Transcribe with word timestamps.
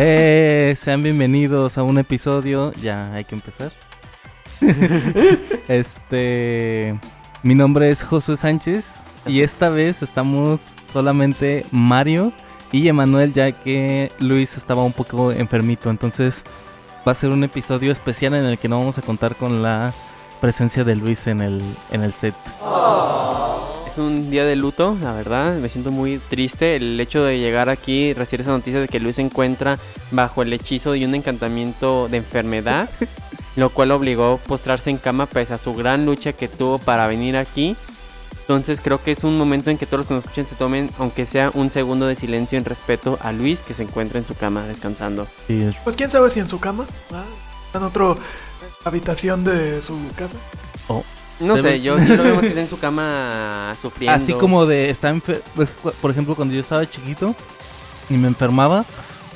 Eh, 0.00 0.76
sean 0.78 1.02
bienvenidos 1.02 1.76
a 1.76 1.82
un 1.82 1.98
episodio. 1.98 2.70
Ya 2.80 3.12
hay 3.14 3.24
que 3.24 3.34
empezar. 3.34 3.72
este. 5.68 6.96
Mi 7.42 7.56
nombre 7.56 7.90
es 7.90 8.04
Josué 8.04 8.36
Sánchez. 8.36 9.06
Y 9.26 9.42
esta 9.42 9.68
vez 9.68 10.00
estamos 10.02 10.60
solamente 10.90 11.66
Mario 11.72 12.32
y 12.70 12.86
Emanuel, 12.86 13.32
ya 13.32 13.50
que 13.50 14.12
Luis 14.20 14.56
estaba 14.56 14.84
un 14.84 14.92
poco 14.92 15.32
enfermito. 15.32 15.90
Entonces 15.90 16.44
va 17.06 17.12
a 17.12 17.16
ser 17.16 17.30
un 17.30 17.42
episodio 17.42 17.90
especial 17.90 18.34
en 18.34 18.44
el 18.44 18.56
que 18.56 18.68
no 18.68 18.78
vamos 18.78 18.98
a 18.98 19.02
contar 19.02 19.34
con 19.34 19.64
la 19.64 19.92
presencia 20.40 20.84
de 20.84 20.94
Luis 20.94 21.26
en 21.26 21.40
el, 21.40 21.60
en 21.90 22.04
el 22.04 22.12
set. 22.12 22.34
Es 23.88 23.96
un 23.96 24.30
día 24.30 24.44
de 24.44 24.54
luto, 24.54 24.98
la 25.02 25.14
verdad. 25.14 25.54
Me 25.56 25.70
siento 25.70 25.90
muy 25.90 26.18
triste. 26.18 26.76
El 26.76 27.00
hecho 27.00 27.24
de 27.24 27.38
llegar 27.38 27.70
aquí 27.70 28.08
y 28.08 28.12
recibir 28.12 28.42
esa 28.42 28.50
noticia 28.50 28.80
de 28.80 28.86
que 28.86 29.00
Luis 29.00 29.16
se 29.16 29.22
encuentra 29.22 29.78
bajo 30.10 30.42
el 30.42 30.52
hechizo 30.52 30.92
de 30.92 31.06
un 31.06 31.14
encantamiento 31.14 32.06
de 32.08 32.18
enfermedad, 32.18 32.90
lo 33.56 33.70
cual 33.70 33.92
obligó 33.92 34.34
a 34.34 34.36
postrarse 34.36 34.90
en 34.90 34.98
cama 34.98 35.24
pese 35.24 35.54
a 35.54 35.58
su 35.58 35.72
gran 35.72 36.04
lucha 36.04 36.34
que 36.34 36.48
tuvo 36.48 36.78
para 36.78 37.06
venir 37.06 37.38
aquí. 37.38 37.76
Entonces 38.40 38.82
creo 38.82 39.02
que 39.02 39.12
es 39.12 39.24
un 39.24 39.38
momento 39.38 39.70
en 39.70 39.78
que 39.78 39.86
todos 39.86 40.00
los 40.00 40.06
que 40.06 40.14
nos 40.14 40.24
escuchen 40.24 40.46
se 40.46 40.56
tomen, 40.56 40.90
aunque 40.98 41.24
sea 41.24 41.50
un 41.54 41.70
segundo 41.70 42.06
de 42.06 42.14
silencio 42.14 42.58
en 42.58 42.66
respeto 42.66 43.18
a 43.22 43.32
Luis 43.32 43.60
que 43.60 43.72
se 43.72 43.84
encuentra 43.84 44.18
en 44.18 44.26
su 44.26 44.34
cama 44.34 44.66
descansando. 44.66 45.26
Pues 45.84 45.96
quién 45.96 46.10
sabe 46.10 46.30
si 46.30 46.40
en 46.40 46.48
su 46.48 46.60
cama, 46.60 46.86
¿ah? 47.10 47.24
en 47.72 47.82
otra 47.82 48.16
habitación 48.84 49.44
de 49.44 49.80
su 49.80 49.96
casa. 50.14 50.36
oh. 50.88 51.02
No 51.40 51.56
sé, 51.60 51.80
yo 51.80 51.98
sí 51.98 52.06
lo 52.08 52.22
veo 52.22 52.34
más 52.34 52.40
que 52.42 52.48
está 52.48 52.60
en 52.60 52.68
su 52.68 52.78
cama 52.78 53.74
sufriendo. 53.80 54.22
Así 54.22 54.32
como 54.34 54.66
de 54.66 54.90
está 54.90 55.12
enfer- 55.12 55.40
pues, 55.54 55.70
por 56.00 56.10
ejemplo, 56.10 56.34
cuando 56.34 56.54
yo 56.54 56.60
estaba 56.60 56.84
chiquito 56.84 57.34
y 58.10 58.14
me 58.14 58.26
enfermaba, 58.28 58.84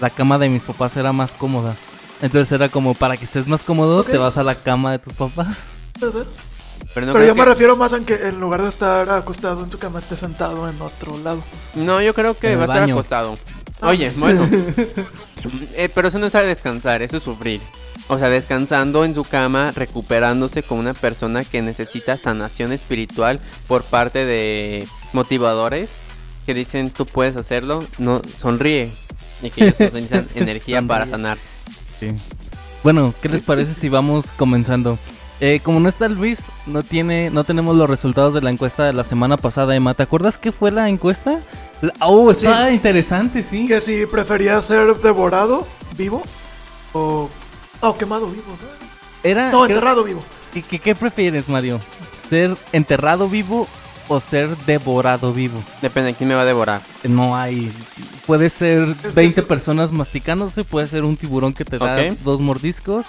la 0.00 0.10
cama 0.10 0.38
de 0.38 0.48
mis 0.48 0.62
papás 0.62 0.96
era 0.96 1.12
más 1.12 1.32
cómoda. 1.32 1.76
Entonces 2.20 2.50
era 2.52 2.68
como 2.68 2.94
para 2.94 3.16
que 3.16 3.24
estés 3.24 3.46
más 3.48 3.62
cómodo, 3.62 4.02
te 4.04 4.18
vas 4.18 4.36
a 4.36 4.42
la 4.44 4.56
cama 4.56 4.92
de 4.92 4.98
tus 4.98 5.14
papás. 5.14 5.58
Puede 5.98 6.12
ser. 6.12 6.26
Pero, 6.94 7.06
no 7.06 7.12
Pero 7.12 7.24
yo 7.26 7.34
me 7.36 7.44
refiero 7.44 7.76
más 7.76 7.92
a 7.92 8.00
que 8.00 8.14
en 8.14 8.40
lugar 8.40 8.62
de 8.62 8.68
estar 8.68 9.08
acostado 9.10 9.62
en 9.64 9.70
su 9.70 9.78
cama, 9.78 10.00
esté 10.00 10.16
sentado 10.16 10.68
en 10.68 10.80
otro 10.82 11.16
lado. 11.18 11.40
No, 11.74 12.02
yo 12.02 12.12
creo 12.14 12.34
que 12.36 12.56
va 12.56 12.62
a 12.62 12.78
estar 12.78 12.90
acostado. 12.90 13.36
Ah. 13.80 13.88
Oye, 13.88 14.10
bueno. 14.16 14.48
Eh, 15.74 15.88
pero 15.92 16.06
eso 16.06 16.20
no 16.20 16.26
es 16.26 16.34
a 16.36 16.42
descansar, 16.42 17.02
eso 17.02 17.16
es 17.16 17.22
sufrir. 17.24 17.60
O 18.12 18.18
sea, 18.18 18.28
descansando 18.28 19.06
en 19.06 19.14
su 19.14 19.24
cama, 19.24 19.70
recuperándose 19.74 20.62
como 20.62 20.80
una 20.80 20.92
persona 20.92 21.44
que 21.44 21.62
necesita 21.62 22.18
sanación 22.18 22.70
espiritual 22.70 23.40
por 23.66 23.84
parte 23.84 24.26
de 24.26 24.86
motivadores 25.14 25.88
que 26.44 26.52
dicen 26.52 26.90
tú 26.90 27.06
puedes 27.06 27.36
hacerlo, 27.36 27.82
no 27.96 28.20
sonríe. 28.38 28.92
Y 29.42 29.48
que 29.48 29.64
ellos 29.64 29.78
necesitan 29.80 30.26
energía 30.34 30.82
para 30.82 31.06
sanar. 31.06 31.38
Sí. 31.98 32.12
Bueno, 32.84 33.14
¿qué 33.22 33.30
les 33.30 33.40
parece 33.40 33.72
si 33.72 33.88
vamos 33.88 34.26
comenzando? 34.36 34.98
Eh, 35.40 35.60
como 35.62 35.80
no 35.80 35.88
está 35.88 36.06
Luis, 36.08 36.38
no 36.66 36.82
tiene, 36.82 37.30
no 37.30 37.44
tenemos 37.44 37.74
los 37.76 37.88
resultados 37.88 38.34
de 38.34 38.42
la 38.42 38.50
encuesta 38.50 38.84
de 38.84 38.92
la 38.92 39.04
semana 39.04 39.38
pasada, 39.38 39.74
Emma. 39.74 39.94
¿Te 39.94 40.02
acuerdas 40.02 40.36
qué 40.36 40.52
fue 40.52 40.70
la 40.70 40.88
encuesta? 40.90 41.40
La- 41.80 41.94
oh, 42.00 42.30
está 42.30 42.70
interesante, 42.72 43.42
sí. 43.42 43.66
Que 43.66 43.80
si 43.80 44.04
prefería 44.04 44.60
ser 44.60 44.94
devorado 44.96 45.66
vivo 45.96 46.22
o, 46.92 47.30
o 47.82 47.96
quemado 47.98 48.28
vivo. 48.28 48.44
¿no? 48.48 49.28
Era, 49.28 49.50
No, 49.50 49.62
creo- 49.64 49.76
enterrado 49.76 50.04
vivo. 50.04 50.22
¿Qué, 50.52 50.62
qué, 50.62 50.78
qué 50.78 50.94
prefieres, 50.94 51.48
Mario? 51.48 51.80
¿Ser 52.28 52.56
enterrado 52.72 53.28
vivo 53.28 53.68
o 54.08 54.20
ser 54.20 54.56
devorado 54.66 55.32
vivo? 55.32 55.62
Depende 55.80 56.12
de 56.12 56.14
quién 56.16 56.28
me 56.28 56.34
va 56.34 56.42
a 56.42 56.46
devorar. 56.46 56.80
No 57.04 57.36
hay. 57.36 57.70
Puede 58.26 58.50
ser 58.50 58.94
que 59.00 59.08
20 59.08 59.40
eso- 59.40 59.48
personas 59.48 59.92
masticándose, 59.92 60.64
puede 60.64 60.86
ser 60.86 61.04
un 61.04 61.16
tiburón 61.16 61.52
que 61.52 61.64
te 61.64 61.78
da 61.78 61.96
dos 62.22 62.40
mordiscos, 62.40 63.06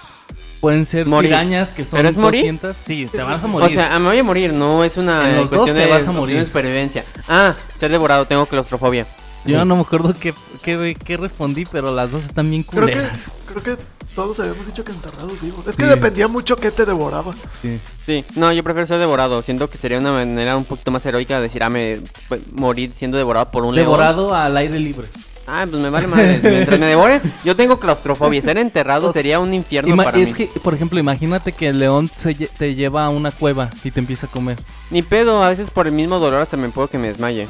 pueden 0.61 0.85
ser 0.85 1.05
Morir. 1.05 1.29
pirañas 1.31 1.69
que 1.69 1.83
son 1.83 1.97
¿Pero 1.97 2.09
es 2.09 2.15
morir? 2.17 2.41
200. 2.41 2.77
Sí, 2.85 3.07
te 3.11 3.21
vas 3.21 3.43
a 3.43 3.47
morir. 3.47 3.69
O 3.69 3.73
sea, 3.73 3.99
me 3.99 4.07
voy 4.09 4.17
a 4.19 4.23
morir, 4.23 4.53
no 4.53 4.83
es 4.83 4.97
una 4.97 5.29
En 5.29 5.35
los 5.35 5.49
dos 5.49 5.59
cuestión 5.59 5.75
te 5.77 5.83
de, 5.83 5.89
vas 5.89 5.97
a 5.97 5.99
opción 6.05 6.15
morir. 6.15 6.39
de 6.39 6.45
supervivencia. 6.45 7.03
Ah, 7.27 7.53
ser 7.79 7.91
devorado, 7.91 8.25
tengo 8.25 8.45
claustrofobia. 8.45 9.05
Yo 9.45 9.59
Sí. 9.59 9.65
no 9.67 9.75
me 9.75 9.81
acuerdo 9.81 10.13
qué, 10.17 10.33
qué, 10.61 10.95
qué 11.03 11.17
respondí, 11.17 11.65
pero 11.69 11.93
las 11.93 12.11
dos 12.11 12.23
están 12.23 12.49
bien 12.49 12.63
Creo 12.63 12.85
que, 12.85 12.93
culeras. 12.93 13.19
creo 13.45 13.61
que 13.63 13.83
todos 14.15 14.39
habíamos 14.39 14.65
dicho 14.65 14.83
que 14.83 14.91
enterrados 14.91 15.41
vivos. 15.41 15.67
Es 15.67 15.75
que 15.75 15.83
Sí. 15.83 15.89
dependía 15.89 16.27
mucho 16.27 16.55
qué 16.55 16.71
te 16.71 16.85
devoraba. 16.85 17.33
Sí. 17.61 17.79
Sí, 18.05 18.25
no, 18.35 18.51
yo 18.53 18.63
prefiero 18.63 18.85
ser 18.87 18.99
devorado. 18.99 19.41
Siento 19.41 19.69
que 19.69 19.77
sería 19.77 19.97
una 19.99 20.11
manera 20.11 20.55
un 20.57 20.65
poquito 20.65 20.91
más 20.91 21.05
heroica 21.05 21.37
de 21.37 21.43
decir, 21.43 21.63
ah, 21.63 21.69
me 21.69 21.99
pues, 22.27 22.41
morir 22.53 22.91
siendo 22.95 23.17
devorado 23.17 23.49
por 23.51 23.63
un 23.65 23.73
león. 23.75 23.85
Devorado 23.87 24.33
al 24.33 24.55
aire 24.57 24.79
libre. 24.79 25.07
Ah, 25.45 25.65
pues 25.69 25.81
me 25.81 25.89
vale 25.89 26.07
madre. 26.07 26.39
Mientras 26.43 26.79
me 26.79 26.85
devore, 26.85 27.19
yo 27.43 27.55
tengo 27.55 27.77
claustrofobia. 27.77 28.41
Ser 28.41 28.57
enterrado 28.57 29.11
sea, 29.11 29.13
sería 29.21 29.39
un 29.39 29.53
infierno 29.53 29.93
Ima- 29.93 30.05
para 30.05 30.17
es 30.19 30.29
mí. 30.29 30.33
que, 30.35 30.47
por 30.61 30.73
ejemplo, 30.73 30.99
imagínate 30.99 31.51
que 31.51 31.67
el 31.67 31.79
león 31.79 32.09
se 32.17 32.33
lle- 32.35 32.49
te 32.57 32.75
lleva 32.75 33.05
a 33.05 33.09
una 33.09 33.29
cueva 33.31 33.69
y 33.83 33.91
te 33.91 33.99
empieza 33.99 34.27
a 34.27 34.29
comer. 34.29 34.57
Ni 34.89 35.01
pedo, 35.01 35.43
a 35.43 35.49
veces 35.49 35.69
por 35.69 35.87
el 35.87 35.93
mismo 35.93 36.17
dolor 36.19 36.39
hasta 36.41 36.55
me 36.55 36.69
puedo 36.69 36.87
que 36.87 36.97
me 36.97 37.07
desmaye. 37.09 37.47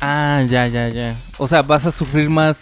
Ah, 0.00 0.42
ya, 0.48 0.66
ya, 0.66 0.88
ya. 0.88 1.14
O 1.38 1.46
sea, 1.46 1.62
vas 1.62 1.86
a 1.86 1.92
sufrir 1.92 2.28
más 2.28 2.60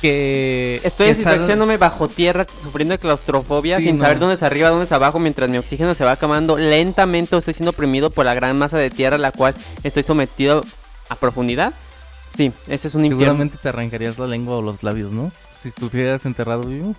que. 0.00 0.80
Estoy 0.84 1.10
asfixiándome 1.10 1.76
bajo 1.76 2.08
tierra, 2.08 2.46
sufriendo 2.62 2.92
de 2.92 2.98
claustrofobia, 2.98 3.78
Sí, 3.78 3.84
sin 3.84 3.96
no. 3.98 4.04
saber 4.04 4.18
dónde 4.18 4.34
es 4.36 4.42
arriba, 4.42 4.70
dónde 4.70 4.84
es 4.86 4.92
abajo, 4.92 5.18
mientras 5.18 5.48
mi 5.50 5.58
oxígeno 5.58 5.94
se 5.94 6.04
va 6.04 6.12
acabando 6.12 6.56
lentamente 6.56 7.34
o 7.36 7.38
estoy 7.38 7.54
siendo 7.54 7.70
oprimido 7.70 8.10
por 8.10 8.24
la 8.24 8.34
gran 8.34 8.58
masa 8.58 8.78
de 8.78 8.90
tierra 8.90 9.16
a 9.16 9.20
la 9.20 9.32
cual 9.32 9.54
estoy 9.82 10.02
sometido 10.02 10.64
a 11.08 11.14
profundidad. 11.16 11.72
Sí, 12.36 12.52
ese 12.68 12.88
es 12.88 12.94
un 12.94 13.04
infierno. 13.04 13.24
Seguramente 13.34 13.58
te 13.60 13.68
arrancarías 13.68 14.18
la 14.18 14.26
lengua 14.26 14.56
o 14.58 14.62
los 14.62 14.82
labios, 14.82 15.10
¿no? 15.10 15.32
Si 15.62 15.68
estuvieras 15.70 16.24
enterrado 16.26 16.62
vivo. 16.64 16.94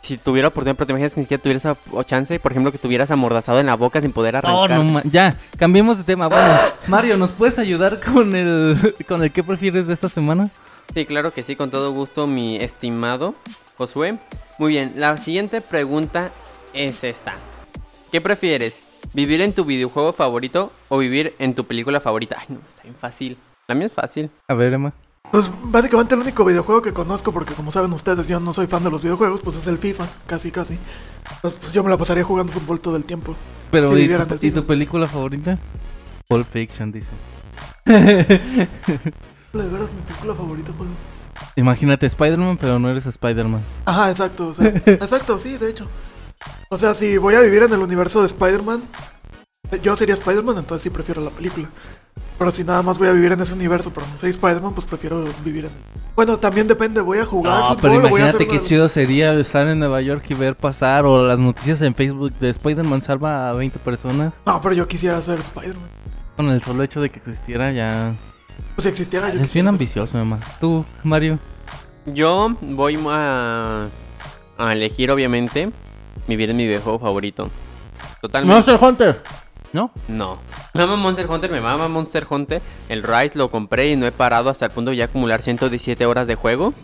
Si 0.00 0.18
tuviera 0.18 0.48
oportunidad, 0.48 0.76
pero 0.76 0.86
te 0.86 0.92
imaginas 0.92 1.14
que 1.14 1.20
ni 1.20 1.24
siquiera 1.24 1.42
tuvieras 1.42 1.64
esa 1.64 1.76
o 1.90 2.02
chance, 2.02 2.38
por 2.38 2.52
ejemplo, 2.52 2.70
que 2.70 2.76
tuvieras 2.78 3.10
amordazado 3.10 3.58
en 3.58 3.66
la 3.66 3.74
boca 3.74 4.00
sin 4.02 4.12
poder 4.12 4.36
Oh, 4.36 4.38
arrancar. 4.64 4.70
no, 4.78 4.84
ma- 4.84 5.02
ya, 5.10 5.34
cambiemos 5.58 5.96
de 5.96 6.04
tema. 6.04 6.28
Bueno, 6.28 6.58
Mario, 6.88 7.16
¿nos 7.16 7.30
puedes 7.30 7.58
ayudar 7.58 8.00
con 8.00 8.34
el 8.36 8.94
con 9.08 9.22
el 9.24 9.32
que 9.32 9.42
prefieres 9.42 9.86
de 9.86 9.94
esta 9.94 10.10
semana? 10.10 10.48
Sí, 10.92 11.06
claro 11.06 11.30
que 11.30 11.42
sí, 11.42 11.56
con 11.56 11.70
todo 11.70 11.92
gusto, 11.92 12.26
mi 12.26 12.56
estimado 12.56 13.34
Josué. 13.76 14.18
Muy 14.58 14.72
bien, 14.72 14.92
la 14.96 15.16
siguiente 15.16 15.60
pregunta 15.60 16.30
es 16.72 17.02
esta. 17.04 17.34
¿Qué 18.12 18.20
prefieres? 18.20 18.80
¿Vivir 19.12 19.40
en 19.40 19.52
tu 19.52 19.64
videojuego 19.64 20.12
favorito 20.12 20.72
o 20.88 20.98
vivir 20.98 21.34
en 21.38 21.54
tu 21.54 21.64
película 21.64 22.00
favorita? 22.00 22.36
Ay, 22.38 22.46
no, 22.48 22.60
está 22.68 22.82
bien 22.84 22.94
fácil. 23.00 23.36
La 23.66 23.74
mía 23.74 23.86
es 23.86 23.92
fácil. 23.92 24.30
A 24.48 24.54
ver, 24.54 24.72
Emma. 24.72 24.92
Pues 25.30 25.50
básicamente 25.64 26.14
el 26.14 26.20
único 26.20 26.44
videojuego 26.44 26.82
que 26.82 26.92
conozco, 26.92 27.32
porque 27.32 27.54
como 27.54 27.72
saben 27.72 27.92
ustedes, 27.92 28.28
yo 28.28 28.38
no 28.38 28.52
soy 28.52 28.66
fan 28.66 28.84
de 28.84 28.90
los 28.90 29.02
videojuegos, 29.02 29.40
pues 29.42 29.56
es 29.56 29.66
el 29.66 29.78
FIFA, 29.78 30.06
casi 30.26 30.52
casi. 30.52 30.78
Entonces, 31.34 31.58
pues 31.60 31.72
yo 31.72 31.82
me 31.82 31.90
la 31.90 31.98
pasaría 31.98 32.22
jugando 32.22 32.52
fútbol 32.52 32.80
todo 32.80 32.96
el 32.96 33.04
tiempo. 33.04 33.34
Pero, 33.70 33.90
Si 33.90 34.02
¿y 34.02 34.08
tu, 34.08 34.38
y 34.40 34.50
tu 34.52 34.64
película 34.64 35.08
favorita? 35.08 35.58
Pulp 36.28 36.46
Fiction, 36.46 36.92
dice. 36.92 37.08
De 39.54 39.68
veras, 39.68 39.88
mi 39.92 40.00
película 40.02 40.34
favorita, 40.34 40.72
Pablo. 40.72 40.90
Imagínate 41.56 42.06
Spider-Man, 42.06 42.56
pero 42.60 42.78
no 42.78 42.88
eres 42.90 43.06
Spider-Man. 43.06 43.62
Ajá, 43.84 44.10
exacto, 44.10 44.48
o 44.48 44.54
sea, 44.54 44.66
exacto, 44.86 45.38
sí, 45.38 45.56
de 45.58 45.70
hecho. 45.70 45.86
O 46.70 46.76
sea, 46.78 46.94
si 46.94 47.18
voy 47.18 47.34
a 47.34 47.40
vivir 47.40 47.62
en 47.62 47.72
el 47.72 47.80
universo 47.80 48.20
de 48.20 48.26
Spider-Man, 48.26 48.82
eh, 49.70 49.80
yo 49.82 49.96
sería 49.96 50.14
Spider-Man, 50.14 50.58
entonces 50.58 50.82
sí 50.82 50.90
prefiero 50.90 51.20
la 51.22 51.30
película. 51.30 51.68
Pero 52.36 52.50
si 52.50 52.64
nada 52.64 52.82
más 52.82 52.98
voy 52.98 53.06
a 53.08 53.12
vivir 53.12 53.30
en 53.32 53.40
ese 53.40 53.52
universo, 53.54 53.92
pero 53.92 54.06
no 54.08 54.18
soy 54.18 54.30
Spider-Man, 54.30 54.74
pues 54.74 54.86
prefiero 54.86 55.24
vivir 55.44 55.66
en... 55.66 55.70
Bueno, 56.16 56.36
también 56.36 56.66
depende, 56.66 57.00
voy 57.00 57.18
a 57.18 57.24
jugar 57.24 57.60
No, 57.60 57.68
fútbol 57.74 57.80
pero 57.80 57.94
o 57.94 57.96
voy 57.96 58.04
a 58.04 58.08
imagínate 58.08 58.36
hacer 58.36 58.46
qué 58.48 58.58
una- 58.58 58.68
chido 58.68 58.88
sería 58.88 59.32
estar 59.34 59.68
en 59.68 59.78
Nueva 59.78 60.00
York 60.00 60.24
y 60.28 60.34
ver 60.34 60.56
pasar 60.56 61.04
o 61.06 61.24
las 61.26 61.38
noticias 61.38 61.80
en 61.82 61.94
Facebook 61.94 62.32
de 62.40 62.50
Spider-Man 62.50 63.02
salva 63.02 63.48
a 63.48 63.52
20 63.52 63.78
personas. 63.78 64.32
No, 64.46 64.60
pero 64.60 64.74
yo 64.74 64.88
quisiera 64.88 65.20
ser 65.22 65.38
Spider-Man. 65.38 65.88
Con 66.36 66.50
el 66.50 66.60
solo 66.62 66.82
hecho 66.82 67.00
de 67.00 67.10
que 67.10 67.18
existiera 67.20 67.70
ya... 67.72 68.14
Pues 68.74 68.84
si 68.84 68.88
existiera 68.88 69.32
yo 69.32 69.40
Es 69.40 69.52
bien 69.52 69.68
ambicioso, 69.68 70.18
Emma. 70.18 70.40
Tú, 70.60 70.84
Mario. 71.02 71.38
Yo 72.06 72.56
voy 72.60 72.98
a, 73.08 73.88
a 74.58 74.72
elegir, 74.72 75.10
obviamente, 75.10 75.70
vivir 76.26 76.50
en 76.50 76.56
mi 76.56 76.66
videojuego 76.66 76.98
favorito. 76.98 77.50
Totalmente. 78.20 78.54
Monster 78.54 78.78
Hunter. 78.80 79.22
¿No? 79.72 79.90
No. 80.06 80.38
Me 80.72 80.86
mama 80.86 80.96
Monster 80.96 81.26
Hunter, 81.28 81.50
me 81.50 81.60
mama 81.60 81.88
Monster 81.88 82.26
Hunter. 82.28 82.62
El 82.88 83.02
Rise 83.02 83.36
lo 83.36 83.50
compré 83.50 83.90
y 83.90 83.96
no 83.96 84.06
he 84.06 84.12
parado 84.12 84.50
hasta 84.50 84.66
el 84.66 84.70
punto 84.70 84.92
de 84.92 84.98
ya 84.98 85.06
acumular 85.06 85.42
117 85.42 86.06
horas 86.06 86.26
de 86.26 86.36
juego. 86.36 86.74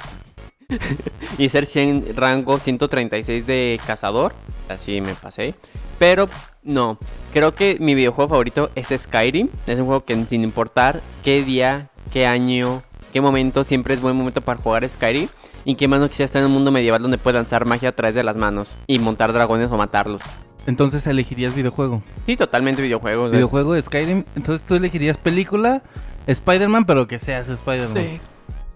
y 1.38 1.49
ser 1.49 1.67
100 1.67 2.17
rango 2.17 2.58
136 2.58 3.46
de 3.46 3.81
cazador. 3.87 4.32
Así 4.69 5.00
me 5.00 5.14
pasé. 5.14 5.55
Pero 5.99 6.28
no, 6.62 6.98
creo 7.32 7.54
que 7.54 7.76
mi 7.80 7.94
videojuego 7.94 8.28
favorito 8.28 8.70
es 8.74 8.88
Skyrim. 8.96 9.48
Es 9.66 9.78
un 9.78 9.86
juego 9.86 10.04
que 10.04 10.24
sin 10.26 10.44
importar 10.44 11.00
qué 11.22 11.42
día, 11.42 11.90
qué 12.12 12.26
año, 12.26 12.82
qué 13.12 13.20
momento, 13.20 13.64
siempre 13.64 13.94
es 13.94 14.00
buen 14.00 14.16
momento 14.16 14.40
para 14.40 14.60
jugar 14.60 14.88
Skyrim. 14.88 15.28
Y 15.64 15.74
qué 15.74 15.88
más 15.88 16.00
no 16.00 16.08
quisiera 16.08 16.26
estar 16.26 16.40
en 16.40 16.46
un 16.46 16.54
mundo 16.54 16.70
medieval 16.70 17.02
donde 17.02 17.18
puedes 17.18 17.34
lanzar 17.34 17.66
magia 17.66 17.90
a 17.90 17.92
través 17.92 18.14
de 18.14 18.22
las 18.22 18.36
manos 18.36 18.74
y 18.86 18.98
montar 18.98 19.32
dragones 19.32 19.70
o 19.70 19.76
matarlos. 19.76 20.22
Entonces 20.66 21.06
elegirías 21.06 21.54
videojuego. 21.54 22.02
Sí, 22.26 22.36
totalmente 22.36 22.80
videojuegos. 22.80 23.30
Videojuego 23.30 23.80
Skyrim. 23.80 24.24
Entonces 24.36 24.66
tú 24.66 24.74
elegirías 24.74 25.16
película 25.16 25.82
Spider-Man, 26.26 26.84
pero 26.86 27.06
que 27.06 27.18
seas 27.18 27.48
Spider-Man. 27.48 27.96
Sí. 27.96 28.20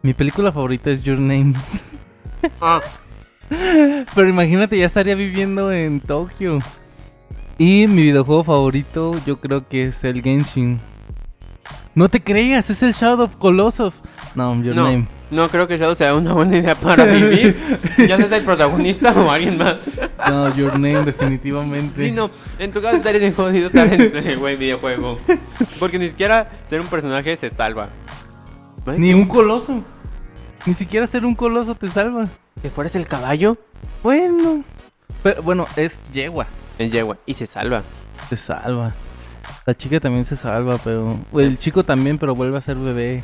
Mi 0.03 0.13
película 0.13 0.53
favorita 0.53 0.91
es 0.91 1.03
Your 1.03 1.19
Name. 1.19 1.55
Ah, 2.61 2.81
Pero 4.15 4.29
imagínate, 4.29 4.79
ya 4.79 4.87
estaría 4.87 5.15
viviendo 5.15 5.73
en 5.73 6.01
Tokio. 6.01 6.59
Y 7.57 7.87
mi 7.87 8.03
videojuego 8.03 8.43
favorito, 8.43 9.13
yo 9.25 9.41
creo 9.41 9.69
que 9.69 9.87
es 9.87 10.03
el 10.05 10.23
Genshin. 10.23 10.81
No 11.95 12.09
te 12.09 12.21
creas, 12.21 12.69
es 12.71 12.83
el 12.83 12.93
Shadow 12.93 13.27
of 13.27 13.37
Colossus. 13.37 14.03
No, 14.35 14.61
Your 14.61 14.75
no, 14.75 14.83
Name. 14.83 15.07
no 15.31 15.49
creo 15.49 15.69
que 15.69 15.79
Shadow 15.79 15.95
sea 15.95 16.17
una 16.17 16.33
buena 16.33 16.57
idea 16.57 16.75
para 16.75 17.05
vivir. 17.05 17.57
ya 18.09 18.17
seas 18.17 18.33
el 18.33 18.43
protagonista 18.43 19.13
o 19.13 19.31
alguien 19.31 19.57
más. 19.57 19.89
No, 20.29 20.53
Your 20.57 20.73
Name, 20.73 21.05
definitivamente. 21.05 22.07
Sí, 22.07 22.11
no, 22.11 22.33
en 22.59 22.73
tu 22.73 22.83
caso 22.83 22.97
estarías 22.97 23.21
bien 23.21 23.35
jodido 23.35 23.71
en 23.73 24.01
este 24.01 24.35
güey 24.35 24.57
videojuego. 24.57 25.21
Porque 25.79 26.01
ni 26.01 26.09
siquiera 26.09 26.51
ser 26.69 26.81
un 26.81 26.89
personaje 26.89 27.37
se 27.37 27.51
salva. 27.51 27.89
Ni 28.97 29.15
un 29.15 29.27
coloso. 29.27 29.85
Ni 30.67 30.75
siquiera 30.75 31.07
ser 31.07 31.25
un 31.25 31.37
coloso 31.37 31.77
te 31.77 31.89
salva. 31.89 32.27
¿Que 32.61 32.71
fueras 32.71 32.97
el 32.97 33.07
caballo? 33.07 33.57
Bueno. 34.03 34.65
Pero 35.23 35.43
bueno, 35.43 35.69
es 35.77 36.03
yegua. 36.13 36.49
En 36.79 36.91
yegua. 36.91 37.17
Y 37.27 37.35
se 37.35 37.47
salva. 37.47 37.83
Se 38.29 38.37
salva. 38.37 38.93
La 39.67 39.75
chica 39.75 40.01
también 40.01 40.25
se 40.25 40.37
salva, 40.37 40.79
pero. 40.83 41.17
El 41.35 41.59
chico 41.59 41.85
también, 41.85 42.19
pero 42.19 42.35
vuelve 42.35 42.59
a 42.59 42.61
ser 42.61 42.77
bebé. 42.77 43.23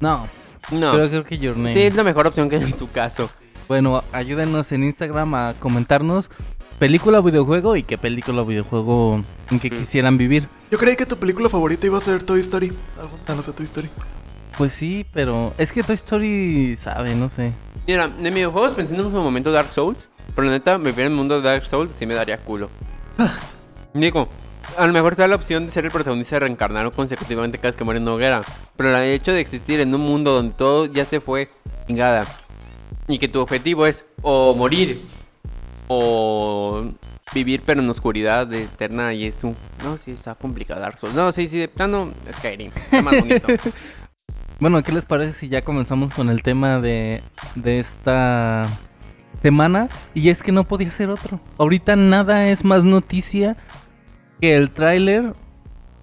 No, 0.00 0.26
No. 0.70 0.92
pero 0.92 1.08
creo 1.08 1.24
que 1.24 1.38
Your 1.38 1.56
Name. 1.56 1.74
Sí, 1.74 1.82
es 1.82 1.94
la 1.94 2.02
mejor 2.04 2.26
opción 2.26 2.48
que 2.48 2.56
en 2.56 2.72
tu 2.72 2.90
caso. 2.90 3.30
Bueno, 3.68 4.02
ayúdenos 4.12 4.72
en 4.72 4.84
Instagram 4.84 5.34
a 5.34 5.54
comentarnos 5.58 6.30
película 6.78 7.18
o 7.18 7.22
videojuego 7.22 7.74
y 7.76 7.82
qué 7.82 7.98
película 7.98 8.42
o 8.42 8.46
videojuego 8.46 9.20
en 9.50 9.58
que 9.60 9.70
Mm. 9.70 9.74
quisieran 9.78 10.16
vivir. 10.16 10.48
Yo 10.70 10.78
creí 10.78 10.96
que 10.96 11.04
tu 11.06 11.16
película 11.16 11.48
favorita 11.48 11.86
iba 11.86 11.98
a 11.98 12.00
ser 12.00 12.22
Toy 12.22 12.40
Story. 12.40 12.72
Alguna, 12.98 13.34
no 13.34 13.42
sé, 13.42 13.52
Toy 13.52 13.64
Story. 13.66 13.90
Pues 14.56 14.72
sí, 14.72 15.04
pero 15.12 15.52
es 15.58 15.72
que 15.72 15.82
Toy 15.82 15.94
Story 15.96 16.76
sabe, 16.76 17.14
no 17.14 17.28
sé. 17.28 17.52
Mira, 17.86 18.04
en 18.04 18.34
videojuegos 18.34 18.72
pensé 18.74 18.94
en 18.94 19.00
un 19.04 19.12
momento 19.12 19.50
Dark 19.52 19.70
Souls. 19.72 20.08
Pero 20.34 20.46
la 20.46 20.52
neta, 20.52 20.76
vivir 20.76 21.00
en 21.00 21.06
el 21.06 21.10
mundo 21.10 21.40
de 21.40 21.48
Dark 21.48 21.66
Souls 21.66 21.92
sí 21.92 22.06
me 22.06 22.14
daría 22.14 22.38
culo. 22.38 22.70
Digo, 23.94 24.28
a 24.76 24.86
lo 24.86 24.92
mejor 24.92 25.16
te 25.16 25.22
da 25.22 25.28
la 25.28 25.36
opción 25.36 25.66
de 25.66 25.72
ser 25.72 25.84
el 25.84 25.90
protagonista 25.90 26.36
de 26.36 26.40
reencarnar 26.40 26.90
consecutivamente 26.92 27.58
cada 27.58 27.68
vez 27.68 27.76
que 27.76 27.84
muere 27.84 27.98
en 27.98 28.04
una 28.04 28.14
hoguera. 28.14 28.42
Pero 28.76 28.96
el 28.96 29.02
hecho 29.04 29.32
de 29.32 29.40
existir 29.40 29.80
en 29.80 29.94
un 29.94 30.00
mundo 30.00 30.32
donde 30.32 30.54
todo 30.54 30.86
ya 30.86 31.04
se 31.04 31.20
fue 31.20 31.48
chingada. 31.86 32.26
Y 33.08 33.18
que 33.18 33.28
tu 33.28 33.40
objetivo 33.40 33.86
es 33.86 34.04
o 34.22 34.54
morir 34.54 35.06
o 35.88 36.92
vivir 37.34 37.62
pero 37.64 37.80
en 37.80 37.88
oscuridad 37.88 38.52
eterna 38.52 39.14
y 39.14 39.26
es 39.26 39.42
un... 39.42 39.56
No, 39.82 39.96
sí, 39.96 40.12
está 40.12 40.34
complicado 40.34 40.80
Dark 40.80 40.98
Souls. 40.98 41.14
No, 41.14 41.32
sí, 41.32 41.48
sí, 41.48 41.58
de 41.58 41.68
plano 41.68 42.12
Skyrim. 42.38 42.70
Está 42.74 43.02
más 43.02 43.18
bonito. 43.18 43.48
Bueno, 44.60 44.82
¿qué 44.82 44.90
les 44.90 45.04
parece 45.04 45.34
si 45.34 45.48
ya 45.48 45.62
comenzamos 45.62 46.12
con 46.12 46.30
el 46.30 46.42
tema 46.42 46.80
de, 46.80 47.22
de 47.54 47.78
esta 47.78 48.68
semana? 49.42 49.88
Y 50.14 50.28
es 50.30 50.42
que 50.42 50.52
no 50.52 50.64
podía 50.64 50.90
ser 50.90 51.10
otro. 51.10 51.40
Ahorita 51.58 51.96
nada 51.96 52.48
es 52.48 52.64
más 52.64 52.84
noticia 52.84 53.56
que 54.40 54.56
el 54.56 54.70
tráiler 54.70 55.32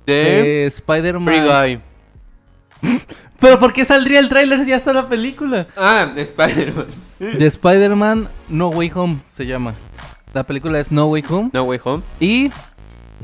De 0.06 0.66
Spider-Man. 0.68 1.82
Pero 3.40 3.60
¿por 3.60 3.74
qué 3.74 3.86
saldría 3.86 4.20
el 4.20 4.30
tráiler 4.30 4.64
si 4.64 4.70
ya 4.70 4.78
está 4.78 4.94
la 4.94 5.10
película? 5.10 5.68
Ah, 5.76 6.12
Spider-Man. 6.16 6.88
De 7.20 7.46
Spider-Man 7.46 8.28
No 8.50 8.70
Way 8.70 8.92
Home 8.96 9.18
se 9.28 9.46
llama. 9.46 9.74
La 10.34 10.44
película 10.44 10.80
es 10.80 10.92
No 10.92 11.08
Way 11.08 11.24
Home. 11.30 11.50
No 11.54 11.64
Way 11.64 11.80
Home. 11.84 12.04
Y 12.20 12.52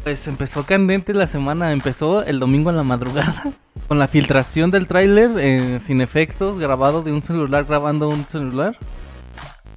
pues 0.04 0.28
empezó 0.28 0.64
candente 0.64 1.14
la 1.14 1.28
semana. 1.28 1.72
Empezó 1.72 2.24
el 2.24 2.40
domingo 2.40 2.70
en 2.70 2.78
la 2.78 2.84
madrugada. 2.84 3.44
Con 3.88 4.00
la 4.00 4.08
filtración 4.08 4.72
del 4.72 4.88
tráiler 4.88 5.32
eh, 5.38 5.80
sin 5.82 6.02
efectos, 6.02 6.58
grabado 6.58 7.02
de 7.02 7.12
un 7.12 7.22
celular 7.22 7.66
grabando 7.66 8.10
un 8.10 8.26
celular. 8.26 8.78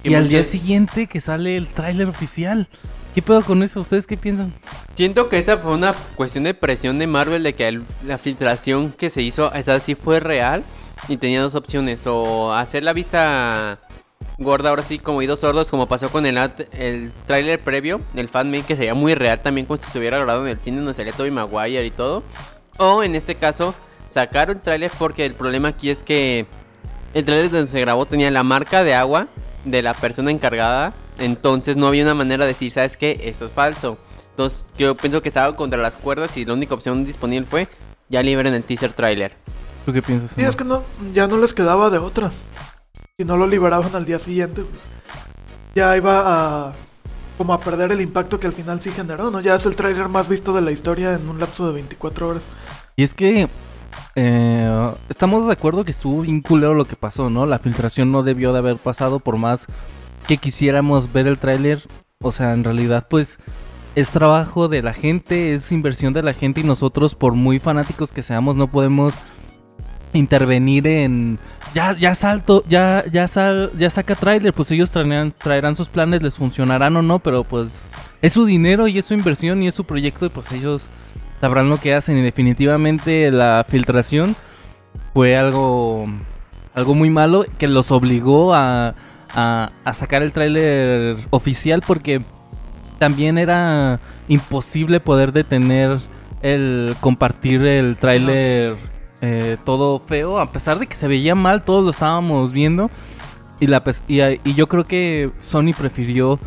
Y, 0.09 0.15
al 0.15 0.29
día 0.29 0.43
siguiente 0.43 1.07
que 1.07 1.19
sale 1.19 1.57
el 1.57 1.67
tráiler 1.67 2.07
oficial. 2.07 2.67
¿Qué 3.13 3.21
pedo 3.21 3.41
con 3.43 3.63
eso? 3.63 3.79
¿Ustedes 3.79 4.07
qué 4.07 4.17
piensan? 4.17 4.53
Siento 4.93 5.29
que 5.29 5.37
esa 5.37 5.57
fue 5.57 5.71
una 5.73 5.93
cuestión 6.15 6.43
de 6.43 6.53
presión 6.53 6.99
de 6.99 7.07
Marvel 7.07 7.43
de 7.43 7.55
que 7.55 7.67
el- 7.67 7.83
la 8.05 8.17
filtración 8.17 8.91
que 8.91 9.09
se 9.09 9.21
hizo, 9.21 9.53
esa 9.53 9.79
sí 9.79 9.95
fue 9.95 10.19
real 10.19 10.63
y 11.07 11.17
tenía 11.17 11.41
dos 11.41 11.55
opciones, 11.55 12.05
o 12.07 12.53
hacer 12.53 12.83
la 12.83 12.93
vista 12.93 13.79
gorda 14.37 14.69
ahora 14.69 14.83
sí 14.83 14.99
como 14.99 15.19
oídos 15.19 15.39
sordos 15.39 15.69
como 15.69 15.87
pasó 15.87 16.09
con 16.09 16.25
el, 16.25 17.11
tráiler 17.25 17.59
previo, 17.59 18.01
el 18.15 18.27
fanmade 18.27 18.63
que 18.63 18.75
se 18.75 18.81
veía 18.81 18.93
muy 18.93 19.13
real 19.15 19.39
también 19.41 19.65
como 19.65 19.77
si 19.77 19.85
estuviera 19.85 20.17
grabado 20.17 20.45
en 20.45 20.51
el 20.51 20.59
cine 20.59 20.77
donde 20.77 20.93
salía 20.93 21.13
Tobey 21.13 21.31
Maguire 21.31 21.85
y 21.85 21.91
todo, 21.91 22.23
o 22.77 23.01
en 23.03 23.15
este 23.15 23.35
caso 23.35 23.73
sacar 24.09 24.49
el 24.49 24.59
tráiler 24.59 24.91
porque 24.97 25.25
el 25.25 25.33
problema 25.33 25.69
aquí 25.69 25.89
es 25.89 26.03
que 26.03 26.45
el 27.13 27.23
tráiler 27.23 27.49
donde 27.49 27.71
se 27.71 27.79
grabó 27.79 28.05
tenía 28.05 28.29
la 28.31 28.43
marca 28.43 28.83
de 28.83 28.93
agua 28.93 29.27
de 29.65 29.81
la 29.81 29.93
persona 29.93 30.31
encargada. 30.31 30.93
Entonces 31.19 31.75
no 31.75 31.87
había 31.87 32.03
una 32.03 32.13
manera 32.13 32.45
de 32.45 32.53
decir, 32.53 32.71
¿sabes 32.71 32.95
qué? 32.95 33.19
Eso 33.23 33.45
es 33.45 33.51
falso. 33.51 33.97
Entonces 34.31 34.65
yo 34.77 34.95
pienso 34.95 35.21
que 35.21 35.29
estaba 35.29 35.55
contra 35.55 35.81
las 35.81 35.95
cuerdas 35.95 36.35
y 36.37 36.45
la 36.45 36.53
única 36.53 36.73
opción 36.73 37.05
disponible 37.05 37.47
fue 37.47 37.67
ya 38.09 38.21
liberen 38.21 38.53
el 38.53 38.63
teaser 38.63 38.93
trailer. 38.93 39.35
¿Tú 39.85 39.93
qué 39.93 40.01
piensas? 40.01 40.31
Sí, 40.35 40.41
es 40.41 40.55
que 40.55 40.63
no, 40.63 40.83
ya 41.13 41.27
no 41.27 41.37
les 41.37 41.53
quedaba 41.53 41.89
de 41.89 41.97
otra. 41.97 42.31
Si 43.17 43.25
no 43.25 43.37
lo 43.37 43.47
liberaban 43.47 43.95
al 43.95 44.05
día 44.05 44.19
siguiente, 44.19 44.63
pues, 44.63 44.81
ya 45.75 45.95
iba 45.95 46.21
a 46.67 46.73
como 47.37 47.53
a 47.53 47.59
perder 47.59 47.91
el 47.91 48.01
impacto 48.01 48.39
que 48.39 48.47
al 48.47 48.53
final 48.53 48.79
sí 48.79 48.91
generó, 48.91 49.29
¿no? 49.29 49.41
Ya 49.41 49.55
es 49.55 49.65
el 49.65 49.75
tráiler 49.75 50.07
más 50.07 50.27
visto 50.27 50.53
de 50.53 50.61
la 50.61 50.71
historia 50.71 51.13
en 51.13 51.27
un 51.27 51.39
lapso 51.39 51.67
de 51.67 51.73
24 51.73 52.29
horas. 52.29 52.47
Y 52.95 53.03
es 53.03 53.13
que 53.13 53.49
eh, 54.15 54.91
estamos 55.09 55.45
de 55.47 55.53
acuerdo 55.53 55.83
que 55.83 55.91
estuvo 55.91 56.21
bien 56.21 56.41
culero 56.41 56.73
lo 56.73 56.85
que 56.85 56.95
pasó, 56.95 57.29
¿no? 57.29 57.45
La 57.45 57.59
filtración 57.59 58.11
no 58.11 58.23
debió 58.23 58.53
de 58.53 58.59
haber 58.59 58.77
pasado 58.77 59.19
por 59.19 59.37
más 59.37 59.65
que 60.27 60.37
quisiéramos 60.37 61.11
ver 61.11 61.27
el 61.27 61.37
tráiler. 61.37 61.81
O 62.21 62.31
sea, 62.31 62.53
en 62.53 62.63
realidad 62.63 63.07
pues 63.09 63.39
es 63.95 64.09
trabajo 64.09 64.67
de 64.67 64.81
la 64.81 64.93
gente, 64.93 65.53
es 65.53 65.71
inversión 65.71 66.13
de 66.13 66.23
la 66.23 66.33
gente 66.33 66.61
y 66.61 66.63
nosotros 66.63 67.15
por 67.15 67.33
muy 67.33 67.59
fanáticos 67.59 68.11
que 68.11 68.23
seamos 68.23 68.55
no 68.55 68.67
podemos 68.67 69.13
intervenir 70.13 70.87
en 70.87 71.39
ya 71.73 71.93
ya 71.97 72.15
salto, 72.15 72.63
ya 72.69 73.03
ya 73.11 73.27
sal, 73.27 73.71
ya 73.77 73.89
saca 73.89 74.15
tráiler, 74.15 74.53
pues 74.53 74.71
ellos 74.71 74.91
traerán, 74.91 75.31
traerán 75.31 75.75
sus 75.75 75.89
planes, 75.89 76.21
les 76.21 76.35
funcionarán 76.35 76.95
o 76.97 77.01
no, 77.01 77.19
pero 77.19 77.43
pues 77.43 77.89
es 78.21 78.33
su 78.33 78.45
dinero 78.45 78.87
y 78.87 78.97
es 78.97 79.05
su 79.05 79.13
inversión 79.13 79.61
y 79.61 79.67
es 79.67 79.75
su 79.75 79.83
proyecto 79.83 80.25
y 80.25 80.29
pues 80.29 80.51
ellos 80.51 80.87
sabrán 81.45 81.69
lo 81.69 81.79
que 81.79 81.93
hacen 81.93 82.17
y 82.17 82.23
definitivamente 82.23 83.29
la 83.29 83.63
filtración 83.69 84.35
fue 85.13 85.37
algo 85.37 86.07
algo 86.73 86.95
muy 86.95 87.11
malo 87.11 87.45
que 87.59 87.67
los 87.67 87.91
obligó 87.91 88.55
a, 88.55 88.95
sacar 89.93 90.23
el 90.23 90.31
tráiler 90.31 91.17
oficial 91.29 91.83
porque 91.85 92.23
también 92.97 93.37
era 93.37 93.99
imposible 94.27 94.99
poder 94.99 95.33
detener 95.33 95.99
el 96.41 96.95
compartir 96.99 97.63
el 97.63 97.95
tráiler 97.97 98.77
eh, 99.21 99.57
todo 99.65 99.99
feo 99.99 100.39
a 100.39 100.51
pesar 100.51 100.79
de 100.79 100.87
que 100.87 100.95
se 100.95 101.07
veía 101.07 101.35
mal 101.35 101.63
todos 101.63 101.83
lo 101.83 101.91
estábamos 101.91 102.53
viendo. 102.53 102.89
Y 103.59 104.53
yo 104.55 104.67
creo 104.67 104.83
que 104.85 105.29
Sony 105.41 105.73
prefirió 105.77 106.39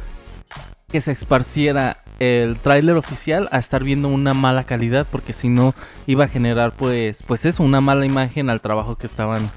que 0.88 1.00
se 1.00 1.12
esparciera 1.12 1.99
el 2.19 2.57
tráiler 2.57 2.97
oficial 2.97 3.49
a 3.53 3.59
estar 3.59 3.85
viendo 3.85 4.09
una 4.09 4.35
mala 4.35 4.65
calidad 4.65 5.07
porque 5.11 5.33
si 5.33 5.49
no 5.49 5.75
iba 6.07 6.25
a 6.25 6.29
generar 6.29 6.73
pues 6.73 7.23
pues 7.27 7.45
eso 7.45 7.63
una 7.63 7.81
mala 7.81 8.07
imagen 8.07 8.51
al 8.51 8.61
trabajo 8.61 8.97
que 8.97 9.07
estaban 9.07 9.51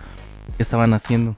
que 0.57 0.63
estaban 0.63 0.93
haciendo 0.93 1.35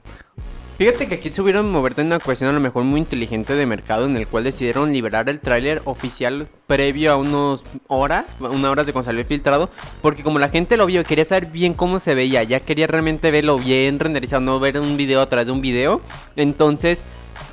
Fíjate 0.76 1.06
que 1.06 1.14
aquí 1.14 1.30
subieron 1.30 1.70
moverte 1.70 2.00
en 2.00 2.08
una 2.08 2.18
cuestión 2.18 2.50
a 2.50 2.52
lo 2.52 2.58
mejor 2.58 2.82
muy 2.82 2.98
inteligente 2.98 3.54
de 3.54 3.64
mercado 3.64 4.06
en 4.06 4.16
el 4.16 4.26
cual 4.26 4.42
decidieron 4.42 4.92
liberar 4.92 5.28
el 5.28 5.38
tráiler 5.38 5.80
oficial 5.84 6.48
previo 6.66 7.12
a 7.12 7.16
unos 7.16 7.62
horas, 7.86 8.24
una 8.40 8.72
hora 8.72 8.82
de 8.82 8.92
cuando 8.92 9.24
filtrado, 9.24 9.70
porque 10.02 10.24
como 10.24 10.40
la 10.40 10.48
gente 10.48 10.76
lo 10.76 10.86
vio 10.86 11.04
quería 11.04 11.24
saber 11.24 11.46
bien 11.46 11.74
cómo 11.74 12.00
se 12.00 12.16
veía, 12.16 12.42
ya 12.42 12.58
quería 12.58 12.88
realmente 12.88 13.30
verlo 13.30 13.56
bien 13.56 14.00
renderizado, 14.00 14.42
no 14.42 14.58
ver 14.58 14.80
un 14.80 14.96
video 14.96 15.20
a 15.20 15.28
través 15.28 15.46
de 15.46 15.52
un 15.52 15.60
video, 15.60 16.00
entonces 16.34 17.04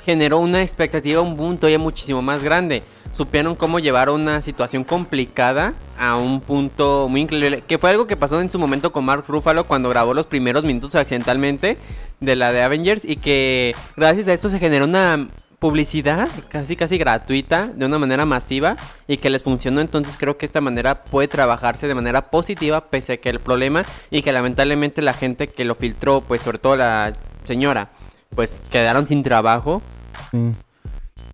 generó 0.03 0.39
una 0.39 0.63
expectativa, 0.63 1.21
un 1.21 1.37
boom 1.37 1.57
todavía 1.57 1.77
muchísimo 1.77 2.23
más 2.23 2.41
grande. 2.41 2.81
Supieron 3.11 3.55
cómo 3.55 3.79
llevar 3.79 4.09
una 4.09 4.41
situación 4.41 4.83
complicada 4.83 5.73
a 5.97 6.15
un 6.15 6.41
punto 6.41 7.07
muy 7.09 7.21
increíble. 7.21 7.63
Que 7.67 7.77
fue 7.77 7.89
algo 7.89 8.07
que 8.07 8.17
pasó 8.17 8.41
en 8.41 8.49
su 8.49 8.59
momento 8.59 8.91
con 8.91 9.05
Mark 9.05 9.25
Ruffalo 9.27 9.65
cuando 9.65 9.89
grabó 9.89 10.13
los 10.13 10.25
primeros 10.25 10.63
minutos 10.63 10.95
accidentalmente 10.95 11.77
de 12.19 12.35
la 12.35 12.51
de 12.51 12.61
Avengers. 12.61 13.03
Y 13.05 13.17
que 13.17 13.75
gracias 13.95 14.27
a 14.27 14.33
eso 14.33 14.49
se 14.49 14.59
generó 14.59 14.85
una 14.85 15.27
publicidad 15.59 16.27
casi 16.49 16.75
casi 16.75 16.97
gratuita 16.97 17.67
de 17.67 17.85
una 17.85 17.99
manera 17.99 18.25
masiva 18.25 18.77
y 19.07 19.17
que 19.17 19.29
les 19.29 19.43
funcionó 19.43 19.79
entonces 19.79 20.17
creo 20.17 20.35
que 20.35 20.47
esta 20.47 20.59
manera 20.59 21.03
puede 21.03 21.27
trabajarse 21.27 21.87
de 21.87 21.93
manera 21.93 22.31
positiva 22.31 22.85
pese 22.85 23.13
a 23.13 23.17
que 23.17 23.29
el 23.29 23.39
problema 23.39 23.85
y 24.09 24.23
que 24.23 24.31
lamentablemente 24.31 25.03
la 25.03 25.13
gente 25.13 25.47
que 25.47 25.63
lo 25.63 25.75
filtró 25.75 26.21
pues 26.21 26.41
sobre 26.41 26.57
todo 26.57 26.77
la 26.77 27.13
señora 27.43 27.89
pues 28.35 28.59
quedaron 28.71 29.05
sin 29.05 29.21
trabajo 29.21 29.83
Sí. 30.31 30.51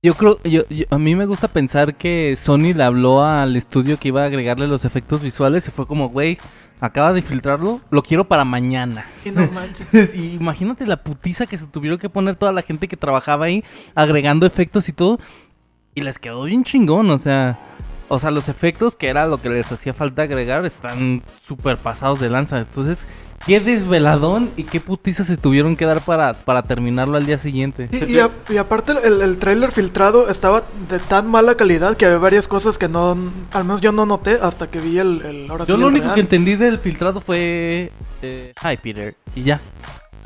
Yo 0.07 0.13
creo, 0.13 0.39
yo, 0.45 0.63
yo- 0.69 0.85
a 0.89 0.97
mí 0.97 1.15
me 1.15 1.25
gusta 1.25 1.49
pensar 1.49 1.95
que 1.95 2.37
Sony 2.41 2.73
le 2.73 2.83
habló 2.85 3.25
al 3.25 3.57
estudio 3.57 3.97
que 3.99 4.07
iba 4.07 4.23
a 4.23 4.27
agregarle 4.27 4.65
los 4.65 4.85
efectos 4.85 5.21
visuales 5.21 5.67
y 5.67 5.71
fue 5.71 5.85
como, 5.85 6.07
güey, 6.07 6.37
acaba 6.79 7.11
de 7.11 7.21
filtrarlo, 7.21 7.81
lo 7.91 8.01
quiero 8.03 8.23
para 8.25 8.45
mañana. 8.45 9.05
Y 9.25 9.31
no 9.31 9.45
manches. 9.51 10.15
Y 10.15 10.35
imagínate 10.35 10.85
la 10.85 10.95
putiza 11.03 11.45
que 11.45 11.57
se 11.57 11.67
tuvieron 11.67 11.99
que 11.99 12.07
poner 12.09 12.37
toda 12.37 12.53
la 12.53 12.61
gente 12.61 12.87
que 12.87 12.95
trabajaba 12.95 13.47
ahí 13.47 13.65
agregando 13.95 14.45
efectos 14.45 14.87
y 14.87 14.93
todo. 14.93 15.19
Y 15.93 16.01
les 16.03 16.19
quedó 16.19 16.43
bien 16.43 16.63
chingón, 16.63 17.09
o 17.09 17.17
sea, 17.17 17.59
o 18.09 18.19
sea, 18.19 18.31
los 18.31 18.49
efectos 18.49 18.95
que 18.95 19.07
era 19.07 19.27
lo 19.27 19.37
que 19.41 19.49
les 19.49 19.71
hacía 19.71 19.93
falta 19.93 20.23
agregar 20.23 20.65
están 20.65 21.23
súper 21.45 21.77
pasados 21.77 22.19
de 22.19 22.29
lanza. 22.29 22.59
Entonces, 22.59 22.99
qué 23.45 23.59
desveladón 23.59 24.49
y 24.57 24.63
qué 24.63 24.79
putiza 24.79 25.23
se 25.23 25.37
tuvieron 25.37 25.75
que 25.75 25.85
dar 25.85 26.01
para, 26.01 26.33
para 26.33 26.63
terminarlo 26.63 27.17
al 27.17 27.25
día 27.25 27.37
siguiente. 27.37 27.89
Y, 27.91 28.03
y 28.13 28.19
a- 28.19 28.31
y 28.49 28.57
aparte 28.57 28.93
el, 29.03 29.21
el 29.21 29.37
trailer 29.37 29.71
filtrado 29.71 30.29
estaba 30.29 30.63
de 30.89 30.99
tan 30.99 31.27
mala 31.29 31.55
calidad 31.55 31.95
que 31.95 32.05
había 32.05 32.17
varias 32.17 32.47
cosas 32.47 32.77
que 32.77 32.87
no, 32.89 33.11
al 33.51 33.63
menos 33.65 33.81
yo 33.81 33.91
no 33.91 34.05
noté 34.05 34.37
hasta 34.41 34.69
que 34.69 34.79
vi 34.79 34.97
el, 34.99 35.21
el 35.25 35.51
ahora 35.51 35.65
sí 35.65 35.71
Yo 35.71 35.77
lo 35.77 35.87
el 35.87 35.93
único 35.93 36.05
real. 36.05 36.15
que 36.15 36.21
entendí 36.21 36.55
del 36.55 36.79
filtrado 36.79 37.21
fue... 37.21 37.91
Eh, 38.21 38.51
Hi, 38.63 38.77
Peter. 38.77 39.15
Y 39.35 39.43
ya. 39.43 39.61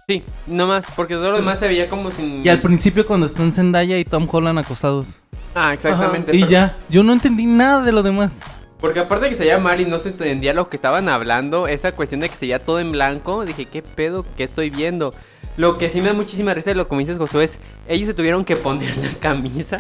Sí 0.08 0.24
no 0.48 0.68
más 0.68 0.86
porque 0.96 1.16
todo 1.16 1.32
lo 1.32 1.38
demás 1.38 1.60
se 1.60 1.68
veía 1.68 1.88
como 1.90 2.12
sin 2.12 2.46
Y 2.46 2.50
al 2.50 2.62
principio 2.62 3.06
cuando 3.06 3.26
están 3.28 3.52
Zendaya 3.54 3.98
y 3.98 4.06
Tom 4.06 4.28
Holland 4.32 4.60
acostados. 4.60 5.08
ah 5.56 5.74
exactamente 5.74 6.36
Y 6.36 6.40
pero- 6.42 6.52
ya. 6.52 6.78
Yo 6.90 7.04
no 7.04 7.14
entendí 7.14 7.46
nada 7.46 7.82
de 7.82 7.92
lo 7.92 8.04
demás. 8.04 8.34
Porque 8.80 9.00
aparte 9.00 9.26
de 9.26 9.30
que 9.30 9.36
se 9.36 9.44
veía 9.44 9.60
mal 9.60 9.80
y 9.80 9.86
no 9.86 10.00
se 10.00 10.10
entendía 10.10 10.54
lo 10.56 10.68
que 10.68 10.76
estaban 10.76 11.08
hablando, 11.08 11.68
esa 11.68 11.92
cuestión 11.92 12.22
de 12.22 12.30
que 12.30 12.36
se 12.36 12.42
veía 12.48 12.58
todo 12.60 12.80
en 12.80 12.92
blanco, 12.92 13.46
dije, 13.46 13.66
¿qué 13.66 13.84
pedo? 13.84 14.26
¿Qué 14.36 14.44
estoy 14.44 14.72
viendo? 14.72 15.14
Lo 15.56 15.78
que 15.78 15.88
sí 15.90 16.02
me 16.02 16.08
da 16.08 16.14
muchísima 16.14 16.54
risa 16.56 16.72
de 16.72 16.76
lo 16.76 16.88
que 16.88 16.96
me 16.96 17.02
dices, 17.04 17.18
Josué, 17.20 17.44
es 17.44 17.60
ellos 17.88 18.08
se 18.08 18.14
tuvieron 18.16 18.44
que 18.44 18.56
poner 18.56 18.98
la 18.98 19.10
camisa 19.20 19.78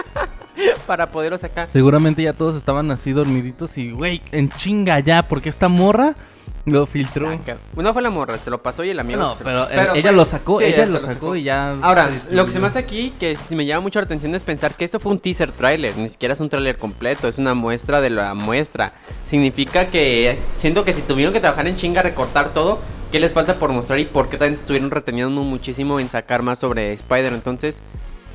para 0.86 1.08
poderlo 1.10 1.38
sacar. 1.38 1.68
Seguramente 1.72 2.22
ya 2.22 2.32
todos 2.32 2.56
estaban 2.56 2.90
así 2.90 3.12
dormiditos 3.12 3.76
y, 3.78 3.90
güey, 3.92 4.22
en 4.32 4.50
chinga 4.50 5.00
ya, 5.00 5.22
porque 5.22 5.48
esta 5.48 5.68
morra 5.68 6.14
lo 6.64 6.86
filtró. 6.86 7.30
Saca. 7.30 7.56
Una 7.76 7.92
fue 7.92 8.02
la 8.02 8.10
morra, 8.10 8.36
se 8.38 8.50
lo 8.50 8.62
pasó 8.62 8.84
y 8.84 8.90
el 8.90 9.00
amigo. 9.00 9.18
No, 9.20 9.34
pero, 9.42 9.66
pero 9.68 9.94
ella 9.94 10.02
fue- 10.02 10.12
lo 10.12 10.24
sacó, 10.24 10.58
sí, 10.58 10.64
ella 10.66 10.86
lo 10.86 11.00
sacó 11.00 11.34
y 11.36 11.44
ya. 11.44 11.76
Ahora, 11.80 12.10
lo 12.30 12.44
que 12.46 12.52
se 12.52 12.58
me 12.58 12.66
hace 12.66 12.78
aquí, 12.78 13.12
que 13.18 13.36
sí 13.36 13.56
me 13.56 13.64
llama 13.64 13.82
mucho 13.82 13.98
la 14.00 14.04
atención 14.04 14.34
es 14.34 14.44
pensar 14.44 14.74
que 14.74 14.84
esto 14.84 15.00
fue 15.00 15.12
un 15.12 15.18
teaser 15.18 15.50
trailer, 15.52 15.96
ni 15.96 16.08
siquiera 16.10 16.34
es 16.34 16.40
un 16.40 16.48
trailer 16.48 16.76
completo, 16.76 17.26
es 17.28 17.38
una 17.38 17.54
muestra 17.54 18.00
de 18.00 18.10
la 18.10 18.34
muestra. 18.34 18.92
Significa 19.30 19.86
que 19.86 20.38
siento 20.56 20.84
que 20.84 20.92
si 20.92 21.02
tuvieron 21.02 21.32
que 21.32 21.40
trabajar 21.40 21.66
en 21.68 21.76
chinga, 21.76 22.02
recortar 22.02 22.52
todo, 22.52 22.80
¿qué 23.12 23.18
les 23.20 23.32
falta 23.32 23.54
por 23.54 23.72
mostrar 23.72 23.98
y 23.98 24.04
por 24.04 24.28
qué 24.28 24.36
también 24.36 24.58
estuvieron 24.58 24.90
reteniendo 24.90 25.42
muchísimo 25.42 26.00
en 26.00 26.08
sacar 26.10 26.42
más 26.42 26.58
sobre 26.58 26.92
Spider? 26.92 27.32
Entonces, 27.32 27.80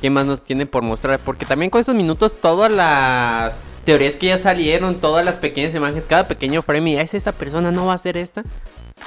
¿qué 0.04 0.10
más 0.10 0.26
nos 0.26 0.42
tienen 0.42 0.68
por 0.68 0.82
mostrar? 0.82 1.18
Porque 1.18 1.46
también 1.46 1.70
con 1.70 1.80
esos 1.80 1.94
minutos 1.94 2.38
todas 2.38 2.70
las 2.70 3.58
teorías 3.86 4.16
que 4.16 4.26
ya 4.26 4.36
salieron, 4.36 4.96
todas 4.96 5.24
las 5.24 5.36
pequeñas 5.36 5.74
imágenes, 5.74 6.04
cada 6.06 6.28
pequeño 6.28 6.60
frame, 6.60 6.90
y 6.90 6.96
es 6.96 7.14
esta 7.14 7.32
persona, 7.32 7.70
no 7.70 7.86
va 7.86 7.94
a 7.94 7.98
ser 7.98 8.18
esta. 8.18 8.42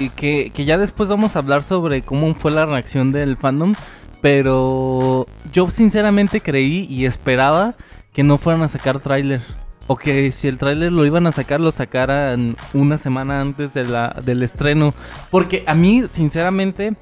Y 0.00 0.08
que, 0.08 0.50
que 0.52 0.64
ya 0.64 0.76
después 0.76 1.08
vamos 1.08 1.36
a 1.36 1.38
hablar 1.38 1.62
sobre 1.62 2.02
cómo 2.02 2.34
fue 2.34 2.50
la 2.50 2.66
reacción 2.66 3.12
del 3.12 3.36
fandom. 3.36 3.76
Pero 4.22 5.28
yo 5.52 5.70
sinceramente 5.70 6.40
creí 6.40 6.88
y 6.90 7.06
esperaba 7.06 7.76
que 8.12 8.24
no 8.24 8.36
fueran 8.36 8.62
a 8.62 8.68
sacar 8.68 8.98
tráiler. 8.98 9.42
O 9.86 9.94
que 9.94 10.32
si 10.32 10.48
el 10.48 10.58
tráiler 10.58 10.90
lo 10.90 11.06
iban 11.06 11.28
a 11.28 11.32
sacar, 11.32 11.60
lo 11.60 11.70
sacaran 11.70 12.56
una 12.74 12.98
semana 12.98 13.40
antes 13.40 13.72
de 13.72 13.84
la, 13.84 14.20
del 14.24 14.42
estreno. 14.42 14.94
Porque 15.30 15.62
a 15.64 15.76
mí, 15.76 16.08
sinceramente, 16.08 16.94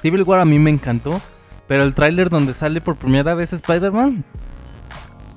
Civil 0.00 0.22
War 0.22 0.40
a 0.40 0.46
mí 0.46 0.58
me 0.58 0.70
encantó. 0.70 1.20
Pero 1.70 1.84
el 1.84 1.94
tráiler 1.94 2.30
donde 2.30 2.52
sale 2.52 2.80
por 2.80 2.96
primera 2.96 3.32
vez 3.34 3.52
Spider-Man... 3.52 4.24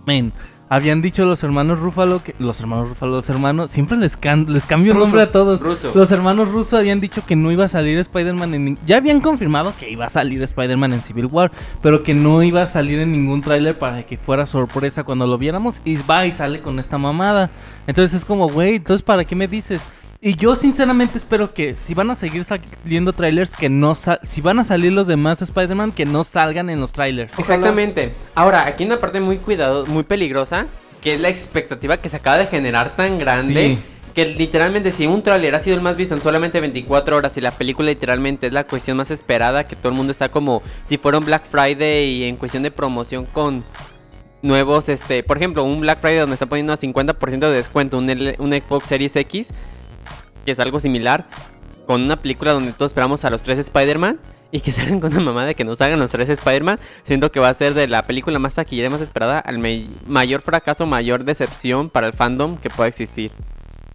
Men, 0.07 0.33
habían 0.67 1.03
dicho 1.03 1.25
los 1.25 1.43
hermanos 1.43 1.77
Rúfalo 1.77 2.23
que... 2.23 2.33
Los 2.39 2.59
hermanos 2.59 2.89
Rúfalo, 2.89 3.11
los 3.11 3.29
hermanos... 3.29 3.69
Siempre 3.69 3.97
les, 3.97 4.17
can- 4.17 4.51
les 4.51 4.65
cambio 4.65 4.93
el 4.93 4.97
nombre 4.99 5.21
a 5.21 5.31
todos. 5.31 5.61
Los 5.93 6.11
hermanos 6.11 6.49
Russo 6.49 6.75
habían 6.75 6.99
dicho 6.99 7.23
que 7.23 7.35
no 7.35 7.51
iba 7.51 7.65
a 7.65 7.67
salir 7.67 7.99
Spider-Man 7.99 8.55
en... 8.55 8.77
Ya 8.87 8.97
habían 8.97 9.21
confirmado 9.21 9.73
que 9.79 9.91
iba 9.91 10.05
a 10.07 10.09
salir 10.09 10.41
Spider-Man 10.41 10.93
en 10.93 11.01
Civil 11.03 11.27
War, 11.27 11.51
pero 11.83 12.01
que 12.01 12.15
no 12.15 12.41
iba 12.41 12.63
a 12.63 12.65
salir 12.65 12.97
en 12.97 13.11
ningún 13.11 13.41
tráiler 13.41 13.77
para 13.77 14.01
que 14.01 14.17
fuera 14.17 14.47
sorpresa 14.47 15.03
cuando 15.03 15.27
lo 15.27 15.37
viéramos. 15.37 15.83
Y 15.85 15.97
va 15.97 16.25
y 16.25 16.31
sale 16.31 16.63
con 16.63 16.79
esta 16.79 16.97
mamada. 16.97 17.51
Entonces 17.85 18.17
es 18.17 18.25
como, 18.25 18.49
güey, 18.49 18.77
entonces 18.77 19.03
¿para 19.03 19.23
qué 19.23 19.35
me 19.35 19.47
dices? 19.47 19.81
Y 20.25 20.35
yo 20.37 20.55
sinceramente 20.55 21.17
espero 21.17 21.53
que 21.53 21.73
si 21.73 21.93
van 21.93 22.09
a 22.09 22.15
seguir 22.15 22.45
saliendo 22.45 23.11
trailers, 23.11 23.51
que 23.57 23.67
no... 23.67 23.93
Si 24.23 24.39
van 24.39 24.57
a 24.57 24.63
salir 24.63 24.93
los 24.93 25.05
demás 25.05 25.41
Spider-Man, 25.41 25.91
que 25.91 26.05
no 26.05 26.23
salgan 26.23 26.69
en 26.69 26.79
los 26.79 26.93
trailers. 26.93 27.37
Exactamente. 27.37 28.13
Ahora, 28.33 28.65
aquí 28.65 28.83
hay 28.83 28.87
una 28.89 28.99
parte 28.99 29.19
muy 29.19 29.35
cuidado, 29.35 29.85
muy 29.85 30.03
peligrosa, 30.03 30.67
que 31.01 31.15
es 31.15 31.19
la 31.19 31.27
expectativa 31.27 31.97
que 31.97 32.07
se 32.07 32.15
acaba 32.15 32.37
de 32.37 32.47
generar 32.47 32.95
tan 32.95 33.19
grande. 33.19 33.75
Sí. 33.75 33.79
Que 34.13 34.27
literalmente 34.27 34.91
si 34.91 35.07
un 35.07 35.23
tráiler 35.23 35.55
ha 35.55 35.59
sido 35.59 35.75
el 35.75 35.81
más 35.81 35.97
visto 35.97 36.15
en 36.15 36.21
solamente 36.21 36.61
24 36.61 37.17
horas 37.17 37.35
y 37.35 37.41
la 37.41 37.51
película 37.51 37.89
literalmente 37.89 38.47
es 38.47 38.53
la 38.53 38.63
cuestión 38.63 38.95
más 38.95 39.11
esperada, 39.11 39.67
que 39.67 39.75
todo 39.75 39.89
el 39.89 39.95
mundo 39.95 40.11
está 40.11 40.29
como 40.29 40.61
si 40.87 40.97
fuera 40.97 41.17
un 41.17 41.25
Black 41.25 41.43
Friday 41.51 42.05
y 42.07 42.23
en 42.23 42.37
cuestión 42.37 42.63
de 42.63 42.71
promoción 42.71 43.25
con 43.25 43.65
nuevos, 44.41 44.87
este, 44.87 45.21
por 45.23 45.35
ejemplo, 45.35 45.65
un 45.65 45.81
Black 45.81 45.99
Friday 45.99 46.19
donde 46.19 46.35
está 46.35 46.45
poniendo 46.45 46.71
a 46.71 46.77
50% 46.77 47.39
de 47.39 47.51
descuento 47.53 47.97
un, 47.97 48.09
L- 48.09 48.35
un 48.39 48.51
Xbox 48.51 48.87
Series 48.87 49.15
X, 49.15 49.49
que 50.45 50.51
es 50.51 50.59
algo 50.59 50.79
similar, 50.79 51.25
con 51.85 52.01
una 52.01 52.21
película 52.21 52.53
donde 52.53 52.73
todos 52.73 52.91
esperamos 52.91 53.25
a 53.25 53.29
los 53.29 53.41
tres 53.41 53.59
Spider-Man 53.59 54.19
y 54.51 54.61
que 54.61 54.71
salgan 54.73 54.99
con 54.99 55.11
una 55.11 55.21
mamá 55.21 55.45
de 55.45 55.55
que 55.55 55.63
nos 55.63 55.81
hagan 55.81 55.99
los 55.99 56.11
tres 56.11 56.29
Spider-Man, 56.29 56.79
siento 57.03 57.31
que 57.31 57.39
va 57.39 57.49
a 57.49 57.53
ser 57.53 57.73
de 57.73 57.87
la 57.87 58.03
película 58.03 58.39
más 58.39 58.55
taquillera 58.55 58.87
y 58.87 58.91
más 58.91 59.01
esperada 59.01 59.39
al 59.39 59.57
mayor 60.07 60.41
fracaso, 60.41 60.85
mayor 60.85 61.23
decepción 61.23 61.89
para 61.89 62.07
el 62.07 62.13
fandom 62.13 62.57
que 62.57 62.69
pueda 62.69 62.87
existir. 62.87 63.31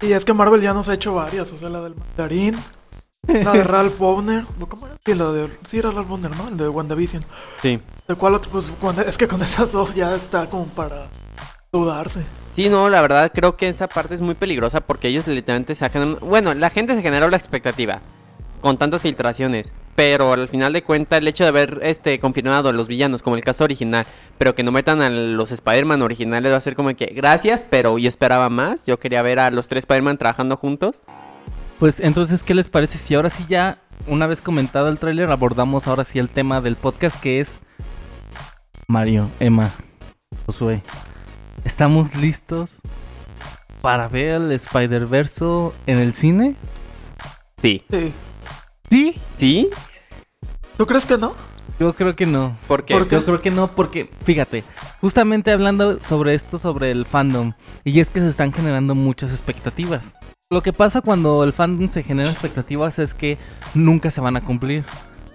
Y 0.01 0.13
es 0.13 0.25
que 0.25 0.35
Marvel 0.35 0.61
ya 0.61 0.75
nos 0.75 0.89
ha 0.89 0.95
hecho 0.95 1.15
varias, 1.15 1.53
o 1.53 1.57
sea, 1.57 1.69
la 1.69 1.81
del 1.81 1.95
mandarín, 1.97 2.57
la 3.27 3.53
de 3.53 3.65
Ralph 3.65 3.99
Bowner, 3.99 4.45
¿no? 4.59 4.69
¿cómo 4.69 4.87
era? 4.87 4.97
Sí, 5.05 5.15
la 5.15 5.33
de, 5.33 5.49
sí 5.65 5.79
era 5.79 5.91
Ralph 5.91 6.09
Bowner, 6.09 6.37
¿no? 6.37 6.49
El 6.49 6.57
de 6.57 6.69
WandaVision. 6.69 7.25
Sí. 7.63 7.81
El 8.07 8.17
cual, 8.17 8.35
otro, 8.35 8.51
pues, 8.51 8.73
es 9.07 9.19
que 9.19 9.29
con 9.29 9.43
esas 9.43 9.73
dos 9.73 9.95
ya 9.95 10.15
está 10.15 10.49
como 10.49 10.67
para 10.67 11.09
dudarse. 11.73 12.25
Sí, 12.59 12.69
no, 12.69 12.89
la 12.89 13.01
verdad 13.01 13.31
creo 13.33 13.57
que 13.57 13.69
esa 13.69 13.87
parte 13.87 14.17
es 14.17 14.21
muy 14.21 14.35
peligrosa 14.35 14.81
porque 14.81 15.07
ellos 15.07 15.29
literalmente 15.29 15.77
se 15.77 15.89
generan... 15.91 16.17
Bueno, 16.21 16.55
la 16.55 16.71
gente 16.71 16.97
se 16.97 17.03
generó 17.03 17.31
la 17.31 17.37
expectativa 17.37 18.01
con 18.61 18.77
tantas 18.77 19.01
filtraciones, 19.01 19.69
pero 19.95 20.33
al 20.33 20.49
final 20.49 20.73
de 20.73 20.83
cuentas 20.83 21.21
el 21.21 21.29
hecho 21.29 21.45
de 21.45 21.51
haber 21.51 21.79
este 21.83 22.19
confirmado 22.19 22.69
a 22.69 22.73
los 22.73 22.89
villanos 22.89 23.23
como 23.23 23.37
el 23.37 23.45
caso 23.45 23.63
original, 23.63 24.07
pero 24.39 24.57
que 24.57 24.65
no 24.65 24.73
metan 24.73 25.03
a 25.03 25.09
los 25.09 25.53
Spider-Man 25.53 26.03
originales 26.03 26.51
va 26.51 26.57
a 26.57 26.61
ser 26.61 26.75
como 26.75 26.93
que 26.97 27.07
gracias, 27.15 27.65
pero 27.71 27.97
yo 27.97 28.09
esperaba 28.09 28.49
más, 28.49 28.87
yo 28.87 28.99
quería 28.99 29.23
ver 29.23 29.39
a 29.39 29.53
los 29.53 29.69
tres 29.69 29.85
Spider-Man 29.85 30.19
trabajando 30.19 30.57
juntos. 30.57 31.03
Pues 31.79 32.01
entonces, 32.01 32.43
¿qué 32.43 32.57
les 32.57 32.69
parece 32.69 32.99
si 32.99 33.15
ahora 33.15 33.31
sí 33.31 33.45
ya, 33.49 33.79
una 34.09 34.27
vez 34.27 34.43
comentado 34.43 34.89
el 34.89 34.99
tráiler, 34.99 35.31
abordamos 35.31 35.87
ahora 35.87 36.03
sí 36.03 36.19
el 36.19 36.29
tema 36.29 36.61
del 36.61 36.75
podcast 36.75 37.23
que 37.23 37.39
es 37.39 37.61
Mario, 38.89 39.31
Emma, 39.39 39.71
Josué. 40.45 40.83
¿Estamos 41.65 42.15
listos 42.15 42.81
para 43.81 44.09
ver 44.09 44.43
el 44.43 44.53
Spider-Verse 44.53 45.45
en 45.87 45.99
el 45.99 46.15
cine? 46.15 46.57
Sí. 47.61 47.85
Sí. 47.91 48.13
Sí. 48.91 49.15
¿Sí? 49.37 49.71
¿Tú 50.77 50.87
crees 50.87 51.05
que 51.05 51.19
no? 51.19 51.35
Yo 51.79 51.93
creo 51.95 52.17
que 52.17 52.27
no. 52.27 52.57
¿Por 52.67 52.85
qué? 52.85 52.95
¿Por 52.95 53.07
qué? 53.07 53.17
Yo 53.17 53.25
creo 53.25 53.41
que 53.41 53.51
no, 53.51 53.69
porque 53.69 54.11
fíjate, 54.25 54.65
justamente 55.01 55.53
hablando 55.53 56.01
sobre 56.01 56.35
esto, 56.35 56.59
sobre 56.59 56.91
el 56.91 57.05
fandom, 57.05 57.53
y 57.85 58.01
es 58.01 58.11
que 58.11 58.21
se 58.21 58.29
están 58.29 58.53
generando 58.53 58.95
muchas 58.95 59.31
expectativas. 59.31 60.03
Lo 60.51 60.63
que 60.63 60.73
pasa 60.73 61.03
cuando 61.03 61.45
el 61.45 61.53
fandom 61.53 61.89
se 61.89 62.03
genera 62.03 62.31
expectativas 62.31 62.99
es 62.99 63.15
que 63.15 63.39
nunca 63.75 64.11
se 64.11 64.21
van 64.21 64.37
a 64.37 64.41
cumplir. 64.41 64.85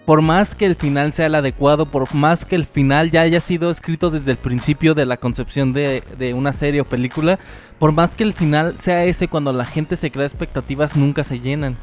Por 0.06 0.22
más 0.22 0.54
que 0.54 0.66
el 0.66 0.76
final 0.76 1.14
sea 1.14 1.28
el 1.28 1.36
adecuado, 1.36 1.86
por 1.86 2.14
más 2.14 2.44
que 2.44 2.56
el 2.56 2.66
final 2.66 3.10
ya 3.10 3.22
haya 3.22 3.40
sido 3.40 3.72
escrito 3.72 4.10
desde 4.10 4.32
el 4.32 4.38
principio 4.38 4.94
de 4.96 5.06
la 5.06 5.16
concepción 5.16 5.72
de, 5.72 6.04
de 6.18 6.34
una 6.34 6.52
serie 6.52 6.82
o 6.82 6.86
película, 6.86 7.40
por 7.80 7.94
más 7.94 8.14
que 8.14 8.24
el 8.24 8.34
final 8.34 8.78
sea 8.78 9.06
ese 9.06 9.30
cuando 9.30 9.54
la 9.54 9.64
gente 9.66 9.96
se 9.96 10.12
crea 10.12 10.26
expectativas, 10.26 10.98
nunca 10.98 11.24
se 11.24 11.40
llenan. 11.40 11.78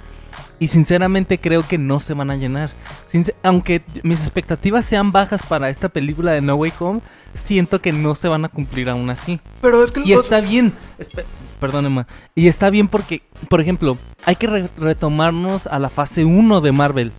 Y 0.58 0.68
sinceramente 0.68 1.38
creo 1.38 1.66
que 1.66 1.78
no 1.78 1.98
se 1.98 2.12
van 2.12 2.30
a 2.30 2.36
llenar. 2.36 2.70
Sincer- 3.10 3.34
aunque 3.42 3.80
mis 4.02 4.20
expectativas 4.20 4.84
sean 4.84 5.10
bajas 5.12 5.42
para 5.42 5.70
esta 5.70 5.88
película 5.88 6.32
de 6.32 6.42
No 6.42 6.56
Way 6.56 6.72
Home, 6.78 7.00
siento 7.34 7.80
que 7.80 7.92
no 7.92 8.14
se 8.14 8.28
van 8.28 8.44
a 8.44 8.48
cumplir 8.50 8.90
aún 8.90 9.08
así. 9.08 9.40
Pero 9.62 9.82
es 9.82 9.90
que... 9.92 10.02
Y 10.04 10.12
está 10.12 10.40
bien. 10.40 10.74
Espe- 10.98 11.24
Perdón, 11.58 11.86
Emma. 11.86 12.06
Y 12.34 12.48
está 12.48 12.68
bien 12.68 12.86
porque, 12.88 13.22
por 13.48 13.62
ejemplo, 13.62 13.96
hay 14.26 14.36
que 14.36 14.46
re- 14.46 14.68
retomarnos 14.76 15.66
a 15.66 15.78
la 15.78 15.88
fase 15.88 16.26
1 16.26 16.60
de 16.60 16.72
Marvel. 16.72 17.12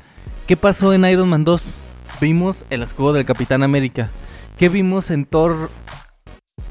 ¿Qué 0.51 0.57
pasó 0.57 0.91
en 0.91 1.05
Iron 1.05 1.29
Man 1.29 1.45
2? 1.45 1.63
Vimos 2.19 2.65
el 2.69 2.83
escudo 2.83 3.13
del 3.13 3.23
Capitán 3.23 3.63
América. 3.63 4.09
¿Qué 4.57 4.67
vimos 4.67 5.09
en 5.09 5.23
Thor? 5.23 5.69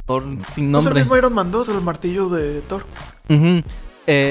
Thor 0.05 0.23
sin 0.53 0.71
no 0.71 0.81
es 0.81 0.85
el 0.85 0.91
nombre. 0.91 0.95
mismo 0.97 1.17
Iron 1.17 1.33
Man 1.33 1.51
2, 1.51 1.71
el 1.71 1.81
martillo 1.81 2.29
de 2.29 2.61
Thor. 2.61 2.85
Eh, 3.31 3.63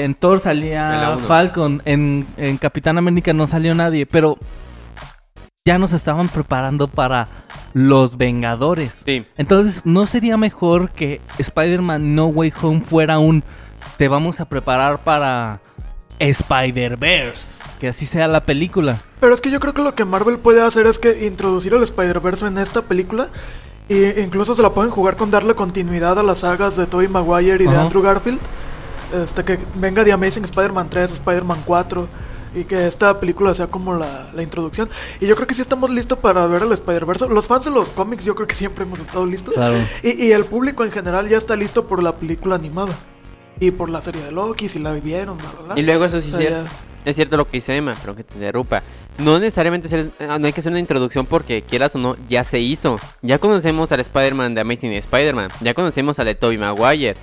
en 0.04 0.14
Thor 0.14 0.38
salía. 0.38 1.18
Falcon. 1.26 1.82
En, 1.84 2.28
en 2.36 2.58
Capitán 2.58 2.96
América 2.96 3.32
no 3.32 3.48
salió 3.48 3.74
nadie. 3.74 4.06
Pero 4.06 4.38
ya 5.66 5.80
nos 5.80 5.94
estaban 5.94 6.28
preparando 6.28 6.86
para 6.86 7.26
los 7.74 8.16
Vengadores. 8.16 9.02
Sí. 9.04 9.26
Entonces, 9.36 9.84
¿no 9.84 10.06
sería 10.06 10.36
mejor 10.36 10.90
que 10.90 11.20
Spider-Man 11.38 12.14
No 12.14 12.26
Way 12.26 12.52
Home 12.62 12.82
fuera 12.82 13.18
un 13.18 13.42
te 13.96 14.06
vamos 14.06 14.38
a 14.38 14.44
preparar 14.44 15.02
para 15.02 15.60
Spider-Verse? 16.20 17.59
Que 17.80 17.88
así 17.88 18.04
sea 18.04 18.28
la 18.28 18.44
película. 18.44 19.00
Pero 19.20 19.34
es 19.34 19.40
que 19.40 19.50
yo 19.50 19.58
creo 19.58 19.72
que 19.72 19.82
lo 19.82 19.94
que 19.94 20.04
Marvel 20.04 20.38
puede 20.38 20.62
hacer 20.62 20.86
es 20.86 20.98
que 20.98 21.26
introducir 21.26 21.72
el 21.72 21.82
Spider-Verse 21.82 22.46
en 22.46 22.58
esta 22.58 22.82
película. 22.82 23.30
E 23.88 24.22
incluso 24.22 24.54
se 24.54 24.62
la 24.62 24.74
pueden 24.74 24.90
jugar 24.92 25.16
con 25.16 25.30
darle 25.30 25.54
continuidad 25.54 26.18
a 26.18 26.22
las 26.22 26.40
sagas 26.40 26.76
de 26.76 26.86
Tobey 26.86 27.08
Maguire 27.08 27.64
y 27.64 27.66
de. 27.66 27.76
Andrew 27.76 28.02
Garfield. 28.02 28.38
Este, 29.14 29.44
que 29.44 29.58
venga 29.76 30.04
The 30.04 30.12
Amazing 30.12 30.44
Spider-Man 30.44 30.90
3, 30.90 31.12
Spider-Man 31.12 31.62
4. 31.64 32.08
Y 32.54 32.64
que 32.64 32.86
esta 32.86 33.18
película 33.18 33.54
sea 33.54 33.68
como 33.68 33.94
la, 33.94 34.30
la 34.34 34.42
introducción. 34.42 34.90
Y 35.18 35.26
yo 35.26 35.34
creo 35.34 35.46
que 35.46 35.54
sí 35.54 35.62
estamos 35.62 35.88
listos 35.88 36.18
para 36.18 36.46
ver 36.48 36.62
el 36.62 36.72
Spider-Verse. 36.72 37.28
Los 37.30 37.46
fans 37.46 37.64
de 37.64 37.70
los 37.70 37.92
cómics 37.92 38.24
yo 38.26 38.34
creo 38.34 38.46
que 38.46 38.54
siempre 38.54 38.84
hemos 38.84 39.00
estado 39.00 39.24
listos. 39.24 39.54
Claro. 39.54 39.76
Y, 40.02 40.26
y 40.26 40.32
el 40.32 40.44
público 40.44 40.84
en 40.84 40.92
general 40.92 41.28
ya 41.28 41.38
está 41.38 41.56
listo 41.56 41.86
por 41.86 42.02
la 42.02 42.16
película 42.16 42.56
animada. 42.56 42.94
Y 43.58 43.70
por 43.70 43.88
la 43.88 44.02
serie 44.02 44.22
de 44.22 44.32
Loki, 44.32 44.68
si 44.68 44.78
la 44.78 44.92
vivieron, 44.92 45.38
bla, 45.38 45.50
bla, 45.50 45.62
bla. 45.74 45.78
Y 45.78 45.82
luego 45.82 46.04
eso 46.04 46.20
sí 46.20 46.28
O 46.34 46.38
sea, 46.38 46.40
cierto. 46.40 46.70
Es 47.04 47.16
cierto 47.16 47.36
lo 47.36 47.44
que 47.46 47.52
dice 47.58 47.76
Emma, 47.76 47.94
pero 48.00 48.14
que 48.14 48.24
te 48.24 48.34
interrumpa. 48.34 48.82
No 49.18 49.38
necesariamente 49.38 49.88
ser- 49.88 50.10
ah, 50.28 50.38
no 50.38 50.46
hay 50.46 50.52
que 50.52 50.60
hacer 50.60 50.70
una 50.72 50.80
introducción 50.80 51.26
porque 51.26 51.62
quieras 51.62 51.94
o 51.96 51.98
no, 51.98 52.16
ya 52.28 52.44
se 52.44 52.58
hizo. 52.60 52.98
Ya 53.22 53.38
conocemos 53.38 53.90
al 53.92 54.00
Spider-Man 54.00 54.54
de 54.54 54.60
Amazing 54.62 54.92
Spider-Man. 54.92 55.48
Ya 55.60 55.74
conocemos 55.74 56.18
al 56.18 56.26
de 56.26 56.34
Tobey 56.34 56.58
Maguire. 56.58 57.16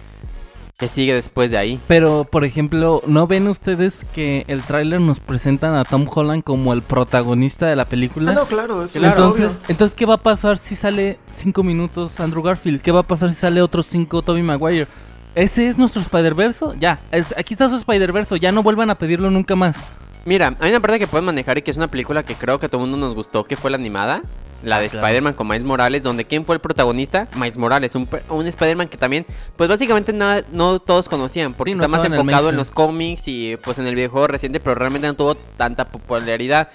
¿Qué 0.79 0.87
sigue 0.87 1.15
después 1.15 1.49
de 1.49 1.57
ahí? 1.57 1.79
Pero, 1.87 2.23
por 2.23 2.45
ejemplo, 2.45 3.01
¿no 3.07 3.25
ven 3.25 3.47
ustedes 3.47 4.05
que 4.13 4.45
el 4.47 4.61
tráiler 4.61 5.01
nos 5.01 5.19
presentan 5.19 5.73
a 5.73 5.83
Tom 5.83 6.05
Holland 6.07 6.43
como 6.43 6.71
el 6.71 6.83
protagonista 6.83 7.65
de 7.65 7.75
la 7.75 7.85
película? 7.85 8.29
Ah, 8.29 8.35
no, 8.35 8.45
claro, 8.45 8.83
eso 8.83 8.99
Claro. 8.99 9.13
es 9.15 9.17
entonces, 9.19 9.45
obvio. 9.57 9.65
entonces, 9.69 9.95
¿qué 9.97 10.05
va 10.05 10.13
a 10.15 10.17
pasar 10.21 10.59
si 10.59 10.75
sale 10.75 11.17
5 11.35 11.63
minutos 11.63 12.19
Andrew 12.19 12.43
Garfield? 12.43 12.81
¿Qué 12.81 12.91
va 12.91 12.99
a 12.99 13.03
pasar 13.03 13.29
si 13.29 13.37
sale 13.39 13.59
otros 13.63 13.87
5 13.87 14.21
Tobey 14.21 14.43
Maguire? 14.43 14.85
¿Ese 15.37 15.67
es 15.67 15.77
nuestro 15.77 16.01
Spider-Verse? 16.01 16.65
Ya, 16.79 16.99
es- 17.11 17.33
aquí 17.37 17.53
está 17.53 17.69
su 17.69 17.75
Spider-Verse, 17.75 18.39
ya 18.39 18.51
no 18.51 18.63
vuelvan 18.63 18.89
a 18.89 18.95
pedirlo 18.95 19.29
nunca 19.29 19.55
más. 19.55 19.75
Mira, 20.25 20.55
hay 20.59 20.71
una 20.71 20.79
parte 20.79 20.97
que 20.99 21.05
pueden 21.07 21.25
manejar 21.25 21.59
y 21.59 21.61
que 21.61 21.69
es 21.71 21.77
una 21.77 21.87
película 21.87 22.23
que 22.23 22.33
creo 22.33 22.59
que 22.59 22.65
a 22.65 22.69
todo 22.69 22.83
el 22.83 22.89
mundo 22.89 23.05
nos 23.07 23.15
gustó, 23.15 23.43
que 23.45 23.55
fue 23.55 23.69
la 23.71 23.77
animada. 23.77 24.23
La 24.63 24.79
de 24.79 24.87
Ah, 24.87 24.89
claro. 24.89 25.05
Spider-Man 25.07 25.33
con 25.35 25.47
Miles 25.47 25.63
Morales, 25.63 26.01
donde 26.01 26.25
¿quién 26.25 26.43
fue 26.43 26.55
el 26.55 26.59
protagonista? 26.61 27.27
Miles 27.35 27.55
Morales, 27.57 27.93
un, 27.93 28.09
un 28.29 28.47
Spider-Man 28.47 28.87
que 28.87 28.97
también, 28.97 29.27
pues 29.55 29.69
básicamente 29.69 30.11
nada, 30.11 30.43
no 30.51 30.79
todos 30.79 31.07
conocían, 31.07 31.53
porque 31.53 31.73
Sí, 31.73 31.77
no 31.77 31.83
está 31.83 31.95
más 31.95 32.03
en 32.05 32.13
el 32.13 32.19
enfocado 32.19 32.49
en 32.49 32.55
los 32.57 32.71
cómics 32.71 33.27
y 33.27 33.55
pues 33.63 33.77
en 33.77 33.85
el 33.85 33.93
videojuego 33.93 34.25
reciente, 34.25 34.59
pero 34.59 34.73
realmente 34.73 35.05
no 35.05 35.13
tuvo 35.13 35.35
tanta 35.35 35.85
popularidad. 35.85 36.69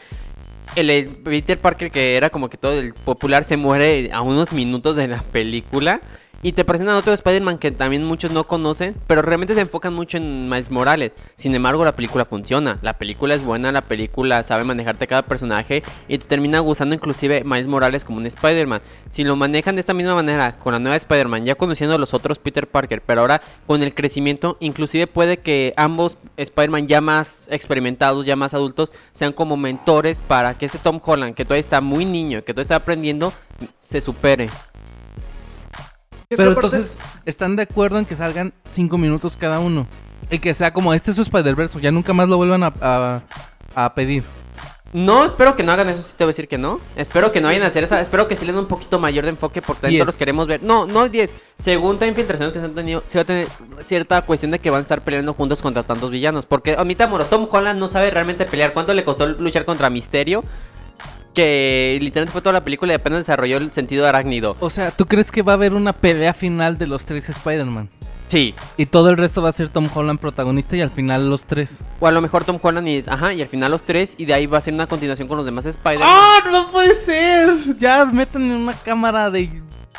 El, 0.77 0.89
eh, 0.91 1.11
Peter 1.25 1.59
Parker, 1.59 1.91
que 1.91 2.17
era 2.17 2.31
como 2.31 2.49
que 2.49 2.57
todo 2.57 2.73
el 2.73 2.95
popular, 2.95 3.43
se 3.43 3.57
muere 3.57 4.11
a 4.13 4.23
unos 4.23 4.53
minutos 4.53 4.95
de 4.95 5.09
la 5.09 5.21
película. 5.21 6.01
Y 6.45 6.55
te 6.55 6.65
presentan 6.65 6.97
otro 6.97 7.13
Spider-Man 7.13 7.59
que 7.59 7.71
también 7.71 8.03
muchos 8.03 8.33
no 8.33 8.43
conocen, 8.43 8.97
pero 9.07 9.23
realmente 9.23 9.55
se 9.55 9.61
enfocan 9.61 9.95
mucho 9.95 10.17
en 10.17 10.49
Miles 10.49 10.73
Morales. 10.73 11.13
Sin 11.37 11.55
embargo, 11.55 11.85
la 11.85 11.95
película 11.95 12.25
funciona. 12.25 12.81
La 12.83 12.99
película 12.99 13.37
es 13.37 13.45
buena, 13.45 13.71
la 13.71 13.83
película 13.83 14.43
sabe 14.43 14.65
manejarte 14.65 15.07
cada 15.07 15.23
personaje 15.23 15.85
y 16.09 16.19
te 16.19 16.27
termina 16.27 16.59
gustando 16.59 16.97
inclusive 16.97 17.45
Miles 17.45 17.69
Morales 17.69 18.05
como 18.05 18.19
un 18.19 18.27
Spider-Man. 18.27 18.83
Si 19.09 19.23
lo 19.23 19.37
manejan 19.37 19.77
de 19.77 19.81
esta 19.83 19.95
misma 19.95 20.17
manera 20.17 20.59
con 20.59 20.73
la 20.73 20.81
nueva 20.81 20.97
Spider-Man, 20.97 21.45
ya 21.45 21.55
conociendo 21.55 21.95
a 21.95 21.99
los 21.99 22.13
otros 22.13 22.41
Peter 22.41 22.67
Parker, 22.67 23.03
pero 23.03 23.21
ahora 23.21 23.41
con 23.69 23.85
el 23.85 23.95
crecimiento, 23.95 24.57
inclusive 24.59 25.07
puede 25.07 25.37
que 25.37 25.75
ambos 25.77 26.19
Spider-Man 26.37 26.89
ya 26.89 27.01
más 27.01 27.47
experimentados, 27.53 28.27
ya 28.27 28.35
más 28.35 28.53
adultos, 28.53 28.91
sean 29.13 29.33
como 29.33 29.57
mentores 29.57 30.21
para 30.21 30.59
que 30.59 30.67
ese 30.67 30.79
Tom 30.79 30.99
Holland, 31.05 31.37
que 31.37 31.45
todavía 31.45 31.61
está 31.61 31.81
muy 31.81 32.05
niño, 32.05 32.41
que 32.41 32.53
todavía 32.53 32.63
está 32.63 32.77
aprendiendo, 32.77 33.33
se 33.79 34.01
supere. 34.01 34.51
Pero 36.37 36.51
aparte- 36.53 36.77
entonces, 36.77 36.97
¿están 37.25 37.57
de 37.57 37.63
acuerdo 37.63 37.99
en 37.99 38.05
que 38.05 38.17
salgan 38.17 38.53
5 38.73 38.99
minutos 38.99 39.37
cada 39.37 39.59
uno? 39.61 39.87
Y 40.31 40.39
que 40.39 40.55
sea 40.55 40.73
como, 40.73 40.95
este 40.95 41.11
es 41.11 41.17
su 41.17 41.23
Spider-Verse, 41.23 41.81
ya 41.81 41.91
nunca 41.93 42.13
más 42.13 42.29
lo 42.29 42.37
vuelvan 42.37 42.63
a, 42.63 42.73
a- 42.81 43.21
a 43.75 43.95
pedir. 43.95 44.25
No, 44.95 45.25
espero 45.25 45.57
que 45.57 45.63
no 45.63 45.73
hagan 45.73 45.89
eso, 45.89 46.03
sí 46.03 46.13
te 46.19 46.23
voy 46.25 46.29
a 46.29 46.33
decir 46.35 46.49
que 46.49 46.59
no. 46.59 46.79
Espero 46.97 47.33
que 47.33 47.41
no 47.41 47.47
vayan 47.49 47.63
a 47.63 47.69
hacer 47.69 47.83
esa. 47.83 47.99
Espero 48.03 48.29
que 48.29 48.37
sí 48.37 48.45
le 48.45 48.53
den 48.53 48.61
un 48.61 48.67
poquito 48.67 48.99
mayor 48.99 49.25
de 49.25 49.31
enfoque 49.31 49.63
porque 49.63 49.87
todos 49.89 50.07
los 50.07 50.17
queremos 50.17 50.47
ver. 50.47 50.63
No, 50.63 50.87
no 50.87 51.09
10. 51.09 51.35
Según 51.55 51.93
también 51.99 52.15
filtraciones 52.15 52.53
que 52.53 52.59
se 52.59 52.67
han 52.67 52.75
tenido, 52.75 53.03
se 53.07 53.17
va 53.17 53.23
a 53.23 53.25
tener 53.25 53.49
cierta 53.87 54.21
cuestión 54.21 54.51
de 54.51 54.59
que 54.59 54.69
van 54.69 54.81
a 54.81 54.83
estar 54.83 55.01
peleando 55.01 55.33
juntos 55.33 55.63
contra 55.63 55.83
tantos 55.83 56.11
villanos. 56.11 56.45
Porque, 56.45 56.73
admitámonos, 56.73 57.31
Tom 57.31 57.49
Holland 57.51 57.81
no 57.81 57.89
sabe 57.89 58.11
realmente 58.11 58.45
pelear. 58.45 58.75
¿Cuánto 58.75 58.93
le 58.93 59.03
costó 59.03 59.25
luchar 59.27 59.65
contra 59.65 59.89
Misterio? 59.89 60.45
Que 61.35 61.99
literalmente 62.01 62.33
fue 62.33 62.43
toda 62.43 62.53
la 62.53 62.65
película 62.65 62.93
y 62.93 62.97
apenas 62.97 63.21
desarrolló 63.21 63.57
el 63.57 63.73
sentido 63.73 64.07
arácnido. 64.07 64.57
O 64.61 64.71
sea, 64.71 64.91
¿tú 64.91 65.07
crees 65.07 65.31
que 65.31 65.43
va 65.43 65.53
a 65.53 65.55
haber 65.55 65.73
una 65.75 65.93
pelea 65.93 66.35
final 66.35 66.77
de 66.79 66.87
los 66.87 67.05
tres 67.05 67.29
Spider-Man? 67.29 67.89
Sí. 68.29 68.55
Y 68.79 68.87
todo 68.87 69.11
el 69.11 69.19
resto 69.19 69.43
va 69.43 69.51
a 69.51 69.53
ser 69.53 69.69
Tom 69.69 69.91
Holland 69.95 70.19
protagonista 70.19 70.75
y 70.75 70.81
al 70.81 70.89
final 70.91 71.29
los 71.29 71.45
tres. 71.45 71.81
O 72.01 72.07
a 72.07 72.11
lo 72.11 72.23
mejor 72.23 72.45
Tom 72.45 72.59
Holland 72.63 72.89
y. 72.89 73.05
Ajá, 73.07 73.35
y 73.35 73.43
al 73.43 73.49
final 73.49 73.71
los 73.71 73.83
tres. 73.83 74.15
Y 74.17 74.25
de 74.25 74.33
ahí 74.33 74.47
va 74.47 74.57
a 74.57 74.61
ser 74.63 74.73
una 74.73 74.87
continuación 74.87 75.29
con 75.29 75.37
los 75.37 75.45
demás 75.45 75.67
Spider-Man. 75.67 76.09
¡Ah, 76.11 76.39
no 76.51 76.71
puede 76.71 76.95
ser! 76.95 77.77
Ya 77.79 78.07
meten 78.07 78.51
en 78.51 78.57
una 78.59 78.73
cámara 78.73 79.31
de 79.31 79.51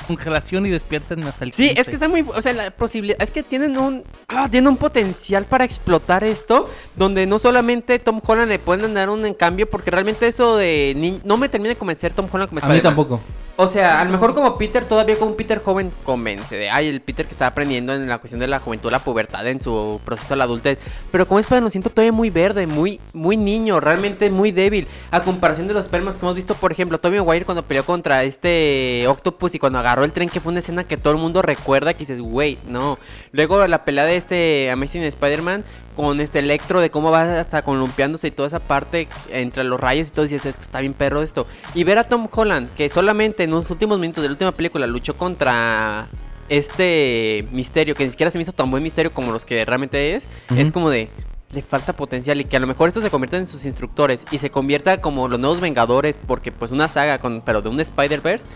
congelación 0.08 0.66
y 0.66 0.70
despierten 0.70 1.24
hasta 1.24 1.46
el 1.46 1.54
Sí, 1.54 1.68
15. 1.70 1.82
es 1.82 1.88
que 1.88 1.94
está 1.94 2.08
muy, 2.08 2.22
o 2.22 2.42
sea, 2.42 2.54
la 2.54 2.72
posibilidad, 2.72 3.22
es 3.22 3.32
que 3.32 3.44
tienen 3.44 3.78
un, 3.78 4.04
ah, 4.28 4.48
tienen 4.50 4.68
un 4.70 4.78
potencial 4.78 5.46
para 5.46 5.64
explotar 5.64 6.24
esto, 6.24 6.70
donde 6.96 7.26
no 7.26 7.40
solamente 7.40 8.00
Tom 8.00 8.20
Holland 8.26 8.50
le 8.50 8.60
pueden 8.60 8.94
dar 8.94 9.10
un 9.10 9.26
en 9.26 9.34
cambio, 9.34 9.70
porque 9.70 9.92
realmente 9.92 10.28
eso 10.28 10.58
de, 10.58 10.94
ni- 10.96 11.22
no 11.24 11.38
me 11.38 11.48
termina 11.50 11.70
de 11.70 11.76
convencer 11.78 12.14
Tom 12.14 12.28
Holland 12.32 12.50
como 12.50 12.62
A 12.66 12.70
mí 12.70 12.82
tampoco. 12.82 13.22
O 13.56 13.68
sea, 13.68 14.02
a 14.02 14.06
lo 14.06 14.10
mejor 14.10 14.34
como 14.34 14.58
Peter, 14.58 14.84
todavía 14.84 15.16
como 15.20 15.36
Peter 15.36 15.62
joven 15.64 15.92
convence 16.04 16.56
de, 16.56 16.72
ay, 16.72 16.88
el 16.88 17.02
Peter 17.02 17.28
que 17.28 17.34
está 17.34 17.46
aprendiendo 17.46 17.94
en 17.94 18.10
la 18.10 18.18
cuestión 18.18 18.40
de 18.40 18.48
la 18.48 18.58
juventud, 18.58 18.90
la 18.90 18.98
pubertad, 18.98 19.46
en 19.46 19.62
su 19.62 20.02
proceso 20.04 20.30
de 20.30 20.38
la 20.38 20.46
adultez. 20.46 20.80
Pero 21.12 21.28
como 21.28 21.40
Spider-Man 21.40 21.66
lo 21.66 21.70
siento 21.70 21.92
todavía 21.92 22.12
muy 22.12 22.32
verde, 22.32 22.66
muy, 22.66 23.00
muy 23.14 23.38
niño, 23.38 23.80
realmente 23.80 24.32
muy 24.32 24.52
débil. 24.52 24.88
A 25.12 25.22
comparación 25.22 25.68
de 25.68 25.76
los 25.76 25.86
Spider-Man 25.86 26.16
que 26.16 26.20
hemos 26.22 26.34
visto, 26.34 26.56
por 26.56 26.72
ejemplo, 26.72 26.98
Tommy 26.98 27.18
Maguire 27.18 27.46
cuando 27.46 27.62
peleó 27.62 27.86
contra 27.86 28.24
este 28.24 29.06
Octopus 29.08 29.54
y 29.54 29.60
cuando 29.60 29.78
agarró 29.78 30.04
el 30.04 30.14
tren, 30.14 30.30
que 30.30 30.40
fue 30.40 30.52
una 30.52 30.60
escena 30.60 30.86
que 30.86 30.98
todo 30.98 31.14
el 31.14 31.20
mundo 31.20 31.44
recuerda, 31.44 31.94
que 31.94 32.00
dices, 32.00 32.22
güey, 32.22 32.58
no. 32.68 32.98
Luego 33.34 33.68
la 33.68 33.84
pelea 33.84 34.06
de 34.06 34.16
este 34.16 34.72
Amazing 34.72 35.04
Spider-Man 35.04 35.64
con 35.96 36.20
este 36.20 36.40
Electro, 36.40 36.82
de 36.82 36.90
cómo 36.90 37.12
va 37.12 37.40
hasta 37.40 37.62
columpiándose 37.62 38.28
y 38.28 38.32
toda 38.32 38.48
esa 38.48 38.60
parte 38.60 39.08
entre 39.30 39.64
los 39.64 39.80
rayos 39.80 40.10
y 40.10 40.12
todo, 40.12 40.24
dices, 40.24 40.46
esto 40.46 40.62
está 40.62 40.80
bien 40.80 40.94
perro 40.94 41.22
esto. 41.22 41.48
Y 41.74 41.84
ver 41.84 41.98
a 41.98 42.04
Tom 42.04 42.28
Holland, 42.32 42.70
que 42.76 42.90
solamente 42.90 43.44
en 43.44 43.52
los 43.52 43.70
últimos 43.70 44.00
minutos 44.00 44.22
de 44.22 44.30
la 44.30 44.34
última 44.34 44.52
película 44.52 44.88
luchó 44.88 45.16
contra 45.16 46.08
este 46.50 47.48
misterio, 47.52 47.96
que 47.96 48.06
ni 48.06 48.12
siquiera 48.12 48.32
se 48.32 48.38
me 48.38 48.44
hizo 48.44 48.52
tan 48.52 48.70
buen 48.70 48.84
misterio 48.84 49.14
como 49.14 49.32
los 49.32 49.46
que 49.46 49.64
realmente 49.66 50.16
es, 50.16 50.28
es 50.56 50.72
como 50.72 50.90
de... 50.90 51.10
Le 51.52 51.62
falta 51.62 51.94
potencial 51.94 52.42
y 52.42 52.46
que 52.46 52.58
a 52.58 52.60
lo 52.60 52.66
mejor 52.66 52.88
esto 52.88 53.00
se 53.00 53.12
convierta 53.12 53.38
en 53.38 53.46
sus 53.46 53.64
instructores 53.66 54.26
y 54.32 54.40
se 54.40 54.50
convierta 54.50 54.98
como 54.98 55.28
los 55.28 55.40
nuevos 55.40 55.62
Vengadores, 55.62 56.18
porque 56.18 56.52
pues 56.52 56.72
una 56.72 56.88
saga 56.88 57.20
con, 57.20 57.42
pero 57.42 57.62
de 57.62 57.70
un 57.70 57.80
Spider-Verse 57.80 58.48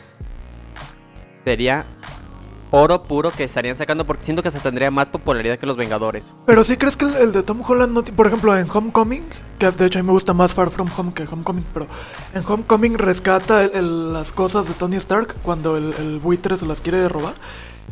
sería 1.43 1.85
oro 2.71 3.01
puro 3.03 3.31
que 3.31 3.43
estarían 3.45 3.77
sacando 3.77 4.05
porque 4.05 4.25
siento 4.25 4.43
que 4.43 4.51
se 4.51 4.59
tendría 4.59 4.91
más 4.91 5.09
popularidad 5.09 5.57
que 5.57 5.65
los 5.65 5.77
Vengadores. 5.77 6.33
Pero 6.45 6.63
sí 6.63 6.75
crees 6.77 6.97
que 6.97 7.05
el, 7.05 7.31
de 7.31 7.43
Tom 7.43 7.61
Holland 7.65 7.93
no 7.93 8.03
por 8.03 8.27
ejemplo 8.27 8.55
en 8.57 8.67
Homecoming, 8.69 9.23
que 9.57 9.71
de 9.71 9.85
hecho 9.85 9.99
a 9.99 10.01
mí 10.03 10.07
me 10.07 10.13
gusta 10.13 10.33
más 10.33 10.53
Far 10.53 10.69
From 10.71 10.89
Home 10.97 11.13
que 11.13 11.23
Homecoming, 11.23 11.65
pero 11.73 11.87
en 12.33 12.43
Homecoming 12.45 12.97
rescata 12.97 13.63
el- 13.63 14.13
las 14.13 14.31
cosas 14.33 14.67
de 14.67 14.73
Tony 14.73 14.97
Stark 14.97 15.35
cuando 15.43 15.77
el, 15.77 15.93
el 15.99 16.19
buitre 16.19 16.57
se 16.57 16.65
las 16.65 16.81
quiere 16.81 17.07
robar. 17.07 17.33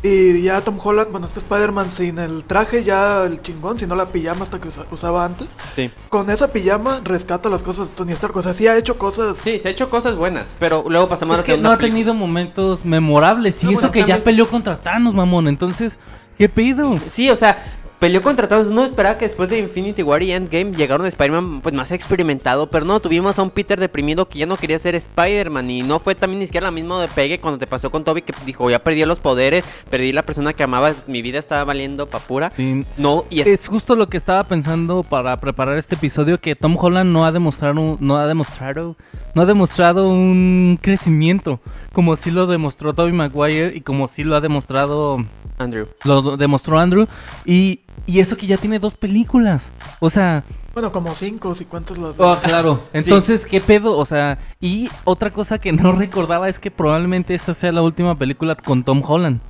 Y 0.02 0.42
ya 0.42 0.60
Tom 0.60 0.78
Holland, 0.82 1.10
bueno, 1.10 1.26
este 1.26 1.40
Spider-Man 1.40 1.90
sin 1.90 2.18
el 2.18 2.44
traje 2.44 2.84
ya 2.84 3.24
el 3.24 3.40
chingón, 3.42 3.78
sino 3.78 3.96
la 3.96 4.06
pijama 4.10 4.44
hasta 4.44 4.60
que 4.60 4.68
usa- 4.68 4.86
usaba 4.90 5.24
antes. 5.24 5.48
Sí. 5.74 5.90
Con 6.10 6.28
esa 6.30 6.52
pijama 6.52 7.00
rescata 7.02 7.48
las 7.48 7.62
cosas 7.62 7.88
de 7.88 7.94
Tony 7.94 8.12
Stark, 8.12 8.36
o 8.36 8.42
sea, 8.42 8.52
sí 8.52 8.66
ha 8.68 8.76
hecho 8.76 8.98
cosas 8.98 9.36
Sí, 9.42 9.58
se 9.58 9.68
ha 9.68 9.70
hecho 9.70 9.88
cosas 9.90 10.14
buenas, 10.16 10.44
pero 10.60 10.84
luego 10.88 11.08
pasamos 11.08 11.38
a 11.38 11.40
Es 11.40 11.48
la 11.48 11.54
que 11.56 11.60
no 11.60 11.70
ha 11.72 11.76
película. 11.78 11.94
tenido 11.94 12.14
momentos 12.14 12.84
memorables. 12.84 13.62
Y 13.62 13.66
No, 13.66 13.72
eso 13.72 13.80
bueno, 13.80 13.92
que 13.92 14.04
ya 14.04 14.22
peleó 14.22 14.48
contra 14.48 14.76
Thanos, 14.80 15.14
mamón. 15.14 15.48
Entonces, 15.48 15.94
¿qué 16.38 16.48
pedo? 16.48 17.00
Sí, 17.08 17.30
o 17.30 17.36
sea, 17.36 17.75
peleó 17.98 18.22
contra 18.22 18.48
Thanos. 18.48 18.68
Uno 18.68 18.84
esperaba 18.84 19.18
que 19.18 19.24
después 19.26 19.48
de 19.48 19.58
Infinity 19.58 20.02
War 20.02 20.22
y 20.22 20.32
Endgame 20.32 20.72
llegaron 20.76 21.04
a 21.06 21.08
Spider-Man 21.08 21.60
pues 21.62 21.74
más 21.74 21.90
experimentado, 21.92 22.68
pero 22.68 22.84
no, 22.84 23.00
tuvimos 23.00 23.38
a 23.38 23.42
un 23.42 23.50
Peter 23.50 23.78
deprimido 23.80 24.28
que 24.28 24.38
ya 24.38 24.46
no 24.46 24.56
quería 24.56 24.78
ser 24.78 24.94
Spider-Man 24.94 25.70
y 25.70 25.82
no 25.82 25.98
fue 25.98 26.14
también 26.14 26.40
ni 26.40 26.46
siquiera 26.46 26.66
la 26.66 26.70
misma 26.70 27.00
de 27.00 27.08
pegue 27.08 27.40
cuando 27.40 27.58
te 27.58 27.66
pasó 27.66 27.90
con 27.90 28.04
Toby 28.04 28.22
que 28.22 28.34
dijo, 28.44 28.68
ya 28.70 28.78
perdí 28.78 29.04
los 29.04 29.20
poderes, 29.20 29.64
perdí 29.90 30.12
la 30.12 30.22
persona 30.22 30.52
que 30.52 30.62
amaba, 30.62 30.92
mi 31.06 31.22
vida 31.22 31.38
estaba 31.38 31.64
valiendo 31.64 32.06
pa' 32.06 32.20
pura. 32.20 32.52
Sí. 32.56 32.84
No, 32.96 33.24
y 33.30 33.40
es, 33.40 33.46
Es 33.46 33.68
justo 33.68 33.96
lo 33.96 34.08
que 34.08 34.16
estaba 34.16 34.44
pensando 34.44 35.02
para 35.02 35.36
preparar 35.38 35.78
este 35.78 35.94
episodio 35.94 36.38
que 36.40 36.54
Tom 36.56 36.76
Holland 36.78 37.10
no 37.12 37.24
ha 37.24 37.32
demostrado 37.32 37.80
un- 37.80 37.96
no 38.00 38.16
ha 38.16 38.26
demostrado 38.26 38.96
no 39.34 39.42
ha 39.42 39.46
demostrado 39.46 40.08
un 40.08 40.78
crecimiento 40.80 41.60
como 41.96 42.14
sí 42.16 42.30
lo 42.30 42.46
demostró 42.46 42.92
Tobey 42.92 43.14
Maguire 43.14 43.74
y 43.74 43.80
como 43.80 44.06
sí 44.06 44.22
lo 44.22 44.36
ha 44.36 44.42
demostrado 44.42 45.24
Andrew. 45.56 45.88
lo 46.04 46.36
demostró 46.36 46.78
Andrew 46.78 47.06
y, 47.46 47.80
y 48.04 48.20
eso 48.20 48.36
que 48.36 48.46
ya 48.46 48.58
tiene 48.58 48.78
dos 48.78 48.92
películas. 48.98 49.70
O 50.00 50.10
sea, 50.10 50.44
Bueno, 50.74 50.92
como 50.92 51.14
cinco, 51.14 51.54
si 51.54 51.64
cuántos 51.64 51.96
los... 51.96 52.14
oh, 52.20 52.36
claro. 52.42 52.82
Entonces, 52.92 53.46
¿qué 53.46 53.62
pedo? 53.62 53.96
O 53.96 54.04
sea, 54.04 54.36
y 54.60 54.90
otra 55.04 55.30
cosa 55.30 55.58
que 55.58 55.72
no 55.72 55.92
recordaba 55.92 56.50
es 56.50 56.58
que 56.58 56.70
probablemente 56.70 57.34
esta 57.34 57.54
sea 57.54 57.72
la 57.72 57.80
última 57.80 58.14
película 58.14 58.56
con 58.56 58.84
Tom 58.84 59.02
Holland. 59.02 59.40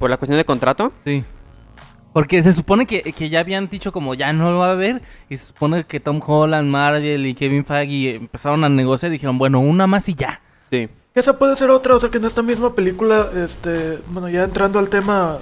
Por 0.00 0.10
la 0.10 0.16
cuestión 0.16 0.36
de 0.36 0.44
contrato. 0.44 0.92
Sí. 1.04 1.22
Porque 2.12 2.42
se 2.42 2.52
supone 2.52 2.86
que, 2.86 3.02
que 3.12 3.28
ya 3.28 3.38
habían 3.38 3.68
dicho 3.68 3.92
como 3.92 4.14
ya 4.14 4.32
no 4.32 4.50
lo 4.50 4.58
va 4.58 4.70
a 4.70 4.72
haber. 4.72 5.00
Y 5.28 5.36
se 5.36 5.46
supone 5.46 5.84
que 5.84 6.00
Tom 6.00 6.20
Holland, 6.26 6.68
Marvel 6.68 7.24
y 7.24 7.34
Kevin 7.34 7.64
Feige 7.64 8.16
empezaron 8.16 8.64
a 8.64 8.68
negociar 8.68 9.12
y 9.12 9.14
dijeron, 9.14 9.38
bueno, 9.38 9.60
una 9.60 9.86
más 9.86 10.08
y 10.08 10.16
ya. 10.16 10.40
Sí. 10.72 10.88
Esa 11.14 11.38
puede 11.38 11.56
ser 11.56 11.70
otra, 11.70 11.96
o 11.96 12.00
sea 12.00 12.08
que 12.10 12.18
en 12.18 12.24
esta 12.24 12.42
misma 12.42 12.74
película, 12.74 13.26
este, 13.44 13.98
bueno, 14.08 14.28
ya 14.28 14.44
entrando 14.44 14.78
al 14.78 14.88
tema, 14.88 15.38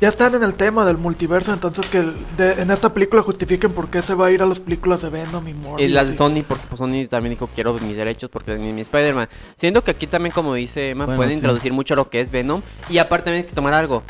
ya 0.00 0.08
están 0.08 0.34
en 0.36 0.44
el 0.44 0.54
tema 0.54 0.84
del 0.84 0.96
multiverso, 0.96 1.52
entonces 1.52 1.88
que 1.88 2.02
de- 2.36 2.62
en 2.62 2.70
esta 2.70 2.94
película 2.94 3.20
justifiquen 3.22 3.72
por 3.72 3.88
qué 3.90 4.00
se 4.00 4.14
va 4.14 4.26
a 4.26 4.30
ir 4.30 4.42
a 4.42 4.46
las 4.46 4.60
películas 4.60 5.02
de 5.02 5.10
Venom 5.10 5.46
y 5.48 5.50
Y 5.50 5.54
Morbius. 5.54 5.90
las 5.90 6.06
de 6.08 6.14
y- 6.14 6.16
Sony, 6.16 6.44
porque 6.46 6.64
pues, 6.68 6.78
Sony 6.78 7.08
también 7.10 7.30
dijo 7.34 7.48
quiero 7.52 7.74
mis 7.74 7.96
derechos 7.96 8.30
porque 8.30 8.54
es 8.54 8.60
mi, 8.60 8.72
mi 8.72 8.82
Spider-Man. 8.82 9.28
Siendo 9.56 9.82
que 9.82 9.90
aquí 9.90 10.06
también, 10.06 10.32
como 10.32 10.54
dice 10.54 10.90
Emma, 10.90 11.06
Bueno, 11.06 11.16
pueden 11.18 11.32
sí. 11.32 11.36
introducir 11.38 11.72
mucho 11.72 11.96
lo 11.96 12.08
que 12.08 12.20
es 12.20 12.30
Venom. 12.30 12.62
Y 12.88 12.98
aparte 12.98 13.24
también 13.24 13.44
hay 13.44 13.48
que 13.48 13.54
tomar 13.56 13.74
algo. 13.74 14.04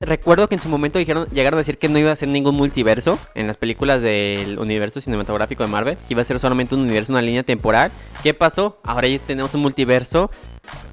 Recuerdo 0.00 0.48
que 0.48 0.56
en 0.56 0.60
su 0.60 0.68
momento 0.68 0.98
dijeron, 0.98 1.26
llegaron 1.32 1.56
a 1.58 1.60
decir 1.62 1.78
que 1.78 1.88
no 1.88 1.98
iba 1.98 2.10
a 2.12 2.16
ser 2.16 2.28
ningún 2.28 2.54
multiverso 2.56 3.18
en 3.34 3.46
las 3.46 3.56
películas 3.56 4.02
del 4.02 4.58
universo 4.58 5.00
cinematográfico 5.00 5.62
de 5.62 5.68
Marvel, 5.70 5.96
que 5.96 6.06
iba 6.14 6.22
a 6.22 6.24
ser 6.24 6.38
solamente 6.40 6.74
un 6.74 6.82
universo, 6.82 7.12
una 7.12 7.22
línea 7.22 7.42
temporal. 7.42 7.90
¿Qué 8.22 8.34
pasó? 8.34 8.78
Ahora 8.82 9.08
ya 9.08 9.18
tenemos 9.20 9.54
un 9.54 9.62
multiverso. 9.62 10.30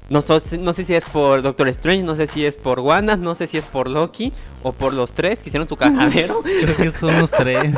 No, 0.08 0.22
so- 0.22 0.40
no 0.58 0.72
sé 0.72 0.84
si 0.84 0.94
es 0.94 1.04
por 1.04 1.42
Doctor 1.42 1.68
Strange, 1.68 2.04
no 2.04 2.14
sé 2.14 2.26
si 2.26 2.46
es 2.46 2.56
por 2.56 2.80
Wanda, 2.80 3.16
no 3.16 3.34
sé 3.34 3.46
si 3.46 3.58
es 3.58 3.64
por 3.64 3.88
Loki 3.88 4.32
o 4.62 4.72
por 4.72 4.92
los 4.94 5.12
tres 5.12 5.40
que 5.40 5.48
hicieron 5.48 5.68
su 5.68 5.76
cajadero. 5.76 6.42
Creo 6.62 6.76
que 6.76 6.90
son 6.92 7.18
los 7.18 7.30
tres. 7.30 7.74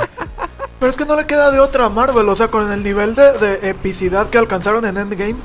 Pero 0.79 0.91
es 0.91 0.97
que 0.97 1.05
no 1.07 1.17
le 1.17 1.25
queda 1.27 1.51
de 1.51 1.61
otra 1.61 1.87
a 1.87 1.89
Marvel, 1.89 2.29
o 2.29 2.37
sea, 2.37 2.49
con 2.49 2.71
el 2.71 2.83
nivel 2.83 3.15
de, 3.15 3.39
de 3.39 3.71
epicidad 3.71 4.29
que 4.29 4.39
alcanzaron 4.39 4.85
en 4.85 4.99
Endgame, 4.99 5.37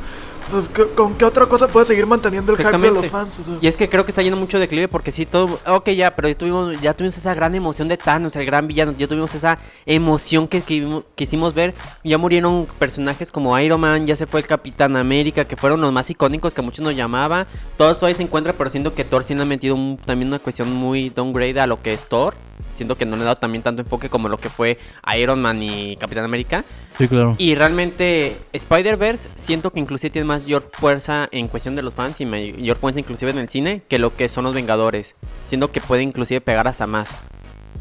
pues 0.49 0.69
¿qué- 0.69 0.87
¿con 0.95 1.15
qué 1.15 1.25
otra 1.25 1.45
cosa 1.45 1.67
puede 1.67 1.85
seguir 1.85 2.05
manteniendo 2.05 2.51
el 2.53 2.57
hype 2.57 2.77
de 2.77 2.91
los 2.91 3.05
fans? 3.07 3.39
O 3.39 3.43
sea, 3.43 3.57
Y 3.61 3.67
es 3.67 3.77
que 3.77 3.87
creo 3.89 4.05
que 4.05 4.11
está 4.11 4.21
yendo 4.21 4.37
mucho 4.37 4.57
de 4.57 4.61
declive 4.61 4.87
porque 4.87 5.11
sí, 5.11 5.25
todo. 5.25 5.59
Ok, 5.67 5.89
ya, 5.91 6.15
pero 6.15 6.27
ya 6.27 6.37
tuvimos, 6.37 6.79
ya 6.81 6.93
tuvimos 6.93 7.17
esa 7.17 7.33
gran 7.33 7.53
emoción 7.55 7.87
de 7.87 7.97
Thanos, 7.97 8.35
el 8.35 8.45
gran 8.45 8.67
villano. 8.67 8.93
Ya 8.97 9.07
tuvimos 9.07 9.33
esa 9.35 9.57
emoción 9.85 10.47
que, 10.47 10.61
que 10.61 11.01
quisimos 11.15 11.53
ver. 11.53 11.73
Ya 12.03 12.17
murieron 12.17 12.67
personajes 12.77 13.31
como 13.31 13.57
Iron 13.59 13.79
Man, 13.81 14.07
ya 14.07 14.15
se 14.15 14.25
fue 14.27 14.39
el 14.41 14.47
Capitán 14.47 14.95
América, 14.97 15.45
que 15.45 15.55
fueron 15.55 15.81
los 15.81 15.91
más 15.91 16.09
icónicos 16.09 16.53
que 16.53 16.61
muchos 16.61 16.83
nos 16.83 16.95
llamaba. 16.95 17.47
Todo 17.77 17.95
todavía 17.95 18.15
se 18.15 18.23
encuentra, 18.23 18.53
pero 18.53 18.69
siento 18.69 18.93
que 18.93 19.03
Thor 19.05 19.23
sí 19.23 19.35
le 19.35 19.41
ha 19.41 19.45
metido 19.45 19.75
un- 19.75 19.97
también 20.05 20.29
una 20.29 20.39
cuestión 20.39 20.71
muy 20.73 21.09
downgrade 21.09 21.59
a 21.59 21.67
lo 21.67 21.81
que 21.81 21.93
es 21.93 22.07
Thor. 22.09 22.33
Siento 22.77 22.95
que 22.95 23.05
no 23.05 23.15
le 23.17 23.23
ha 23.23 23.25
dado 23.25 23.35
también 23.37 23.61
tanto 23.61 23.81
enfoque 23.81 24.09
como 24.09 24.29
lo 24.29 24.37
que 24.37 24.49
fue 24.49 24.77
Iron 25.17 25.41
Man 25.41 25.61
y 25.61 25.97
Capitán 25.97 26.23
América. 26.23 26.63
Sí, 26.97 27.07
claro. 27.09 27.35
Y 27.37 27.55
realmente 27.55 28.37
Spider-Verse 28.53 29.27
siento 29.35 29.71
que 29.71 29.79
inclusive 29.81 30.11
tiene 30.11 30.25
mayor 30.25 30.69
fuerza 30.71 31.27
en 31.31 31.47
cuestión 31.49 31.75
de 31.75 31.81
los 31.81 31.93
fans 31.93 32.21
y 32.21 32.25
mayor 32.25 32.77
fuerza 32.77 32.99
inclusive 33.01 33.31
en 33.31 33.37
el 33.39 33.49
cine 33.49 33.81
que 33.89 33.99
lo 33.99 34.15
que 34.15 34.29
son 34.29 34.45
los 34.45 34.53
Vengadores. 34.53 35.15
Siento 35.49 35.71
que 35.71 35.81
puede 35.81 36.03
inclusive 36.03 36.39
pegar 36.41 36.67
hasta 36.67 36.87
más. 36.87 37.09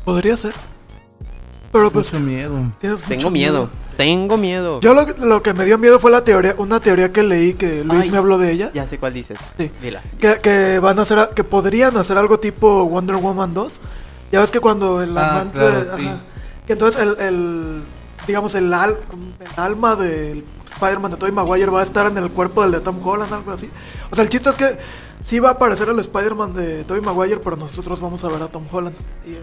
podría 0.04 0.36
ser. 0.36 0.52
Pero 1.70 1.90
pues, 1.90 2.12
Mucho 2.14 2.24
miedo. 2.24 2.72
Tengo 2.80 2.96
mucho 3.08 3.30
miedo, 3.30 3.70
tengo 3.98 4.36
miedo. 4.38 4.80
Yo 4.80 4.94
lo, 4.94 5.04
que- 5.04 5.14
lo 5.24 5.42
que 5.42 5.52
me 5.52 5.66
dio 5.66 5.76
miedo 5.76 6.00
fue 6.00 6.10
la 6.10 6.24
teoría, 6.24 6.54
una 6.56 6.80
teoría 6.80 7.12
que 7.12 7.22
leí 7.22 7.52
que 7.54 7.84
Luis 7.84 8.02
Ay. 8.04 8.10
me 8.10 8.16
habló 8.16 8.38
de 8.38 8.50
ella. 8.52 8.70
Ya 8.72 8.86
sé 8.86 8.98
cuál 8.98 9.12
dices. 9.12 9.38
Sí. 9.58 9.70
Dila. 9.82 10.02
Que, 10.18 10.38
que 10.42 10.78
van 10.78 10.98
a 10.98 11.02
hacer, 11.02 11.28
que 11.36 11.44
podrían 11.44 11.96
hacer 11.98 12.16
algo 12.16 12.40
tipo 12.40 12.84
Wonder 12.86 13.16
Woman 13.16 13.52
2. 13.52 13.80
Ya 14.32 14.40
ves 14.40 14.50
que 14.50 14.60
cuando 14.60 15.02
el 15.02 15.16
Ah, 15.16 15.30
amante, 15.30 15.58
claro, 15.58 15.78
ajá, 15.88 15.96
sí. 15.96 16.10
que 16.66 16.72
entonces 16.74 17.00
el, 17.02 17.18
el 17.20 17.84
digamos 18.26 18.54
el, 18.54 18.72
al- 18.74 18.98
el 19.40 19.48
alma 19.60 19.96
del 19.96 20.44
Spider-Man 20.74 21.12
de 21.12 21.16
Tobey 21.16 21.32
Maguire 21.32 21.70
va 21.70 21.80
a 21.80 21.84
estar 21.84 22.06
en 22.06 22.18
el 22.18 22.30
cuerpo 22.30 22.62
del 22.62 22.72
de 22.72 22.80
Tom 22.80 22.98
Holland, 23.02 23.32
algo 23.32 23.52
así. 23.52 23.70
O 24.10 24.14
sea, 24.14 24.22
el 24.24 24.28
chiste 24.30 24.50
es 24.50 24.54
que 24.56 24.78
sí 25.22 25.40
va 25.40 25.48
a 25.48 25.52
aparecer 25.52 25.88
el 25.88 25.98
Spider-Man 25.98 26.52
de 26.54 26.84
Tobey 26.84 27.00
Maguire, 27.02 27.40
pero 27.42 27.56
nosotros 27.56 28.00
vamos 28.00 28.22
a 28.24 28.28
ver 28.28 28.42
a 28.42 28.48
Tom 28.48 28.64
Holland. 28.70 28.94
Y, 29.26 29.32
eh, 29.32 29.42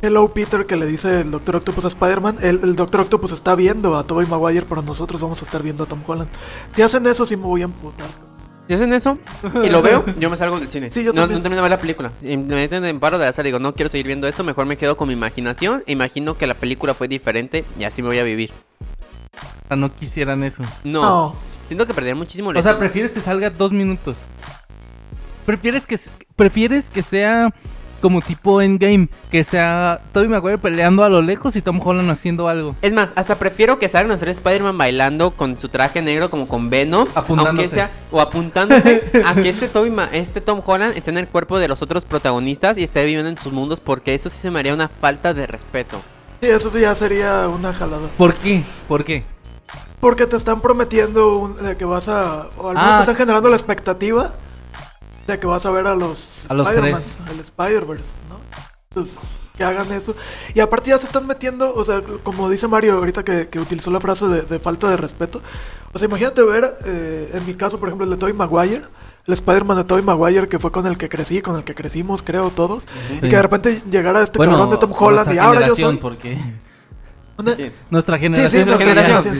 Hello 0.00 0.32
Peter 0.32 0.64
que 0.66 0.76
le 0.76 0.86
dice 0.86 1.22
el 1.22 1.30
Doctor 1.32 1.56
Octopus 1.56 1.84
a 1.86 1.88
Spider-Man, 1.88 2.36
el, 2.40 2.60
el 2.62 2.76
Doctor 2.76 3.00
Octopus 3.00 3.32
está 3.32 3.56
viendo 3.56 3.96
a 3.96 4.06
Tobey 4.06 4.26
Maguire, 4.28 4.64
pero 4.68 4.80
nosotros 4.82 5.20
vamos 5.20 5.40
a 5.42 5.44
estar 5.44 5.60
viendo 5.62 5.82
a 5.82 5.86
Tom 5.86 6.02
Holland. 6.06 6.28
Si 6.76 6.82
hacen 6.82 7.04
eso 7.06 7.26
sí 7.26 7.36
me 7.36 7.44
voy 7.44 7.62
a 7.62 7.64
emputar. 7.64 8.06
Si 8.68 8.74
hacen 8.74 8.92
eso 8.92 9.18
y 9.64 9.70
lo 9.70 9.80
veo, 9.80 10.04
yo 10.18 10.28
me 10.28 10.36
salgo 10.36 10.60
del 10.60 10.68
cine. 10.68 10.90
Sí, 10.90 11.02
yo 11.02 11.12
no, 11.12 11.22
también. 11.22 11.38
no 11.38 11.42
termino 11.42 11.62
de 11.62 11.62
ver 11.62 11.70
la 11.70 11.80
película. 11.80 12.12
Y 12.20 12.36
me 12.36 12.54
meten 12.54 12.84
en 12.84 13.00
paro 13.00 13.18
de 13.18 13.24
la 13.24 13.32
sala 13.32 13.48
y 13.48 13.50
digo, 13.50 13.58
no 13.58 13.74
quiero 13.74 13.90
seguir 13.90 14.06
viendo 14.06 14.28
esto, 14.28 14.44
mejor 14.44 14.66
me 14.66 14.76
quedo 14.76 14.96
con 14.98 15.08
mi 15.08 15.14
imaginación. 15.14 15.82
e 15.86 15.92
Imagino 15.92 16.36
que 16.36 16.46
la 16.46 16.52
película 16.52 16.92
fue 16.92 17.08
diferente 17.08 17.64
y 17.78 17.84
así 17.84 18.02
me 18.02 18.08
voy 18.08 18.18
a 18.18 18.24
vivir. 18.24 18.52
O 19.64 19.68
sea, 19.68 19.76
no 19.78 19.94
quisieran 19.94 20.44
eso. 20.44 20.62
No. 20.84 21.02
No. 21.02 21.36
Siento 21.66 21.86
que 21.86 21.94
perdería 21.94 22.14
muchísimo 22.14 22.52
la 22.52 22.60
O 22.60 22.62
sea, 22.62 22.78
prefieres 22.78 23.12
que 23.12 23.20
salga 23.20 23.48
dos 23.50 23.72
minutos. 23.72 24.18
Prefieres 25.46 25.86
que, 25.86 25.98
prefieres 26.36 26.90
que 26.90 27.02
sea 27.02 27.54
como 28.00 28.20
tipo 28.22 28.60
Endgame, 28.62 29.08
que 29.30 29.44
sea 29.44 30.00
Tobey 30.12 30.28
Maguire 30.28 30.58
peleando 30.58 31.04
a 31.04 31.08
lo 31.08 31.22
lejos 31.22 31.56
y 31.56 31.62
Tom 31.62 31.80
Holland 31.84 32.10
haciendo 32.10 32.48
algo. 32.48 32.74
Es 32.82 32.92
más, 32.92 33.10
hasta 33.14 33.34
prefiero 33.36 33.78
que 33.78 33.88
salgan 33.88 34.12
a 34.12 34.14
hacer 34.14 34.28
Spider-Man 34.28 34.76
bailando 34.78 35.32
con 35.32 35.56
su 35.56 35.68
traje 35.68 36.00
negro 36.02 36.30
como 36.30 36.48
con 36.48 36.70
Venom, 36.70 37.06
Apuntándose. 37.14 37.48
aunque 37.48 37.68
sea 37.68 37.90
o 38.10 38.20
apuntándose 38.20 39.02
a 39.24 39.34
que 39.34 39.48
este 39.48 39.68
Toby 39.68 39.90
Ma- 39.90 40.08
este 40.12 40.40
Tom 40.40 40.60
Holland 40.64 40.96
esté 40.96 41.10
en 41.10 41.18
el 41.18 41.28
cuerpo 41.28 41.58
de 41.58 41.68
los 41.68 41.82
otros 41.82 42.04
protagonistas 42.04 42.78
y 42.78 42.82
esté 42.84 43.04
viviendo 43.04 43.28
en 43.28 43.38
sus 43.38 43.52
mundos 43.52 43.80
porque 43.80 44.14
eso 44.14 44.28
sí 44.28 44.38
se 44.38 44.50
me 44.50 44.58
haría 44.60 44.74
una 44.74 44.88
falta 44.88 45.34
de 45.34 45.46
respeto. 45.46 46.00
Sí, 46.40 46.48
eso 46.48 46.70
sí 46.70 46.80
ya 46.80 46.94
sería 46.94 47.48
una 47.48 47.74
jalada. 47.74 48.08
¿Por 48.16 48.34
qué? 48.34 48.62
¿Por 48.86 49.04
qué? 49.04 49.24
Porque 50.00 50.26
te 50.26 50.36
están 50.36 50.60
prometiendo 50.60 51.38
un- 51.38 51.56
de 51.56 51.76
que 51.76 51.84
vas 51.84 52.08
a. 52.08 52.46
O 52.56 52.68
al 52.68 52.76
menos 52.76 52.90
Ah. 52.90 52.96
te 52.98 53.00
están 53.10 53.16
generando 53.16 53.50
la 53.50 53.56
expectativa 53.56 54.34
de 55.34 55.38
que 55.40 55.46
vas 55.46 55.64
a 55.66 55.70
ver 55.70 55.86
a 55.86 55.94
los, 55.94 56.42
A 56.48 56.54
los 56.54 56.68
Spider-Man, 56.68 57.02
tres. 57.02 57.18
el 57.34 57.40
Spider-Verse, 57.40 58.12
¿no? 58.28 58.40
Entonces, 58.90 59.18
que 59.56 59.64
hagan 59.64 59.90
eso. 59.92 60.14
Y 60.54 60.60
aparte 60.60 60.90
ya 60.90 60.98
se 60.98 61.06
están 61.06 61.26
metiendo, 61.26 61.74
o 61.74 61.84
sea, 61.84 62.00
como 62.22 62.48
dice 62.48 62.68
Mario 62.68 62.94
ahorita 62.94 63.24
que, 63.24 63.48
que 63.48 63.58
utilizó 63.60 63.90
la 63.90 64.00
frase 64.00 64.26
de, 64.26 64.42
de 64.42 64.58
falta 64.60 64.88
de 64.88 64.96
respeto. 64.96 65.42
O 65.92 65.98
sea, 65.98 66.06
imagínate 66.06 66.42
ver, 66.42 66.64
eh, 66.84 67.30
en 67.34 67.46
mi 67.46 67.54
caso, 67.54 67.78
por 67.78 67.88
ejemplo, 67.88 68.04
el 68.04 68.10
de 68.10 68.16
Tobey 68.16 68.34
Maguire. 68.34 68.82
El 69.26 69.34
Spider-Man 69.34 69.76
de 69.76 69.84
Tobey 69.84 70.02
Maguire, 70.02 70.48
que 70.48 70.58
fue 70.58 70.72
con 70.72 70.86
el 70.86 70.96
que 70.96 71.10
crecí, 71.10 71.42
con 71.42 71.54
el 71.56 71.62
que 71.64 71.74
crecimos, 71.74 72.22
creo, 72.22 72.50
todos. 72.50 72.84
Y 73.10 73.14
Sí. 73.16 73.28
que 73.28 73.36
de 73.36 73.42
repente 73.42 73.82
llegara 73.90 74.22
este 74.22 74.38
cabrón 74.38 74.70
de 74.70 74.78
Tom 74.78 74.92
Holland 74.98 75.26
y 75.30 75.34
nuestra 75.34 75.44
ahora 75.44 75.66
yo 75.66 75.76
soy. 75.76 75.96
Porque 75.98 76.38
¿Dónde? 77.36 77.54
Sí. 77.56 77.72
nuestra 77.90 78.16
Sí, 78.16 78.22
generación. 78.22 78.50
sí, 78.62 78.64
nuestra 78.64 78.86
generación. 78.86 79.34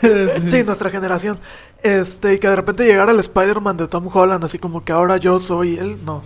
generación. 0.00 0.48
sí, 0.48 0.64
nuestra 0.64 0.90
generación. 0.90 1.40
Este, 1.84 2.34
y 2.34 2.38
que 2.38 2.48
de 2.48 2.56
repente 2.56 2.86
llegara 2.86 3.12
el 3.12 3.20
Spider-Man 3.20 3.76
de 3.76 3.86
Tom 3.88 4.08
Holland, 4.10 4.42
así 4.42 4.58
como 4.58 4.82
que 4.82 4.92
ahora 4.92 5.18
yo 5.18 5.38
soy 5.38 5.76
él. 5.76 5.98
No. 6.02 6.22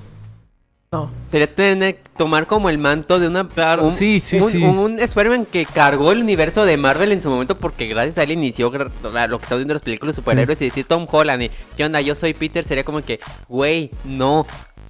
No. 0.93 1.11
Sería 1.33 1.53
tener 1.53 1.99
tomar 2.17 2.47
como 2.47 2.71
el 2.71 2.79
manto 2.79 3.19
de 3.19 3.27
una 3.27 3.47
un, 3.81 3.93
Sí, 3.93 4.21
sí, 4.21 4.39
un, 4.41 4.51
sí. 4.53 4.63
un 4.63 5.01
Spider-Man 5.01 5.47
que 5.47 5.67
cargó 5.67 6.13
el 6.13 6.21
universo 6.23 6.65
de 6.65 6.77
Marvel 6.77 7.11
en 7.11 7.21
su 7.21 7.29
momento 7.29 7.59
porque 7.59 7.89
gracias 7.89 8.19
a 8.19 8.23
él 8.23 8.31
inició 8.31 8.71
lo 8.71 9.39
que 9.39 9.45
está 9.45 9.57
viendo 9.57 9.75
las 9.75 9.83
películas 9.83 10.15
de 10.15 10.23
superhéroes 10.23 10.63
y 10.63 10.67
decir 10.67 10.87
Tom 10.87 11.07
Holland 11.11 11.43
y 11.43 11.51
¿qué 11.77 11.85
onda? 11.85 12.01
Yo 12.01 12.15
soy 12.15 12.35
Peter 12.35 12.65
sería 12.65 12.85
como 12.85 13.03
que, 13.03 13.19
güey, 13.49 13.91
no. 14.05 14.47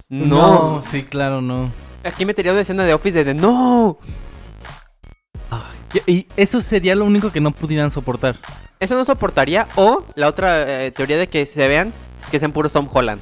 No. 0.07 0.83
sí, 0.89 1.01
claro, 1.03 1.41
no. 1.41 1.71
Aquí 2.03 2.25
metería 2.25 2.51
una 2.51 2.61
escena 2.61 2.85
de 2.85 2.93
Office 2.93 3.23
de 3.23 3.33
no. 3.33 3.97
Y, 5.93 6.11
y 6.11 6.27
eso 6.37 6.61
sería 6.61 6.95
lo 6.95 7.05
único 7.05 7.31
que 7.31 7.39
no 7.41 7.51
pudieran 7.51 7.91
soportar. 7.91 8.37
Eso 8.79 8.95
no 8.95 9.05
soportaría. 9.05 9.67
O 9.75 10.05
la 10.15 10.27
otra 10.27 10.85
eh, 10.85 10.91
teoría 10.91 11.17
de 11.17 11.27
que 11.27 11.45
se 11.45 11.67
vean 11.67 11.93
que 12.31 12.39
sean 12.39 12.51
puros 12.51 12.71
Tom 12.73 12.87
Holland. 12.91 13.21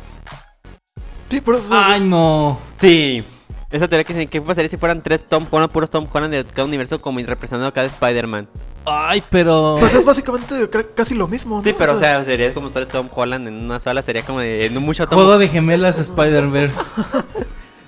Sí, 1.29 1.41
por 1.41 1.55
eso. 1.55 1.67
Ay, 1.71 2.01
no. 2.01 2.59
Sí. 2.79 3.23
Esa 3.69 3.87
teoría 3.89 4.05
que 4.05 4.13
dice, 4.13 4.27
¿qué 4.27 4.41
pasaría 4.41 4.69
si 4.69 4.77
fueran 4.77 5.01
tres 5.01 5.27
Tom 5.27 5.45
Holland, 5.51 5.71
puros 5.71 5.89
Tom 5.89 6.07
Holland 6.11 6.33
de 6.33 6.45
cada 6.45 6.63
universo 6.63 7.01
como 7.01 7.19
representando 7.19 7.67
a 7.67 7.73
cada 7.73 7.87
Spider-Man? 7.87 8.47
Ay, 8.85 9.21
pero 9.29 9.75
Pues 9.77 9.93
es 9.93 10.05
básicamente 10.05 10.55
casi 10.95 11.15
lo 11.15 11.27
mismo, 11.27 11.57
¿no? 11.57 11.63
Sí, 11.63 11.75
pero 11.77 11.97
o 11.97 11.99
sea, 11.99 12.23
sería 12.23 12.53
como 12.53 12.67
estar 12.67 12.85
Tom 12.85 13.09
Holland 13.13 13.45
en 13.45 13.55
una 13.55 13.81
sala, 13.81 14.01
sería 14.01 14.21
como 14.21 14.39
de 14.39 14.69
no 14.71 14.79
mucho 14.79 15.05
Tom 15.07 15.17
juego 15.17 15.37
de 15.37 15.49
gemelas 15.49 15.99
Spider-Verse. 15.99 16.79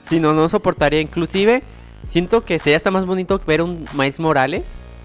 Sí, 0.09 0.19
no, 0.19 0.33
no 0.33 0.49
soportaría. 0.49 1.01
Inclusive, 1.01 1.61
siento 2.07 2.43
que 2.45 2.59
sería 2.59 2.77
hasta 2.77 2.91
más 2.91 3.05
bonito 3.05 3.39
ver 3.45 3.61
un 3.61 3.85
Miles 3.93 4.19
Morales, 4.19 4.63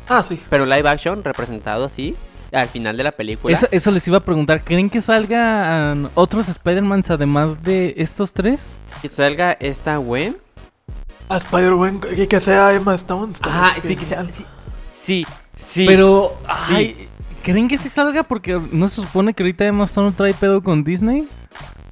Ah, 0.09 0.23
sí. 0.23 0.41
pero 0.51 0.67
live 0.67 0.89
action, 0.89 1.23
representado 1.25 1.85
así, 1.85 2.15
al 2.53 2.69
final 2.69 2.97
de 2.97 3.03
la 3.05 3.13
película. 3.13 3.57
Eso, 3.57 3.67
eso 3.71 3.91
les 3.91 4.07
iba 4.09 4.19
a 4.19 4.21
preguntar. 4.21 4.63
¿Creen 4.63 4.91
que 4.91 5.01
salgan 5.01 6.11
otros 6.15 6.49
Spider-Mans 6.49 7.11
además 7.11 7.63
de 7.63 7.95
estos 7.97 8.33
tres? 8.33 8.61
Que 9.03 9.09
salga 9.09 9.53
esta 9.61 9.97
Gwen. 9.97 10.37
A 11.29 11.39
Spider-Man 11.39 12.01
y 12.17 12.27
que 12.27 12.41
sea 12.41 12.73
Emma 12.75 12.95
Stone. 12.95 13.33
Ah, 13.43 13.75
sí, 13.85 13.97
que 13.97 14.05
sea... 14.05 14.25
Sí, 14.31 14.45
sí. 15.03 15.27
sí. 15.57 15.87
Pero, 15.87 16.37
ay, 16.47 17.09
¿creen 17.45 17.69
que 17.69 17.79
sí 17.79 17.89
salga? 17.89 18.25
Porque 18.25 18.61
no 18.73 18.89
se 18.89 19.03
supone 19.03 19.35
que 19.35 19.43
ahorita 19.45 19.65
Emma 19.67 19.85
Stone 19.85 20.13
trae 20.13 20.35
pedo 20.35 20.63
con 20.63 20.83
Disney. 20.83 21.29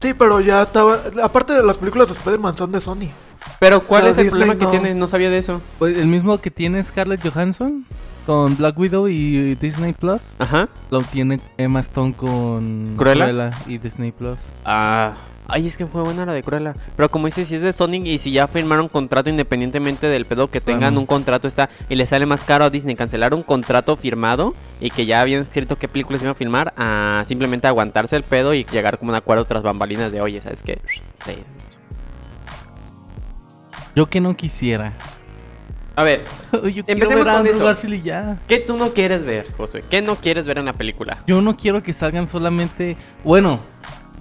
Sí, 0.01 0.15
pero 0.19 0.41
ya 0.41 0.62
estaba. 0.62 0.99
Aparte 1.23 1.53
de 1.53 1.62
las 1.62 1.79
películas 1.79 2.09
de 2.09 2.15
Spider-Man 2.15 2.57
son 2.57 2.73
de 2.73 2.81
Sony. 2.81 3.11
Pero 3.61 3.81
¿cuál 3.87 4.03
O 4.03 4.05
sea, 4.07 4.12
es 4.12 4.19
el 4.19 4.25
Disney 4.25 4.41
problema 4.49 4.55
no- 4.55 4.71
que 4.73 4.79
tiene? 4.79 4.95
No 4.99 5.07
sabía 5.07 5.31
de 5.31 5.38
eso. 5.38 5.61
Pues, 5.79 5.97
el 5.97 6.07
mismo 6.07 6.41
que 6.41 6.51
tiene 6.51 6.83
Scarlett 6.83 7.23
Johansson 7.23 7.85
con 8.27 8.57
Black 8.57 8.77
Widow 8.79 9.09
y 9.09 9.55
Disney 9.57 9.93
Plus. 9.93 10.21
Ajá. 10.38 10.69
Lo 10.91 11.03
tiene 11.03 11.41
Emma 11.59 11.81
Stone 11.81 12.15
con 12.15 12.95
¿Cruella? 12.97 13.53
y 13.67 13.79
Disney 13.79 14.11
Plus. 14.12 14.38
Ah. 14.65 15.12
Ay, 15.55 15.67
es 15.67 15.77
que 15.77 15.85
fue 15.85 16.03
buena 16.03 16.25
la 16.25 16.33
de 16.33 16.43
Cruella. 16.43 16.75
Pero 16.97 17.11
como 17.11 17.27
dices, 17.27 17.47
si 17.47 17.57
es 17.57 17.62
de 17.62 17.75
Sonic 17.75 18.07
y 18.07 18.17
si 18.17 18.33
ya 18.33 18.49
firmaron 18.49 18.88
contrato 18.88 19.29
independientemente 19.29 20.07
del 20.07 20.25
pedo 20.25 20.51
que 20.51 20.62
tengan 20.62 20.97
un 20.97 21.05
contrato 21.05 21.47
está 21.47 21.69
y 21.91 21.95
le 21.95 22.07
sale 22.07 22.25
más 22.25 22.43
caro 22.43 22.65
a 22.65 22.71
Disney 22.71 22.97
cancelar 22.97 23.35
un 23.35 23.43
contrato 23.43 23.97
firmado 23.97 24.55
y 24.81 24.88
que 24.88 25.05
ya 25.05 25.21
habían 25.21 25.43
escrito 25.43 25.77
qué 25.77 25.88
películas 25.88 26.23
iban 26.23 26.31
a 26.31 26.35
filmar 26.35 26.73
a 26.79 27.25
simplemente 27.29 27.67
aguantarse 27.67 28.17
el 28.17 28.23
pedo 28.23 28.55
y 28.55 28.65
llegar 28.65 28.99
como 28.99 29.11
un 29.11 29.17
acuerdo 29.17 29.45
tras 29.45 29.62
bambalinas 29.62 30.11
de 30.11 30.23
oye, 30.23 30.41
¿sabes 30.41 30.62
qué? 30.62 30.81
Sí. 31.27 31.35
Yo 33.95 34.09
que 34.09 34.23
no 34.23 34.35
quisiera. 34.35 34.95
A 35.95 36.03
ver, 36.03 36.25
Yo 36.53 36.83
Empecemos 36.87 37.27
ver 37.27 37.29
a 37.29 37.38
con 37.38 37.47
eso. 37.47 37.87
Y 37.88 38.01
ya. 38.01 38.38
¿qué 38.49 38.59
tú 38.59 38.79
no 38.79 38.95
quieres 38.95 39.25
ver, 39.25 39.53
José? 39.55 39.81
¿Qué 39.91 40.01
no 40.01 40.17
quieres 40.17 40.47
ver 40.47 40.57
en 40.57 40.65
la 40.65 40.73
película? 40.73 41.19
Yo 41.27 41.43
no 41.43 41.59
quiero 41.59 41.83
que 41.83 41.93
salgan 41.93 42.27
solamente. 42.27 42.97
Bueno, 43.23 43.61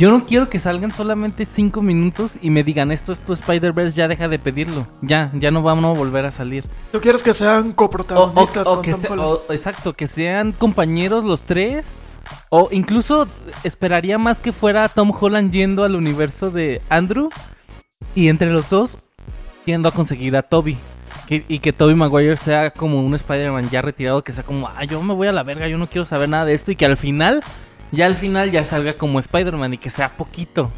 yo 0.01 0.09
no 0.09 0.25
quiero 0.25 0.49
que 0.49 0.57
salgan 0.57 0.91
solamente 0.91 1.45
5 1.45 1.79
minutos 1.83 2.39
y 2.41 2.49
me 2.49 2.63
digan 2.63 2.91
esto 2.91 3.13
es 3.13 3.19
tu 3.19 3.33
Spider-Verse, 3.33 3.95
ya 3.95 4.07
deja 4.07 4.27
de 4.27 4.39
pedirlo. 4.39 4.87
Ya, 5.03 5.31
ya 5.35 5.51
no 5.51 5.61
vamos 5.61 5.95
a 5.95 5.99
volver 5.99 6.25
a 6.25 6.31
salir. 6.31 6.65
¿Tú 6.91 6.99
quieres 6.99 7.21
que 7.21 7.35
sean 7.35 7.67
O, 7.67 7.69
o- 7.69 7.75
coprotagonistas 7.75 8.65
o 8.65 8.73
con 8.73 8.81
que 8.81 8.91
Tom 8.93 8.99
se- 9.01 9.07
Holland? 9.09 9.29
o- 9.29 9.53
exacto, 9.53 9.93
que 9.93 10.07
sean 10.07 10.53
compañeros 10.53 11.23
los 11.23 11.41
tres. 11.41 11.85
O 12.49 12.69
incluso 12.71 13.27
esperaría 13.63 14.17
más 14.17 14.39
que 14.39 14.51
fuera 14.53 14.89
Tom 14.89 15.11
Holland 15.17 15.51
yendo 15.51 15.83
al 15.83 15.95
universo 15.95 16.49
de 16.49 16.81
Andrew. 16.89 17.29
Y 18.15 18.27
entre 18.29 18.49
los 18.51 18.67
dos, 18.69 18.97
yendo 19.67 19.87
a 19.87 19.91
conseguir 19.91 20.35
a 20.35 20.41
Toby. 20.41 20.77
Que- 21.27 21.45
y 21.47 21.59
que 21.59 21.73
Toby 21.73 21.93
Maguire 21.93 22.37
sea 22.37 22.71
como 22.71 23.05
un 23.05 23.13
Spider-Man 23.13 23.69
ya 23.69 23.83
retirado, 23.83 24.23
que 24.23 24.33
sea 24.33 24.43
como, 24.43 24.67
ah, 24.67 24.83
yo 24.83 24.99
me 25.03 25.13
voy 25.13 25.27
a 25.27 25.31
la 25.31 25.43
verga, 25.43 25.67
yo 25.67 25.77
no 25.77 25.85
quiero 25.85 26.05
saber 26.07 26.27
nada 26.27 26.45
de 26.45 26.55
esto. 26.55 26.71
Y 26.71 26.75
que 26.75 26.85
al 26.87 26.97
final, 26.97 27.43
ya 27.91 28.06
al 28.06 28.15
final 28.15 28.51
ya 28.51 28.63
salga 28.65 28.93
como 28.93 29.19
Spider-Man 29.19 29.73
y 29.73 29.77
que 29.77 29.89
sea 29.89 30.10
poquito. 30.10 30.69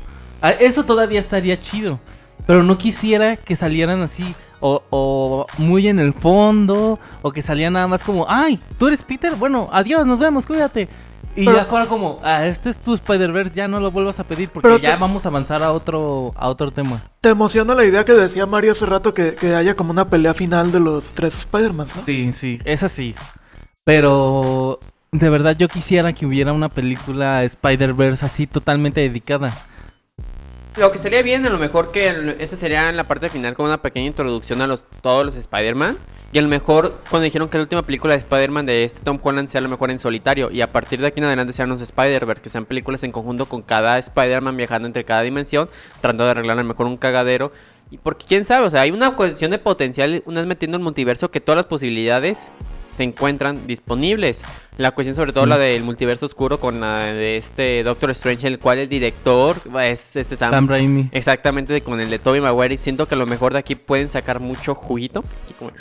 Ah, 0.42 0.52
Eso 0.52 0.84
todavía 0.84 1.20
estaría 1.20 1.60
chido. 1.60 2.00
Pero 2.46 2.64
no 2.64 2.78
quisiera 2.78 3.36
que 3.38 3.56
salieran 3.56 4.02
así. 4.02 4.36
O, 4.60 4.82
o 4.90 5.46
muy 5.58 5.88
en 5.88 6.00
el 6.00 6.14
fondo. 6.14 7.00
O 7.22 7.32
que 7.32 7.42
salían 7.42 7.74
nada 7.74 7.88
más 7.88 8.04
como, 8.04 8.26
ay, 8.30 8.60
tú 8.78 8.88
eres 8.88 9.02
Peter. 9.02 9.36
Bueno, 9.36 9.70
adiós, 9.72 10.06
nos 10.06 10.20
vemos, 10.20 10.46
cuídate. 10.46 10.90
Y 11.36 11.46
Pero- 11.46 11.58
ya 11.58 11.66
fuera 11.66 11.86
como, 11.88 12.20
ah, 12.24 12.46
este 12.46 12.70
es 12.70 12.78
tu 12.78 12.94
Spider-Verse, 12.94 13.56
ya 13.56 13.68
no 13.68 13.80
lo 13.80 13.90
vuelvas 13.90 14.20
a 14.20 14.24
pedir 14.24 14.50
porque 14.50 14.70
ya 14.82 14.94
te- 14.94 15.00
vamos 15.00 15.26
a 15.26 15.30
avanzar 15.30 15.64
a 15.64 15.72
otro, 15.72 16.32
a 16.36 16.48
otro 16.48 16.70
tema. 16.70 17.02
¿Te 17.22 17.30
emociona 17.30 17.74
la 17.74 17.84
idea 17.86 18.06
que 18.06 18.14
decía 18.14 18.46
Mario 18.46 18.74
hace 18.74 18.86
rato 18.86 19.14
que, 19.16 19.34
que 19.34 19.56
haya 19.56 19.76
como 19.76 19.90
una 19.92 20.08
pelea 20.10 20.36
final 20.36 20.72
de 20.72 20.80
los 20.80 21.14
tres 21.16 21.36
Spider-Mans, 21.40 21.96
no? 21.96 22.04
Sí, 22.06 22.32
sí, 22.34 22.60
es 22.66 22.84
así. 22.84 23.16
Pero 23.84 24.80
de 25.14 25.30
verdad 25.30 25.56
yo 25.56 25.68
quisiera 25.68 26.12
que 26.12 26.26
hubiera 26.26 26.52
una 26.52 26.70
película 26.70 27.44
Spider-Verse 27.44 28.26
así 28.26 28.48
totalmente 28.48 29.00
dedicada. 29.02 29.56
Lo 30.76 30.92
que 30.92 30.98
sería 30.98 31.22
bien, 31.22 31.46
a 31.46 31.52
lo 31.52 31.60
mejor 31.60 31.92
que 31.92 32.36
esa 32.40 32.56
sería 32.56 32.90
en 32.90 32.98
la 32.98 33.04
parte 33.04 33.30
final 33.30 33.54
como 33.54 33.68
una 33.68 33.78
pequeña 33.82 34.08
introducción 34.08 34.60
a 34.62 34.68
los 34.68 34.84
todos 35.02 35.24
los 35.24 35.36
Spider-Man. 35.36 35.98
Y 36.32 36.40
a 36.40 36.42
lo 36.42 36.48
mejor 36.48 37.00
cuando 37.12 37.26
dijeron 37.26 37.48
que 37.48 37.60
la 37.60 37.64
última 37.64 37.84
película 37.84 38.16
de 38.16 38.20
Spider-Man 38.22 38.66
de 38.66 38.84
este 38.86 39.02
Tom 39.02 39.20
Holland 39.22 39.50
sea 39.50 39.60
a 39.60 39.62
lo 39.62 39.70
mejor 39.70 39.92
en 39.92 40.00
solitario. 40.00 40.50
Y 40.50 40.62
a 40.62 40.72
partir 40.72 41.00
de 41.00 41.06
aquí 41.06 41.20
en 41.20 41.26
adelante 41.26 41.54
sean 41.54 41.70
los 41.70 41.80
Spider-Verse, 41.80 42.42
que 42.42 42.50
sean 42.50 42.66
películas 42.66 43.04
en 43.04 43.12
conjunto 43.12 43.46
con 43.46 43.62
cada 43.62 44.00
Spider-Man 44.00 44.58
viajando 44.58 44.88
entre 44.88 45.04
cada 45.04 45.22
dimensión, 45.22 45.70
tratando 46.02 46.26
de 46.26 46.32
arreglar 46.32 46.58
a 46.58 46.64
lo 46.64 46.68
mejor 46.68 46.88
un 46.88 46.98
cagadero. 46.98 47.52
Y 47.92 48.00
porque 48.00 48.26
quién 48.28 48.46
sabe, 48.46 48.66
o 48.66 48.70
sea, 48.72 48.82
hay 48.82 48.90
una 48.90 49.16
cuestión 49.16 49.52
de 49.52 49.60
potencial, 49.60 50.24
una 50.26 50.40
vez 50.40 50.48
metiendo 50.48 50.78
el 50.78 50.84
multiverso, 50.84 51.30
que 51.30 51.40
todas 51.40 51.58
las 51.58 51.68
posibilidades 51.68 52.50
se 52.98 53.04
encuentran 53.04 53.66
disponibles. 53.68 54.44
La 54.78 54.92
cuestión 54.92 55.16
sobre 55.16 55.34
todo 55.34 55.46
Mm. 55.46 55.50
la 55.50 55.58
del 55.58 55.84
multiverso 55.84 56.26
oscuro 56.26 56.60
con 56.60 56.80
la 56.82 57.00
de 57.06 57.38
este 57.38 57.84
Doctor 57.84 58.12
Strange, 58.12 58.48
el 58.48 58.60
cual 58.60 58.80
el 58.80 58.90
director 58.90 59.58
es 59.84 60.16
este 60.16 60.36
Sam, 60.36 60.52
Sam 60.52 60.68
Raimi. 60.68 61.10
Exactamente, 61.12 61.82
con 61.82 62.00
el 62.00 62.10
de 62.10 62.20
Tobey 62.20 62.42
Maguire. 62.42 62.76
Y 62.76 62.78
siento 62.78 63.08
que 63.08 63.16
a 63.16 63.18
lo 63.18 63.26
mejor 63.26 63.54
de 63.54 63.60
aquí 63.60 63.76
pueden 63.76 64.12
sacar 64.12 64.40
mucho 64.40 64.76
juguito. 64.76 65.24
aquí 65.46 65.54
como- 65.58 65.72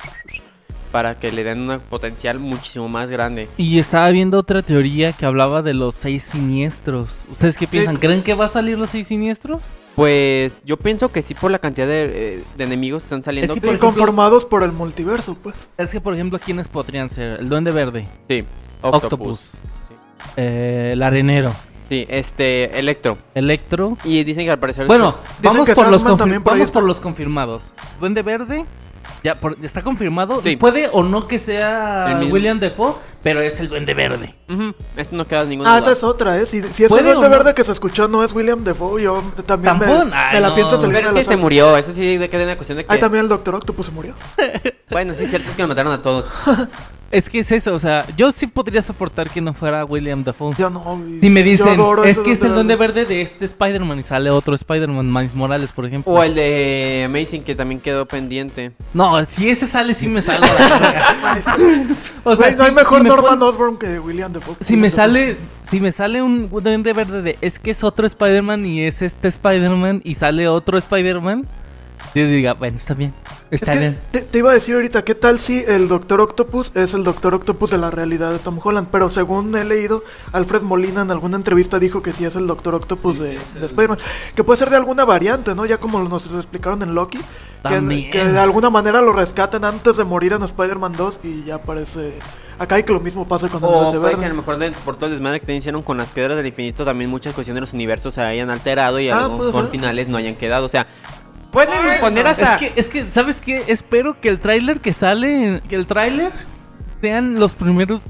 para 0.91 1.19
que 1.19 1.33
le 1.33 1.43
den 1.43 1.71
un 1.71 1.81
potencial 1.81 2.39
muchísimo 2.39 2.87
más 2.87 3.09
grande. 3.09 3.49
Y 3.57 3.79
estaba 3.79 4.11
viendo 4.11 4.39
otra 4.39 4.61
teoría 4.61 5.13
que 5.15 5.25
hablaba 5.25 5.63
de 5.63 5.73
los 5.73 5.95
seis 5.95 6.23
siniestros. 6.23 7.09
¿Ustedes 7.31 7.57
qué 7.57 7.67
piensan? 7.67 7.97
¿Creen 7.97 8.23
que 8.23 8.35
va 8.35 8.45
a 8.45 8.49
salir 8.51 8.77
los 8.77 8.91
seis 8.91 9.07
siniestros? 9.07 9.63
Pues 9.95 10.59
yo 10.65 10.77
pienso 10.79 11.11
que 11.13 11.23
sí 11.23 11.35
por 11.35 11.51
la 11.51 11.59
cantidad 11.59 11.87
de, 11.87 12.37
eh, 12.39 12.45
de 12.57 12.65
enemigos 12.65 13.03
que 13.03 13.07
están 13.07 13.23
saliendo. 13.23 13.53
Es 13.53 13.57
que, 13.57 13.61
por 13.61 13.71
ejemplo- 13.71 13.89
conformados 13.91 14.45
por 14.45 14.63
el 14.63 14.73
multiverso, 14.73 15.35
pues. 15.43 15.69
Es 15.77 15.91
que, 15.91 16.01
por 16.01 16.15
ejemplo, 16.15 16.39
¿quiénes 16.39 16.67
podrían 16.69 17.11
ser? 17.11 17.41
El 17.41 17.49
Duende 17.49 17.71
Verde, 17.73 18.09
Sí, 18.29 18.45
Octopus, 18.81 19.03
Octopus. 19.05 19.41
Sí. 19.89 19.95
eh, 20.39 20.91
el 20.95 21.03
Arenero, 21.03 21.55
Sí, 21.89 22.07
este, 22.09 22.79
Electro. 22.79 23.19
Electro. 23.35 23.99
Y 24.05 24.25
dicen 24.25 24.47
que 24.47 24.51
al 24.53 24.59
parecer... 24.59 24.87
Bueno, 24.87 25.17
vamos, 25.43 25.69
por 25.75 25.91
los, 25.91 26.03
por 26.03 26.17
vamos 26.43 26.71
por 26.71 26.85
los 26.85 27.01
confirmados. 27.01 27.75
Duende 28.01 28.23
Verde, 28.23 28.65
ya 29.23 29.37
por- 29.37 29.57
está 29.63 29.83
confirmado. 29.83 30.41
Sí. 30.43 30.57
Puede 30.57 30.89
o 30.93 31.03
no 31.03 31.27
que 31.29 31.39
sea. 31.39 32.19
William 32.31 32.59
Defoe, 32.59 32.95
pero 33.23 33.41
es 33.41 33.59
el 33.61 33.69
Duende 33.69 33.95
Verde. 33.95 34.35
Esto 34.97 35.17
no 35.17 35.27
queda 35.27 35.45
ninguna 35.45 35.71
Ah, 35.75 35.79
duda. 35.81 35.91
esa 35.93 35.99
es 35.99 36.05
otra, 36.05 36.37
¿eh? 36.39 36.47
Si, 36.47 36.61
si 36.61 36.85
ese 36.85 36.89
¿Puede 36.89 37.03
o 37.11 37.15
duende 37.15 37.29
no? 37.29 37.35
verde 37.37 37.55
que 37.55 37.65
se 37.65 37.73
escuchó 37.73 38.09
no 38.09 38.23
es 38.25 38.33
William 38.33 38.65
Defoe, 38.65 39.03
yo 39.03 39.23
también 39.47 39.79
me. 39.79 39.87
Ay, 39.87 40.35
me 40.35 40.41
la 40.41 40.49
no. 40.49 40.55
pienso 40.55 40.81
salir 40.81 40.97
Pero 40.97 41.13
de 41.13 41.21
es 41.21 41.27
la 41.27 41.31
que 41.33 41.37
se 41.37 41.37
murió, 41.37 41.77
eso 41.77 41.95
sí 41.95 42.17
de 42.19 42.29
que 42.29 42.37
es 42.37 42.43
una 42.45 42.57
cuestión 42.57 42.79
de 42.79 42.85
que... 42.85 42.93
Ahí 42.93 42.99
también 43.01 43.23
el 43.25 43.29
Doctor 43.29 43.55
Octopus 43.55 43.87
se 43.87 43.93
murió. 43.93 44.15
Bueno, 44.91 45.15
sí 45.15 45.25
es 45.25 45.31
cierto 45.31 45.49
es 45.49 45.57
que 45.57 45.63
lo 45.63 45.69
mataron 45.69 45.91
a 45.95 46.03
todos. 46.03 46.27
Es 47.13 47.29
que 47.29 47.41
es 47.41 47.53
eso, 47.53 47.75
o 47.75 47.79
sea, 47.79 48.07
yo 48.17 48.33
sí 48.33 48.47
podría 48.47 48.81
soportar 48.83 49.29
que 49.31 49.41
no 49.43 49.53
fuera 49.53 49.85
William 49.85 50.25
Dafoe. 50.25 50.55
Yo 50.59 50.71
no. 50.71 50.83
Si 51.21 51.29
me 51.29 51.41
yo 51.45 51.51
dicen, 51.51 51.69
adoro 51.75 52.05
es 52.05 52.19
que 52.19 52.33
es 52.33 52.43
el 52.43 52.55
Duende 52.55 52.75
Verde. 52.75 53.05
De 53.05 53.21
este 53.23 53.45
Spider-Man 53.45 53.99
y 53.99 54.03
sale 54.03 54.31
otro 54.31 54.55
Spider-Man, 54.55 55.13
Miles 55.13 55.35
Morales, 55.35 55.71
por 55.73 55.85
ejemplo. 55.85 56.11
O 56.13 56.23
el 56.23 56.35
de 56.35 57.03
Amazing 57.07 57.45
que 57.45 57.55
también 57.55 57.81
quedó 57.81 58.07
pendiente. 58.07 58.73
No, 58.95 59.23
si 59.27 59.49
ese 59.51 59.67
sale, 59.67 59.93
sí 59.95 60.09
me 60.09 60.21
está. 60.21 60.41
O 62.25 62.37
sea, 62.37 62.47
Güey, 62.47 62.57
no 62.57 62.65
si- 62.65 62.69
hay 62.71 62.75
mejor 62.75 62.99
si 62.99 63.03
me 63.05 63.09
Norman 63.11 63.39
pon- 63.39 63.49
Osborn 63.49 63.77
que 63.79 63.99
William 63.99 64.33
Defoe. 64.33 64.55
Si 64.61 64.77
me 64.77 64.89
sale, 64.91 65.37
si 65.63 65.81
me 65.81 65.93
sale 65.93 66.23
un 66.23 66.49
Duende 66.49 66.93
Verde 66.93 67.21
de, 67.23 67.39
es 67.41 67.59
que 67.59 67.73
es 67.73 67.83
otro 67.85 68.07
Spider-Man 68.07 68.65
y 68.65 68.83
es 68.85 69.03
este 69.03 69.29
Spider-Man 69.29 70.01
y 70.05 70.15
sale 70.15 70.49
otro 70.49 70.79
Spider-Man, 70.79 71.47
yo 72.15 72.27
diga, 72.27 72.55
bueno, 72.55 72.77
está 72.77 72.95
bien, 72.95 73.15
Es 73.51 73.63
está 73.63 73.73
que 73.73 73.79
bien. 73.79 73.99
te, 74.11 74.21
te 74.23 74.39
iba 74.39 74.51
a 74.51 74.55
decir 74.55 74.75
ahorita, 74.75 75.03
¿qué 75.05 75.15
tal 75.15 75.39
si 75.39 75.65
el 75.67 75.89
Doctor 75.89 76.21
Octopus 76.21 76.75
es 76.77 76.93
el 76.95 77.05
Doctor 77.05 77.35
Octopus 77.35 77.71
de 77.71 77.79
la 77.79 77.91
realidad 77.91 78.33
de 78.33 78.39
Tom 78.39 78.59
Holland? 78.63 78.89
Pero 78.93 79.09
según 79.11 79.55
he 79.57 79.65
leído, 79.65 80.03
Alfred 80.33 80.63
Molina 80.63 81.03
en 81.03 81.11
alguna 81.11 81.37
entrevista 81.37 81.79
dijo 81.79 82.03
que 82.03 82.13
sí 82.13 82.25
es 82.25 82.37
el 82.37 82.47
Doctor 82.47 82.75
Octopus 82.75 83.19
de, 83.19 83.39
de 83.55 83.67
Spider-Man. 83.67 83.99
Que 84.37 84.45
puede 84.45 84.59
ser 84.59 84.69
de 84.71 84.77
alguna 84.77 85.05
variante, 85.05 85.55
¿no? 85.55 85.65
Ya 85.67 85.79
como 85.79 85.99
nos 86.03 86.31
lo 86.31 86.39
explicaron 86.39 86.83
en 86.83 86.95
Loki. 86.95 87.21
Que, 87.69 88.11
que 88.11 88.25
de 88.25 88.39
alguna 88.41 88.71
manera 88.71 89.01
lo 89.03 89.13
rescaten 89.13 89.65
antes 89.65 89.97
de 89.97 90.05
morir 90.05 90.33
en 90.33 90.43
Spider-Man 90.43 90.95
2 90.97 91.21
y 91.23 91.45
ya 91.45 91.55
aparece... 91.57 92.19
Acá 92.59 92.79
y 92.79 92.83
que 92.83 92.93
lo 92.93 93.01
mismo 93.01 93.27
pasa 93.27 93.49
con 93.49 93.63
el 93.65 93.71
Duende 93.71 93.99
puede 93.99 94.11
que 94.13 94.17
a 94.17 94.19
Verde. 94.21 94.29
lo 94.29 94.35
mejor 94.43 94.59
de- 94.59 94.71
por 94.85 94.95
todo 94.97 95.07
el 95.07 95.13
desmadre 95.13 95.41
que 95.41 95.47
te 95.47 95.55
hicieron 95.57 95.83
con 95.83 95.97
las 95.97 96.09
piedras 96.09 96.37
del 96.37 96.47
infinito 96.47 96.85
también 96.85 97.09
muchas 97.11 97.35
cuestiones 97.35 97.57
de 97.57 97.61
los 97.63 97.73
universos 97.73 98.15
se 98.15 98.21
hayan 98.21 98.51
alterado 98.51 99.01
y 99.01 99.09
Ah, 99.11 99.25
algunos 99.25 99.71
finales 99.71 100.07
no 100.09 100.17
hayan 100.19 100.37
quedado. 100.37 100.67
O 100.67 100.69
sea, 100.69 100.87
pueden 101.53 101.73
Ay, 101.73 102.25
hasta... 102.27 102.55
Es 102.55 102.61
que, 102.61 102.81
es 102.81 102.89
que, 102.89 103.05
¿sabes 103.05 103.41
qué? 103.41 103.65
Espero 103.69 104.21
que 104.21 104.29
el 104.29 104.41
tráiler 104.41 104.81
que 104.81 104.93
sale, 104.93 105.63
que 105.69 105.77
el 105.77 105.87
tráiler 105.87 106.33
sean 107.01 107.39
los 107.39 107.55
primeros 107.55 108.03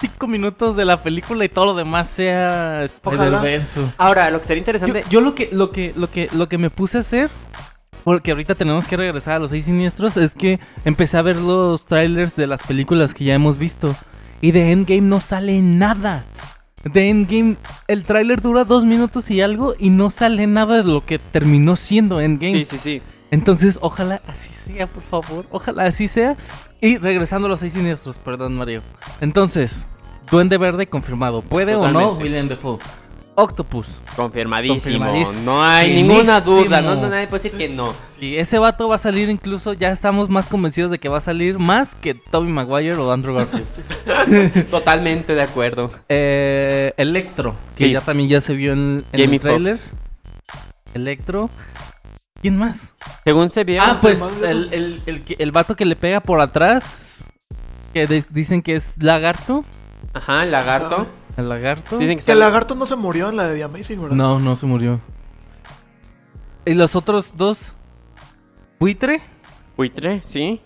cinco 0.00 0.26
minutos 0.26 0.76
de 0.76 0.84
la 0.84 1.02
película 1.02 1.44
y 1.44 1.48
todo 1.48 1.66
lo 1.66 1.74
demás 1.74 2.08
sea 2.08 2.86
Ojalá. 3.02 3.24
Spider-Verse. 3.24 3.80
Ahora, 3.98 4.30
lo 4.30 4.40
que 4.40 4.46
sería 4.46 4.62
Yo, 4.62 4.70
interesante... 4.70 5.04
yo 5.10 5.20
lo 5.20 5.34
que, 5.34 5.48
lo 5.52 5.70
que, 5.70 5.92
lo 5.96 6.10
que, 6.10 6.28
lo 6.32 6.48
que 6.48 6.58
me 6.58 6.70
puse 6.70 6.98
a 6.98 7.00
hacer, 7.00 7.30
porque 8.04 8.30
ahorita 8.30 8.54
tenemos 8.54 8.86
que 8.86 8.96
regresar 8.96 9.36
a 9.36 9.38
los 9.40 9.50
seis 9.50 9.64
siniestros, 9.64 10.16
es 10.16 10.32
que 10.32 10.60
empecé 10.84 11.18
a 11.18 11.22
ver 11.22 11.36
los 11.36 11.86
trailers 11.86 12.36
de 12.36 12.46
las 12.46 12.62
películas 12.62 13.12
que 13.14 13.24
ya 13.24 13.34
hemos 13.34 13.58
visto. 13.58 13.96
Y 14.40 14.52
de 14.52 14.70
Endgame 14.70 15.00
no 15.00 15.20
sale 15.20 15.60
nada. 15.60 16.24
De 16.92 17.08
Endgame, 17.08 17.56
el 17.88 18.04
tráiler 18.04 18.40
dura 18.40 18.64
dos 18.64 18.84
minutos 18.84 19.30
y 19.30 19.40
algo 19.40 19.74
y 19.78 19.90
no 19.90 20.10
sale 20.10 20.46
nada 20.46 20.78
de 20.78 20.84
lo 20.84 21.04
que 21.04 21.18
terminó 21.18 21.76
siendo 21.76 22.20
Endgame. 22.20 22.64
Sí, 22.64 22.66
sí, 22.66 22.78
sí. 22.78 23.02
Entonces, 23.30 23.78
ojalá 23.82 24.20
así 24.28 24.52
sea, 24.52 24.86
por 24.86 25.02
favor. 25.02 25.46
Ojalá 25.50 25.84
así 25.84 26.08
sea. 26.08 26.36
Y 26.80 26.98
regresando 26.98 27.46
a 27.46 27.48
los 27.50 27.60
seis 27.60 27.72
siniestros, 27.72 28.18
perdón, 28.18 28.54
Mario. 28.54 28.82
Entonces, 29.20 29.86
Duende 30.30 30.58
Verde 30.58 30.86
confirmado. 30.86 31.42
¿Puede 31.42 31.74
o 31.74 31.90
no. 31.90 32.12
William 32.12 32.48
Defoe? 32.48 32.78
Octopus. 33.36 33.86
Confirmadísimo. 34.16 34.80
Confirmadísimo. 35.04 35.42
No 35.44 35.62
hay 35.62 35.94
ninguna 36.02 36.40
duda. 36.40 36.80
No, 36.80 36.96
no, 36.96 37.08
nadie 37.08 37.26
puede 37.28 37.42
decir 37.44 37.58
que 37.58 37.68
no. 37.68 37.92
Sí, 38.18 38.36
ese 38.36 38.58
vato 38.58 38.88
va 38.88 38.96
a 38.96 38.98
salir 38.98 39.28
incluso, 39.30 39.74
ya 39.74 39.90
estamos 39.90 40.28
más 40.30 40.48
convencidos 40.48 40.90
de 40.90 40.98
que 40.98 41.08
va 41.10 41.18
a 41.18 41.20
salir 41.20 41.58
más 41.58 41.94
que 41.94 42.14
Tobey 42.14 42.50
Maguire 42.50 42.94
o 42.94 43.12
Andrew 43.12 43.34
Garfield. 43.36 43.66
Totalmente 44.70 45.34
de 45.34 45.42
acuerdo. 45.42 45.92
Eh, 46.08 46.92
Electro, 46.96 47.54
que 47.76 47.86
Sí. 47.86 47.92
ya 47.92 48.00
también 48.00 48.28
ya 48.30 48.40
se 48.40 48.54
vio 48.54 48.72
en, 48.72 49.04
el 49.12 49.38
trailer. 49.40 49.78
Electro. 50.94 51.50
¿Quién 52.40 52.56
más? 52.58 52.92
Según 53.24 53.50
se 53.50 53.64
vio. 53.64 53.82
Ah, 53.82 53.98
pues 54.00 54.18
eso. 54.18 54.46
el, 54.46 54.72
el, 54.72 55.02
el, 55.06 55.24
el 55.38 55.52
vato 55.52 55.74
que 55.76 55.84
le 55.84 55.96
pega 55.96 56.20
por 56.20 56.40
atrás, 56.40 57.18
que 57.92 58.06
de- 58.06 58.24
dicen 58.30 58.62
que 58.62 58.76
es 58.76 58.94
lagarto. 59.02 59.64
Ajá, 60.14 60.44
el 60.44 60.50
lagarto. 60.52 61.06
El 61.36 61.48
lagarto. 61.48 61.98
Dicen 61.98 62.18
que, 62.18 62.24
Que 62.24 62.32
el 62.32 62.38
lagarto 62.38 62.74
no 62.74 62.86
se 62.86 62.96
murió 62.96 63.28
en 63.28 63.36
la 63.36 63.46
de 63.46 63.56
The 63.56 63.64
Amazing, 63.64 64.00
¿verdad? 64.00 64.16
No, 64.16 64.38
no 64.38 64.56
se 64.56 64.66
murió. 64.66 65.00
¿Y 66.64 66.74
los 66.74 66.96
otros 66.96 67.32
dos? 67.36 67.74
¿Buitre? 68.80 69.20
Buitre, 69.76 70.22
sí. 70.26 70.60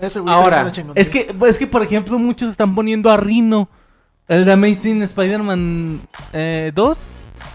Ese 0.00 0.20
güey 0.20 0.34
Ahora, 0.34 0.56
es 0.56 0.62
una 0.62 0.72
chingonería. 0.72 1.02
Es 1.02 1.10
que, 1.10 1.34
es 1.48 1.58
que, 1.58 1.66
por 1.66 1.82
ejemplo, 1.82 2.18
muchos 2.18 2.50
están 2.50 2.74
poniendo 2.74 3.10
a 3.10 3.16
Rino. 3.16 3.68
El 4.26 4.44
de 4.44 4.52
Amazing 4.52 5.02
Spider-Man 5.02 6.02
eh, 6.34 6.70
2. 6.74 6.98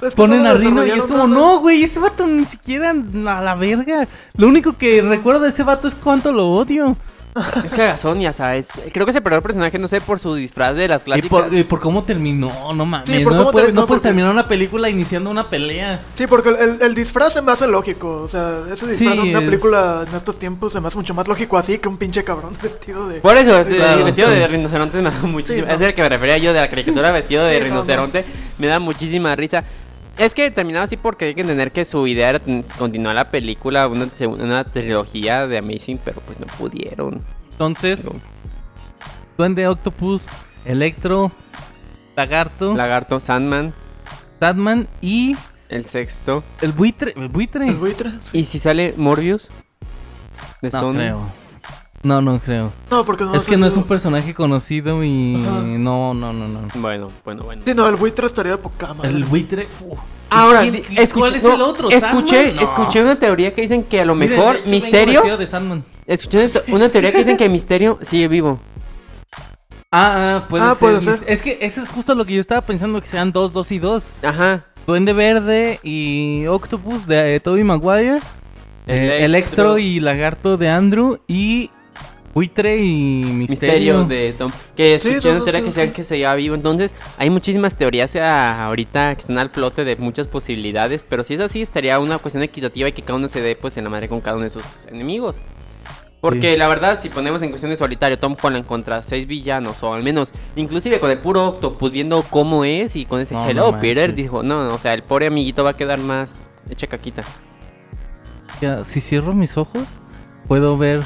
Es 0.01 0.09
que 0.09 0.15
Ponen 0.15 0.43
no 0.43 0.49
a 0.49 0.53
Rino 0.55 0.85
y 0.85 0.89
es 0.89 1.03
como, 1.03 1.27
nada. 1.27 1.27
no, 1.27 1.59
güey, 1.59 1.83
ese 1.83 1.99
vato 1.99 2.25
ni 2.25 2.45
siquiera 2.45 2.89
a 2.91 3.41
la 3.41 3.55
verga. 3.55 4.07
Lo 4.35 4.47
único 4.47 4.75
que 4.75 5.01
recuerdo 5.01 5.41
de 5.41 5.49
ese 5.49 5.63
vato 5.63 5.87
es 5.87 5.93
cuánto 5.93 6.31
lo 6.31 6.49
odio. 6.49 6.97
Es 7.65 7.71
cagazón, 7.73 8.19
ya 8.21 8.31
sabes. 8.33 8.67
Creo 8.93 9.05
que 9.05 9.11
es 9.11 9.15
el 9.15 9.23
peor 9.23 9.41
personaje, 9.41 9.77
no 9.79 9.87
sé, 9.87 10.01
por 10.01 10.19
su 10.19 10.35
disfraz 10.35 10.75
de 10.75 10.87
las 10.87 11.01
Y 11.01 11.05
clásicas. 11.05 11.29
por, 11.29 11.53
y 11.53 11.63
por 11.63 11.79
cómo 11.79 12.03
terminó, 12.03 12.73
no 12.73 12.85
mames. 12.85 13.09
Sí, 13.09 13.23
por 13.23 13.33
no, 13.33 13.39
cómo 13.39 13.51
puedes, 13.51 13.67
terminó, 13.67 13.81
no 13.81 13.87
puedes 13.87 14.01
porque- 14.01 14.07
terminar 14.09 14.31
una 14.31 14.47
película 14.47 14.89
iniciando 14.89 15.29
una 15.31 15.49
pelea. 15.49 16.01
Sí, 16.13 16.27
porque 16.27 16.49
el, 16.49 16.81
el- 16.81 16.95
disfraz 16.95 17.33
se 17.33 17.41
me 17.41 17.51
hace 17.51 17.67
lógico. 17.67 18.21
O 18.21 18.27
sea, 18.27 18.59
ese 18.71 18.85
disfraz 18.87 18.97
Sí, 19.15 19.19
en 19.21 19.29
una 19.29 19.39
es- 19.39 19.45
película 19.45 20.05
en 20.07 20.15
estos 20.15 20.37
tiempos 20.37 20.73
se 20.73 20.81
me 20.81 20.87
hace 20.87 20.97
mucho 20.97 21.13
más 21.13 21.27
lógico 21.27 21.57
así 21.57 21.77
que 21.79 21.87
un 21.87 21.97
pinche 21.97 22.23
cabrón 22.23 22.53
vestido 22.61 23.07
de. 23.07 23.19
Por 23.21 23.35
eso, 23.37 23.59
este, 23.59 23.77
Claro, 23.77 23.99
el 23.99 24.03
vestido 24.05 24.29
de 24.29 24.47
rinoceronte 24.47 24.97
me 25.01 25.09
da 25.11 25.19
muchísimo. 25.23 25.59
Sí, 25.61 25.65
no. 25.67 25.73
Es 25.73 25.81
el 25.81 25.93
que 25.95 26.01
me 26.01 26.09
refería 26.09 26.37
yo 26.37 26.53
de 26.53 26.59
la 26.59 26.69
caricatura 26.69 27.11
vestido 27.13 27.43
de 27.45 27.53
Sí, 27.55 27.59
no, 27.59 27.65
rinoceronte. 27.65 28.25
Me 28.59 28.67
da 28.67 28.79
muchísima 28.79 29.35
risa. 29.35 29.63
Es 30.17 30.33
que 30.35 30.51
terminaba 30.51 30.85
así 30.85 30.95
porque 30.97 31.25
hay 31.25 31.35
que 31.35 31.41
entender 31.41 31.71
que 31.71 31.85
su 31.85 32.05
idea 32.05 32.29
era 32.29 32.41
continuar 32.77 33.15
la 33.15 33.31
película, 33.31 33.87
una, 33.87 34.07
una 34.27 34.63
trilogía 34.63 35.47
de 35.47 35.57
Amazing, 35.57 35.99
pero 36.03 36.21
pues 36.21 36.39
no 36.39 36.45
pudieron. 36.45 37.21
Entonces, 37.51 38.01
Pero 38.03 38.19
Duende 39.37 39.67
Octopus, 39.67 40.25
Electro, 40.65 41.31
Lagarto, 42.15 42.75
Lagarto, 42.75 43.19
Sandman, 43.19 43.73
Batman 44.39 44.87
y 45.01 45.35
el 45.69 45.85
sexto. 45.87 46.43
el 46.61 46.71
buitre. 46.73 47.13
¿El 47.17 47.29
buitre? 47.29 47.67
El 47.67 47.75
buitre. 47.75 48.11
sí. 48.25 48.39
¿Y 48.39 48.45
si 48.45 48.59
sale 48.59 48.93
Morbius? 48.97 49.49
De 50.61 50.69
No 50.69 50.79
Sony. 50.79 50.93
creo. 50.93 51.31
No, 52.03 52.21
no 52.21 52.37
creo. 52.39 52.71
No, 52.91 53.05
porque 53.05 53.23
no 53.23 53.33
es 53.33 53.43
que 53.45 53.55
no 53.55 53.65
es 53.65 53.77
un 53.77 53.83
personaje 53.85 54.33
conocido 54.33 55.03
y 55.05 55.35
Ajá. 55.35 55.61
no, 55.61 56.13
no, 56.13 56.33
no, 56.33 56.47
no. 56.49 56.59
Bueno, 56.75 57.09
bueno, 57.23 57.43
bueno. 57.43 57.61
Sí, 57.65 57.73
no, 57.73 57.87
el 57.87 57.95
buitre 57.95 58.27
estaría 58.27 58.51
de 58.53 58.57
poca 58.57 58.93
madre. 58.93 59.09
El 59.09 59.23
buitre. 59.23 59.67
uf. 59.87 59.97
Ahora, 60.29 60.61
¿Quién- 60.61 60.73
di- 60.73 60.81
quién- 60.81 61.01
escuché, 61.01 61.19
¿cuál 61.21 61.35
es 61.35 61.43
no, 61.43 61.53
el 61.55 61.61
otro? 61.61 61.89
Escuché, 61.89 62.55
escuché 62.61 63.01
una 63.01 63.15
teoría 63.15 63.53
que 63.55 63.61
dicen 63.61 63.83
que 63.83 64.01
a 64.01 64.05
lo 64.05 64.15
mejor 64.15 64.59
Misterio. 64.67 65.13
vestido 65.21 65.37
de 65.37 65.47
Sandman. 65.47 65.83
Escuché 66.05 66.39
una, 66.39 66.49
te- 66.49 66.71
una 66.73 66.89
teoría 66.89 67.11
que 67.11 67.19
dicen 67.19 67.37
que 67.37 67.47
Misterio 67.49 67.99
sigue 68.01 68.27
vivo. 68.27 68.59
Ah, 69.91 70.41
ah, 70.41 70.47
puede 70.49 70.63
Ah, 70.63 70.69
ser. 70.69 70.77
puede 70.79 71.01
ser. 71.01 71.19
Es 71.27 71.41
que 71.41 71.59
eso 71.61 71.83
es 71.83 71.89
justo 71.89 72.15
lo 72.15 72.25
que 72.25 72.33
yo 72.33 72.41
estaba 72.41 72.61
pensando, 72.61 72.99
que 72.99 73.07
sean 73.07 73.31
dos, 73.31 73.53
dos 73.53 73.71
y 73.71 73.79
dos. 73.79 74.07
Ajá. 74.23 74.65
Duende 74.87 75.13
Verde 75.13 75.79
y 75.83 76.45
Octopus 76.47 77.05
de 77.07 77.35
eh, 77.35 77.39
Tobey 77.39 77.63
Maguire. 77.63 78.17
eh, 78.87 79.19
Electro. 79.23 79.23
Electro 79.23 79.77
y 79.77 79.99
Lagarto 79.99 80.57
de 80.57 80.69
Andrew. 80.69 81.19
Y 81.27 81.69
Buitre 82.33 82.77
y 82.77 83.23
Misterio. 83.25 83.99
Misterio 83.99 84.03
de 84.05 84.33
Tom. 84.37 84.51
Que 84.75 84.97
Sí, 84.99 85.09
escuché 85.09 85.33
no, 85.33 85.43
teoría 85.43 85.59
sí, 85.61 85.65
que 85.67 85.71
sea 85.71 85.85
sí. 85.87 85.91
que 85.93 86.03
seguía 86.03 86.33
vivo. 86.35 86.55
Entonces, 86.55 86.93
hay 87.17 87.29
muchísimas 87.29 87.75
teorías 87.77 88.15
ah, 88.15 88.65
ahorita 88.65 89.13
que 89.15 89.21
están 89.21 89.37
al 89.37 89.49
flote 89.51 89.83
de 89.85 89.95
muchas 89.97 90.27
posibilidades. 90.27 91.05
Pero 91.07 91.23
si 91.23 91.35
es 91.35 91.39
así, 91.39 91.61
estaría 91.61 91.99
una 91.99 92.17
cuestión 92.17 92.43
equitativa 92.43 92.89
y 92.89 92.91
que 92.93 93.03
cada 93.03 93.17
uno 93.19 93.29
se 93.29 93.39
dé 93.41 93.55
pues 93.55 93.77
en 93.77 93.83
la 93.83 93.89
madre 93.91 94.07
con 94.09 94.19
cada 94.21 94.35
uno 94.37 94.45
de 94.45 94.49
sus 94.51 94.63
enemigos. 94.87 95.35
Porque 96.21 96.53
Sí. 96.53 96.57
la 96.57 96.69
verdad, 96.69 96.99
si 97.01 97.09
ponemos 97.09 97.41
en 97.41 97.49
cuestión 97.49 97.69
de 97.69 97.75
solitario 97.75 98.17
Tom 98.17 98.35
Holland 98.41 98.65
contra 98.65 99.01
seis 99.03 99.27
villanos, 99.27 99.83
o 99.83 99.93
al 99.93 100.03
menos, 100.03 100.31
inclusive 100.55 100.99
con 101.01 101.11
el 101.11 101.17
puro 101.17 101.49
Octopus 101.49 101.91
viendo 101.91 102.23
cómo 102.23 102.63
es 102.63 102.95
y 102.95 103.05
con 103.05 103.19
ese 103.19 103.33
No, 103.35 103.47
Hello 103.47 103.71
no 103.73 103.81
Peter, 103.81 104.07
manches. 104.09 104.15
dijo, 104.23 104.41
no, 104.41 104.63
no, 104.65 104.73
o 104.73 104.77
sea, 104.77 104.93
el 104.93 105.03
pobre 105.03 105.27
amiguito 105.27 105.65
va 105.65 105.71
a 105.71 105.73
quedar 105.77 105.99
más 105.99 106.45
hecha 106.69 106.87
caquita. 106.87 107.23
Ya, 108.61 108.85
si 108.85 109.01
cierro 109.01 109.33
mis 109.33 109.57
ojos, 109.57 109.83
puedo 110.47 110.77
ver 110.77 111.01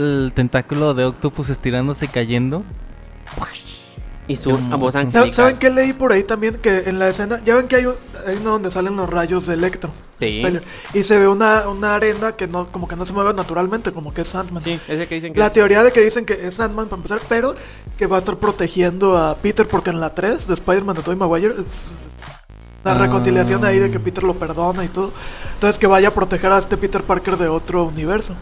el 0.00 0.32
tentáculo 0.34 0.94
de 0.94 1.04
Octopus 1.04 1.50
estirándose 1.50 2.06
y 2.06 2.08
cayendo. 2.08 2.64
Y 4.28 4.36
su 4.36 4.50
Hermoso. 4.50 4.78
voz 4.78 4.94
¿Saben- 4.94 5.06
angelical. 5.08 5.32
¿Saben 5.34 5.56
qué 5.58 5.70
leí 5.70 5.92
por 5.92 6.12
ahí 6.12 6.22
también? 6.22 6.56
Que 6.58 6.84
en 6.88 6.98
la 7.00 7.08
escena, 7.08 7.40
ya 7.44 7.56
ven 7.56 7.66
que 7.66 7.76
hay, 7.76 7.86
un, 7.86 7.94
hay 8.26 8.36
uno 8.36 8.50
donde 8.50 8.70
salen 8.70 8.96
los 8.96 9.10
rayos 9.10 9.46
de 9.46 9.54
Electro. 9.54 9.90
Sí. 10.20 10.42
Y 10.94 11.02
se 11.02 11.18
ve 11.18 11.26
una, 11.26 11.66
una 11.68 11.94
arena 11.94 12.32
que 12.32 12.46
no, 12.46 12.70
como 12.70 12.86
que 12.86 12.94
no 12.94 13.06
se 13.06 13.12
mueve 13.12 13.32
naturalmente, 13.34 13.90
como 13.90 14.12
que 14.14 14.20
es 14.20 14.28
Sandman. 14.28 14.62
Sí, 14.62 14.78
ese 14.86 15.08
que 15.08 15.14
dicen 15.16 15.32
que... 15.32 15.40
La 15.40 15.50
teoría 15.52 15.82
de 15.82 15.90
que 15.92 16.00
dicen 16.02 16.24
que 16.26 16.34
es 16.34 16.54
Sandman 16.54 16.86
para 16.88 16.98
empezar, 16.98 17.20
pero 17.28 17.56
que 17.96 18.06
va 18.06 18.16
a 18.16 18.18
estar 18.20 18.36
protegiendo 18.38 19.16
a 19.18 19.36
Peter 19.36 19.66
porque 19.66 19.90
en 19.90 19.98
la 19.98 20.14
3 20.14 20.46
de 20.46 20.54
Spider-Man 20.54 20.96
de 20.96 21.02
Tobey 21.02 21.18
Maguire 21.18 21.54
es 21.54 21.86
una 22.84 22.92
Ah. 22.92 22.98
reconciliación 22.98 23.64
ahí 23.64 23.78
de 23.78 23.90
que 23.90 23.98
Peter 23.98 24.22
lo 24.22 24.38
perdona 24.38 24.84
y 24.84 24.88
todo. 24.88 25.12
Entonces 25.54 25.78
que 25.78 25.86
vaya 25.86 26.08
a 26.08 26.14
proteger 26.14 26.52
a 26.52 26.58
este 26.58 26.76
Peter 26.76 27.02
Parker 27.02 27.36
de 27.36 27.48
otro 27.48 27.84
universo. 27.84 28.34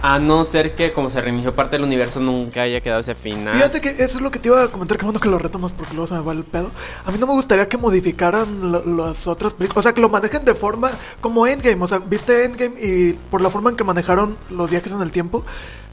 A 0.00 0.18
no 0.20 0.44
ser 0.44 0.76
que 0.76 0.92
como 0.92 1.10
se 1.10 1.20
reinició 1.20 1.54
parte 1.54 1.76
del 1.76 1.84
universo 1.84 2.20
nunca 2.20 2.62
haya 2.62 2.80
quedado 2.80 3.00
ese 3.00 3.16
final. 3.16 3.54
Fíjate 3.54 3.80
que 3.80 3.90
eso 3.90 4.18
es 4.18 4.20
lo 4.20 4.30
que 4.30 4.38
te 4.38 4.48
iba 4.48 4.62
a 4.62 4.68
comentar, 4.68 4.96
que 4.96 5.04
bueno 5.04 5.18
que 5.18 5.28
lo 5.28 5.38
retomas 5.38 5.72
porque 5.72 5.94
luego 5.94 6.06
se 6.06 6.14
me 6.14 6.20
va 6.20 6.32
el 6.32 6.44
pedo. 6.44 6.70
A 7.04 7.10
mí 7.10 7.18
no 7.18 7.26
me 7.26 7.32
gustaría 7.32 7.68
que 7.68 7.78
modificaran 7.78 8.96
las 8.96 9.26
otras 9.26 9.54
películas, 9.54 9.78
o 9.78 9.82
sea, 9.82 9.94
que 9.94 10.00
lo 10.00 10.08
manejen 10.08 10.44
de 10.44 10.54
forma 10.54 10.92
como 11.20 11.46
Endgame, 11.46 11.82
o 11.82 11.88
sea, 11.88 11.98
viste 11.98 12.44
Endgame 12.44 12.74
y 12.80 13.12
por 13.12 13.40
la 13.40 13.50
forma 13.50 13.70
en 13.70 13.76
que 13.76 13.84
manejaron 13.84 14.38
los 14.50 14.70
viajes 14.70 14.92
en 14.92 15.02
el 15.02 15.10
tiempo, 15.10 15.44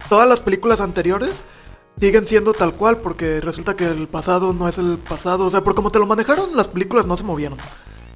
todas 0.07 0.29
las 0.29 0.39
películas 0.39 0.81
anteriores 0.81 1.43
siguen 1.99 2.27
siendo 2.27 2.53
tal 2.53 2.73
cual 2.73 2.97
porque 2.97 3.41
resulta 3.41 3.75
que 3.75 3.85
el 3.85 4.07
pasado 4.07 4.53
no 4.53 4.67
es 4.67 4.77
el 4.77 4.99
pasado, 4.99 5.47
o 5.47 5.51
sea, 5.51 5.63
por 5.63 5.73
como 5.73 5.91
te 5.91 5.99
lo 5.99 6.05
manejaron, 6.05 6.55
las 6.55 6.67
películas 6.67 7.05
no 7.05 7.17
se 7.17 7.23
movieron. 7.23 7.57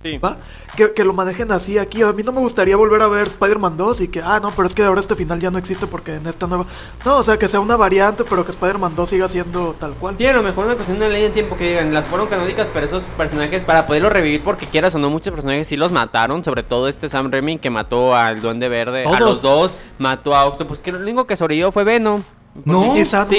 Sí. 0.03 0.17
¿Va? 0.17 0.37
Que, 0.77 0.93
que 0.93 1.03
lo 1.03 1.13
manejen 1.13 1.51
así 1.51 1.77
aquí. 1.77 2.01
A 2.03 2.13
mí 2.13 2.23
no 2.23 2.31
me 2.31 2.39
gustaría 2.39 2.77
volver 2.77 3.01
a 3.01 3.07
ver 3.07 3.27
Spider-Man 3.27 3.75
2 3.75 4.01
y 4.01 4.07
que, 4.07 4.21
ah, 4.23 4.39
no, 4.41 4.51
pero 4.51 4.67
es 4.67 4.73
que 4.73 4.83
ahora 4.83 5.01
este 5.01 5.15
final 5.15 5.39
ya 5.41 5.51
no 5.51 5.57
existe 5.57 5.87
porque 5.87 6.15
en 6.15 6.25
esta 6.25 6.47
nueva. 6.47 6.65
No, 7.05 7.17
o 7.17 7.23
sea, 7.23 7.37
que 7.37 7.49
sea 7.49 7.59
una 7.59 7.75
variante, 7.75 8.23
pero 8.23 8.45
que 8.45 8.51
Spider-Man 8.51 8.95
2 8.95 9.09
siga 9.09 9.27
siendo 9.27 9.73
tal 9.73 9.95
cual. 9.95 10.17
Sí, 10.17 10.25
a 10.25 10.33
lo 10.33 10.41
mejor 10.41 10.65
una 10.65 10.75
cuestión 10.75 10.99
de 10.99 11.09
ley 11.09 11.23
de 11.23 11.31
tiempo 11.31 11.57
que 11.57 11.69
digan, 11.69 11.93
las 11.93 12.05
fueron 12.07 12.27
canónicas, 12.27 12.69
pero 12.73 12.85
esos 12.85 13.03
personajes, 13.17 13.63
para 13.63 13.87
poderlos 13.87 14.13
revivir, 14.13 14.41
porque 14.41 14.67
quieras 14.67 14.95
o 14.95 14.99
no, 14.99 15.09
muchos 15.09 15.33
personajes 15.33 15.67
sí 15.67 15.75
los 15.75 15.91
mataron, 15.91 16.45
sobre 16.45 16.63
todo 16.63 16.87
este 16.87 17.09
Sam 17.09 17.29
Raimi 17.29 17.57
que 17.57 17.69
mató 17.69 18.15
al 18.15 18.39
Duende 18.39 18.69
Verde, 18.69 19.05
a 19.05 19.19
los 19.19 19.41
dos, 19.41 19.71
mató 19.97 20.33
a 20.33 20.45
Octopus, 20.45 20.79
que 20.79 20.93
lo 20.93 20.99
único 20.99 21.27
que 21.27 21.35
sobrevivió 21.35 21.73
fue 21.73 21.83
Venom. 21.83 22.23
No. 22.63 22.95
Y. 22.95 23.03
Sí, 23.05 23.37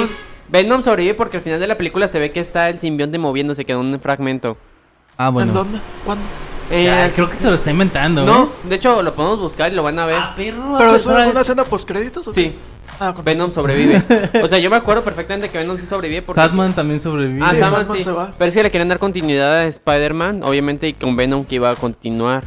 Venom 0.49 0.83
sobrevive 0.83 1.15
porque 1.15 1.39
al 1.39 1.43
final 1.43 1.61
de 1.61 1.67
la 1.67 1.79
película 1.79 2.07
se 2.09 2.19
ve 2.19 2.33
que 2.33 2.41
está 2.41 2.69
el 2.69 2.81
simbionte 2.81 3.19
moviéndose, 3.19 3.65
quedó 3.65 3.81
un 3.81 3.99
fragmento. 4.01 4.57
Ah, 5.23 5.29
bueno. 5.29 5.51
¿En 5.51 5.55
dónde? 5.55 5.79
¿Cuándo? 6.05 6.25
Eh, 6.71 6.85
Ya, 6.85 7.13
creo 7.13 7.29
que 7.29 7.37
se 7.37 7.49
lo 7.49 7.57
está 7.57 7.71
inventando, 7.71 8.25
No, 8.25 8.45
¿eh? 8.45 8.49
de 8.71 8.77
hecho 8.77 9.03
lo 9.03 9.15
podemos 9.15 9.39
buscar 9.41 9.71
y 9.71 9.75
lo 9.75 9.83
van 9.83 9.99
a 9.99 10.07
ver. 10.07 10.17
Ah, 10.17 10.33
perro. 10.35 10.77
¿Pero 10.79 10.91
pues, 10.91 11.03
es 11.03 11.09
ahora- 11.09 11.29
una 11.29 11.41
escena 11.43 11.65
post-créditos? 11.65 12.27
o 12.29 12.33
sí? 12.33 12.55
Ah, 12.99 13.13
con 13.15 13.23
Venom 13.25 13.49
razón. 13.49 13.63
sobrevive. 13.65 14.03
O 14.43 14.49
sea, 14.49 14.59
yo 14.59 14.71
me 14.71 14.77
acuerdo 14.77 15.03
perfectamente 15.05 15.51
que 15.51 15.59
Venom 15.59 15.79
sí 15.79 15.85
sobrevive 15.87 16.23
porque... 16.23 16.41
Batman 16.41 16.73
también 16.73 17.01
sobrevive. 17.01 17.45
Ah, 17.45 17.51
Sí, 17.51 17.61
sí. 17.97 18.03
se 18.03 18.13
va. 18.13 18.33
Pero 18.39 18.49
es 18.49 18.55
que 18.55 18.63
le 18.63 18.71
querían 18.71 18.89
dar 18.89 18.99
continuidad 18.99 19.59
a 19.59 19.67
Spider-Man, 19.67 20.43
obviamente, 20.43 20.89
y 20.89 20.95
con 20.95 21.15
Venom 21.17 21.45
que 21.45 21.57
iba 21.57 21.71
a 21.71 21.77
continuar. 21.77 22.45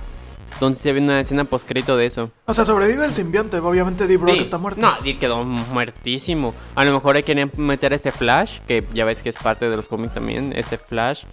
Entonces 0.53 0.81
se 0.81 0.93
ve 0.93 0.99
una 1.01 1.19
escena 1.19 1.43
postcrito 1.43 1.97
de 1.97 2.05
eso. 2.05 2.31
O 2.45 2.53
sea, 2.53 2.63
sobrevive 2.65 3.05
el 3.05 3.13
simbionte. 3.13 3.57
Obviamente, 3.57 4.07
D. 4.07 4.17
Brock 4.17 4.35
Sí. 4.35 4.39
está 4.41 4.57
muerto. 4.57 4.79
No, 4.81 4.93
y 5.03 5.15
quedó 5.15 5.43
muertísimo. 5.43 6.53
A 6.75 6.85
lo 6.85 6.93
mejor 6.93 7.15
ahí 7.17 7.23
querían 7.23 7.51
meter 7.57 7.91
este 7.93 8.11
Flash, 8.11 8.59
que 8.67 8.83
ya 8.93 9.03
ves 9.05 9.21
que 9.21 9.29
es 9.29 9.35
parte 9.35 9.69
de 9.69 9.75
los 9.75 9.87
cómics 9.87 10.13
también, 10.13 10.53
este 10.55 10.77
Flash. 10.77 11.23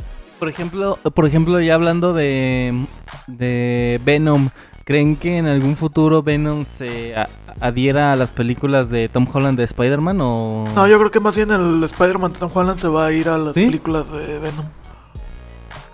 Por 0.41 0.49
ejemplo, 0.49 0.99
por 1.15 1.27
ejemplo, 1.27 1.61
ya 1.61 1.75
hablando 1.75 2.13
de, 2.15 2.87
de 3.29 4.01
Venom, 4.05 4.49
¿creen 4.85 5.15
que 5.17 5.37
en 5.39 5.47
algún 5.47 5.77
futuro 5.77 6.23
Venom 6.23 6.65
se 6.65 7.15
a- 7.15 7.29
adhiera 7.61 8.13
a 8.13 8.17
las 8.17 8.31
películas 8.31 8.89
de 8.91 9.09
Tom 9.09 9.27
Holland 9.33 9.57
de 9.59 9.65
Spider-Man 9.65 10.19
o...? 10.21 10.65
No, 10.75 10.89
yo 10.89 10.99
creo 10.99 11.11
que 11.11 11.21
más 11.21 11.37
bien 11.37 11.51
el 11.53 11.85
Spider-Man 11.85 12.33
de 12.33 12.39
Tom 12.41 12.51
Holland 12.53 12.79
se 12.79 12.89
va 12.89 13.07
a 13.07 13.13
ir 13.13 13.29
a 13.29 13.39
las 13.39 13.55
¿Sí? 13.55 13.67
películas 13.67 14.11
de 14.11 14.39
Venom. 14.39 14.65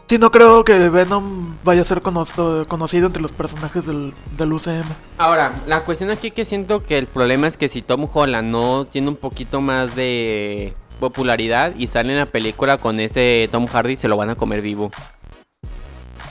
Sí, 0.09 0.19
no 0.19 0.31
creo 0.31 0.65
que 0.65 0.89
Venom 0.91 1.57
vaya 1.65 1.81
a 1.81 1.85
ser 1.85 2.01
conocido, 2.01 2.65
conocido 2.69 3.09
entre 3.09 3.21
los 3.21 3.33
personajes 3.33 3.87
del, 3.87 4.15
del 4.39 4.53
UCM. 4.53 4.85
Ahora, 5.19 5.53
la 5.67 5.83
cuestión 5.85 6.11
aquí 6.11 6.31
que 6.31 6.45
siento 6.45 6.79
que 6.79 6.97
el 6.99 7.09
problema 7.09 7.49
es 7.49 7.57
que 7.57 7.69
si 7.69 7.83
Tom 7.83 8.07
Holland 8.15 8.49
no 8.53 8.85
tiene 8.85 9.09
un 9.09 9.17
poquito 9.17 9.61
más 9.61 9.97
de 9.97 10.75
popularidad 11.01 11.75
y 11.77 11.87
sale 11.87 12.13
en 12.13 12.19
la 12.19 12.27
película 12.27 12.79
con 12.79 13.01
ese 13.01 13.49
Tom 13.53 13.67
Hardy, 13.67 13.97
se 13.97 14.09
lo 14.09 14.17
van 14.17 14.31
a 14.31 14.35
comer 14.35 14.61
vivo. 14.63 14.91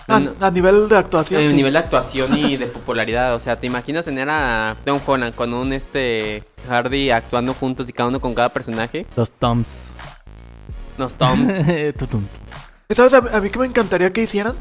A, 0.07 0.19
No. 0.19 0.31
a 0.39 0.51
nivel 0.51 0.87
de 0.87 0.97
actuación, 0.97 1.49
sí. 1.49 1.55
nivel 1.55 1.73
de 1.73 1.79
actuación 1.79 2.37
y 2.37 2.57
de 2.57 2.67
popularidad, 2.67 3.33
o 3.35 3.39
sea, 3.39 3.59
¿te 3.59 3.65
imaginas 3.65 4.05
tener 4.05 4.29
a 4.29 4.75
Tom 4.85 4.99
Holland 5.05 5.33
con 5.33 5.53
un 5.53 5.73
este 5.73 6.43
Hardy 6.69 7.09
actuando 7.09 7.53
juntos 7.55 7.89
y 7.89 7.93
cada 7.93 8.09
uno 8.09 8.19
con 8.19 8.35
cada 8.35 8.49
personaje? 8.49 9.05
Los 9.15 9.31
Toms. 9.31 9.67
Los 10.97 11.15
Toms. 11.15 11.51
Tutum. 11.97 12.23
¿Sabes 12.89 13.13
a, 13.15 13.17
a 13.35 13.41
mí 13.41 13.49
que 13.49 13.57
me 13.59 13.65
encantaría 13.65 14.13
que 14.13 14.21
hicieran? 14.21 14.55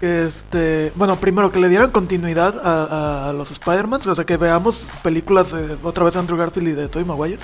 Este, 0.00 0.92
bueno, 0.94 1.16
primero 1.16 1.50
que 1.50 1.60
le 1.60 1.68
dieran 1.68 1.90
continuidad 1.90 2.54
a, 2.62 3.30
a 3.30 3.32
los 3.32 3.50
Spider-Man, 3.50 4.00
o 4.06 4.14
sea, 4.14 4.24
que 4.24 4.36
veamos 4.36 4.90
películas 5.02 5.52
de 5.52 5.76
otra 5.82 6.04
vez 6.04 6.14
de 6.14 6.20
Andrew 6.20 6.38
Garfield 6.38 6.68
y 6.68 6.72
de 6.72 6.88
Tobey 6.88 7.06
Maguire. 7.06 7.38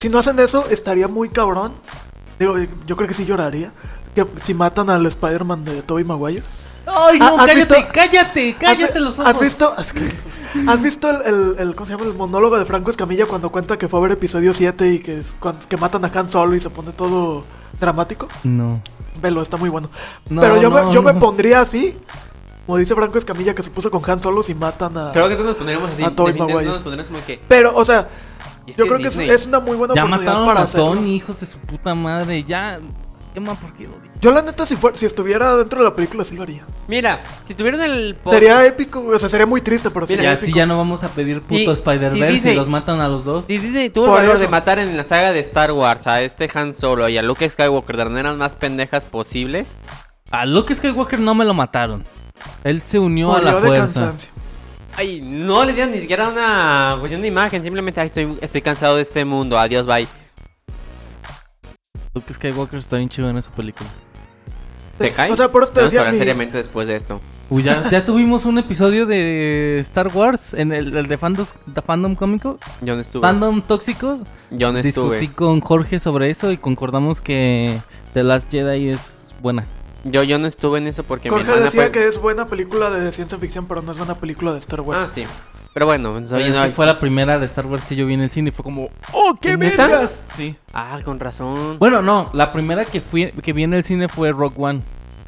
Si 0.00 0.08
no 0.08 0.20
hacen 0.20 0.38
eso, 0.38 0.64
estaría 0.70 1.08
muy 1.08 1.28
cabrón. 1.28 1.72
Digo, 2.38 2.54
yo 2.86 2.94
creo 2.94 3.08
que 3.08 3.14
sí 3.14 3.26
lloraría. 3.26 3.72
Que 4.14 4.24
si 4.40 4.54
matan 4.54 4.90
al 4.90 5.04
Spider-Man 5.04 5.64
de 5.64 5.82
Tobey 5.82 6.04
Maguire. 6.04 6.44
¡Ay, 6.86 7.18
no, 7.18 7.36
¿Has 7.36 7.46
cállate, 7.48 7.74
visto- 7.74 7.92
cállate! 7.92 8.56
¿Has, 8.64 9.26
¿Has 9.26 9.40
visto? 9.40 9.74
¿Has 10.68 10.82
visto 10.82 11.10
el, 11.10 11.22
el- 11.26 11.54
el- 11.58 11.74
¿cómo 11.74 11.84
se 11.86 11.94
llama? 11.94 12.04
El 12.04 12.14
monólogo 12.14 12.56
de 12.60 12.64
Franco 12.64 12.92
Escamilla 12.92 13.26
cuando 13.26 13.50
cuenta 13.50 13.76
que 13.76 13.88
fue 13.88 13.98
a 13.98 14.02
ver 14.02 14.12
episodio 14.12 14.54
7 14.54 14.88
y 14.88 14.98
que, 15.00 15.18
es 15.18 15.34
cuando- 15.40 15.66
que 15.66 15.76
matan 15.76 16.04
a 16.04 16.12
Han 16.14 16.28
Solo 16.28 16.54
y 16.54 16.60
se 16.60 16.70
pone 16.70 16.92
todo 16.92 17.42
dramático? 17.80 18.28
No. 18.44 18.80
Velo, 19.20 19.42
está 19.42 19.56
muy 19.56 19.68
bueno. 19.68 19.90
No, 20.30 20.40
Pero 20.42 20.62
yo, 20.62 20.70
no, 20.70 20.84
me, 20.86 20.94
yo 20.94 21.02
me 21.02 21.14
pondría 21.14 21.60
así. 21.60 21.98
Como 22.66 22.78
dice 22.78 22.94
Franco 22.94 23.18
Escamilla 23.18 23.52
que 23.52 23.64
se 23.64 23.70
puso 23.70 23.90
con 23.90 24.08
Han 24.08 24.22
Solo 24.22 24.44
si 24.44 24.54
matan 24.54 24.96
a... 24.96 25.10
Creo 25.10 25.26
que 25.28 25.34
todos 25.34 25.46
nos 25.48 25.56
pondríamos 25.56 25.90
así. 25.90 26.04
A 26.04 26.10
Maguire. 26.10 26.66
Nos 26.66 26.82
pondríamos 26.82 27.08
como 27.08 27.26
que. 27.26 27.40
Pero, 27.48 27.74
o 27.74 27.84
sea, 27.84 28.08
y 28.70 28.72
yo 28.74 28.84
que 28.84 28.90
creo 28.90 29.10
que 29.10 29.32
es, 29.34 29.46
una 29.46 29.60
muy 29.60 29.76
buena 29.76 29.94
Ya 29.94 30.04
oportunidad 30.04 30.32
mataron 30.34 30.46
para 30.48 30.60
a 30.60 30.64
hacerlo. 30.64 30.86
Tony, 30.94 31.16
hijos 31.16 31.40
de 31.40 31.46
su 31.46 31.58
puta 31.58 31.94
madre. 31.94 32.42
Ya. 32.44 32.78
¿Qué 33.34 33.40
más 33.40 33.58
por 33.58 33.72
qué 33.74 33.84
lo 33.84 33.90
digo? 33.90 34.14
Yo 34.20 34.32
la 34.32 34.42
neta, 34.42 34.66
si, 34.66 34.74
fuera, 34.76 34.96
si 34.96 35.04
estuviera 35.06 35.54
dentro 35.56 35.78
de 35.78 35.84
la 35.84 35.94
película, 35.94 36.24
sí 36.24 36.34
lo 36.34 36.42
haría. 36.42 36.64
Mira, 36.88 37.22
si 37.46 37.54
tuvieran 37.54 37.82
el. 37.82 38.16
po- 38.16 38.32
Sería 38.32 38.66
épico, 38.66 39.04
o 39.06 39.18
sea, 39.18 39.28
sería 39.28 39.46
muy 39.46 39.60
triste, 39.60 39.90
pero 39.90 40.06
Mira, 40.06 40.16
sería 40.16 40.32
épico. 40.32 40.46
si 40.46 40.52
ya 40.54 40.66
no 40.66 40.76
vamos 40.78 41.04
a 41.04 41.08
pedir 41.08 41.40
puto 41.42 41.54
Sí, 41.56 41.64
sí, 41.66 41.70
Spider-Verse 41.72 42.52
y 42.52 42.56
los 42.56 42.68
matan 42.68 43.00
a 43.00 43.06
los 43.08 43.24
dos. 43.24 43.44
Si 43.46 43.58
Disney 43.58 43.90
tuvo 43.90 44.06
el 44.06 44.10
Por 44.10 44.20
valor 44.20 44.34
eso. 44.36 44.44
de 44.44 44.48
matar 44.48 44.78
en 44.80 44.96
la 44.96 45.04
saga 45.04 45.32
de 45.32 45.38
Star 45.40 45.70
Wars 45.72 46.06
a 46.06 46.22
este 46.22 46.50
Han 46.52 46.74
Solo 46.74 47.08
y 47.08 47.16
a 47.18 47.22
Luke 47.22 47.48
Skywalker 47.48 47.96
de 47.96 48.04
las 48.04 48.12
maneras 48.12 48.36
más 48.36 48.56
pendejas 48.56 49.04
posibles, 49.04 49.68
A 50.30 50.44
Luke 50.46 50.74
Skywalker 50.74 51.20
no 51.20 51.34
me 51.34 51.44
lo 51.44 51.54
mataron. 51.54 52.04
Él 52.64 52.82
se 52.82 52.98
unió 52.98 53.28
a 53.30 53.34
Murió 53.38 53.50
la 53.52 53.60
de 53.60 53.66
fuerza. 53.66 53.84
cansancio. 53.86 54.30
Ay, 54.98 55.20
no 55.22 55.64
le 55.64 55.72
dieron 55.72 55.92
ni 55.92 56.00
siquiera 56.00 56.28
una 56.28 56.96
cuestión 56.98 57.22
de 57.22 57.28
imagen, 57.28 57.62
simplemente 57.62 58.00
ay, 58.00 58.06
estoy, 58.06 58.36
estoy 58.40 58.62
cansado 58.62 58.96
de 58.96 59.02
este 59.02 59.24
mundo, 59.24 59.56
adiós, 59.58 59.86
bye. 59.86 60.08
Luke 62.14 62.34
Skywalker 62.34 62.80
está 62.80 62.96
bien 62.96 63.08
chido 63.08 63.30
en 63.30 63.38
esa 63.38 63.50
película. 63.52 63.88
¿Se 64.98 65.12
cae? 65.12 65.30
O 65.30 65.36
sea, 65.36 65.52
por 65.52 65.62
eso 65.62 65.72
te 65.72 65.82
decía 65.84 66.04
mi... 66.04 66.16
seriamente 66.18 66.56
después 66.58 66.88
de 66.88 66.96
esto. 66.96 67.20
Uy, 67.48 67.62
ya, 67.62 67.88
ya 67.88 68.04
tuvimos 68.06 68.44
un 68.44 68.58
episodio 68.58 69.06
de 69.06 69.78
Star 69.82 70.08
Wars 70.08 70.52
en 70.54 70.72
el, 70.72 70.96
el 70.96 71.06
de 71.06 71.16
fandos, 71.16 71.50
de 71.66 71.80
fandom 71.80 72.16
cómico, 72.16 72.58
Yo 72.80 72.96
no 72.96 73.00
estuve. 73.02 73.22
fandom 73.22 73.62
tóxicos. 73.62 74.18
Yo 74.50 74.72
no 74.72 74.82
Discutí 74.82 75.14
estuve. 75.26 75.32
con 75.32 75.60
Jorge 75.60 76.00
sobre 76.00 76.30
eso 76.30 76.50
y 76.50 76.56
concordamos 76.56 77.20
que 77.20 77.78
The 78.14 78.24
Last 78.24 78.50
Jedi 78.50 78.88
es 78.88 79.32
buena. 79.40 79.64
Yo, 80.10 80.22
yo 80.22 80.38
no 80.38 80.46
estuve 80.46 80.78
en 80.78 80.86
eso 80.86 81.02
porque 81.04 81.28
mi 81.28 81.32
Jorge 81.34 81.48
hermana 81.48 81.64
decía 81.66 81.82
fue- 81.82 81.92
que 81.92 82.04
es 82.06 82.18
buena 82.20 82.46
película 82.46 82.90
de 82.90 83.12
ciencia 83.12 83.38
ficción, 83.38 83.66
pero 83.66 83.82
no 83.82 83.92
es 83.92 83.98
buena 83.98 84.14
película 84.16 84.52
de 84.52 84.58
Star 84.58 84.80
Wars. 84.80 85.06
Ah, 85.08 85.12
sí. 85.14 85.24
Pero 85.74 85.86
bueno, 85.86 86.14
que 86.16 86.72
fue 86.74 86.86
la 86.86 86.98
primera 86.98 87.38
de 87.38 87.46
Star 87.46 87.66
Wars 87.66 87.84
que 87.88 87.94
yo 87.94 88.04
vi 88.06 88.14
en 88.14 88.22
el 88.22 88.30
cine 88.30 88.48
y 88.48 88.52
fue 88.52 88.64
como, 88.64 88.88
¡Oh, 89.12 89.36
qué 89.40 89.56
vergas! 89.56 90.26
Sí. 90.36 90.56
Ah, 90.72 90.98
con 91.04 91.20
razón. 91.20 91.78
Bueno, 91.78 92.02
no, 92.02 92.30
la 92.32 92.50
primera 92.52 92.84
que 92.84 93.00
fui 93.00 93.30
que 93.30 93.52
vi 93.52 93.62
en 93.62 93.74
el 93.74 93.84
cine 93.84 94.08
fue 94.08 94.32
Rock 94.32 94.58
One. 94.58 94.80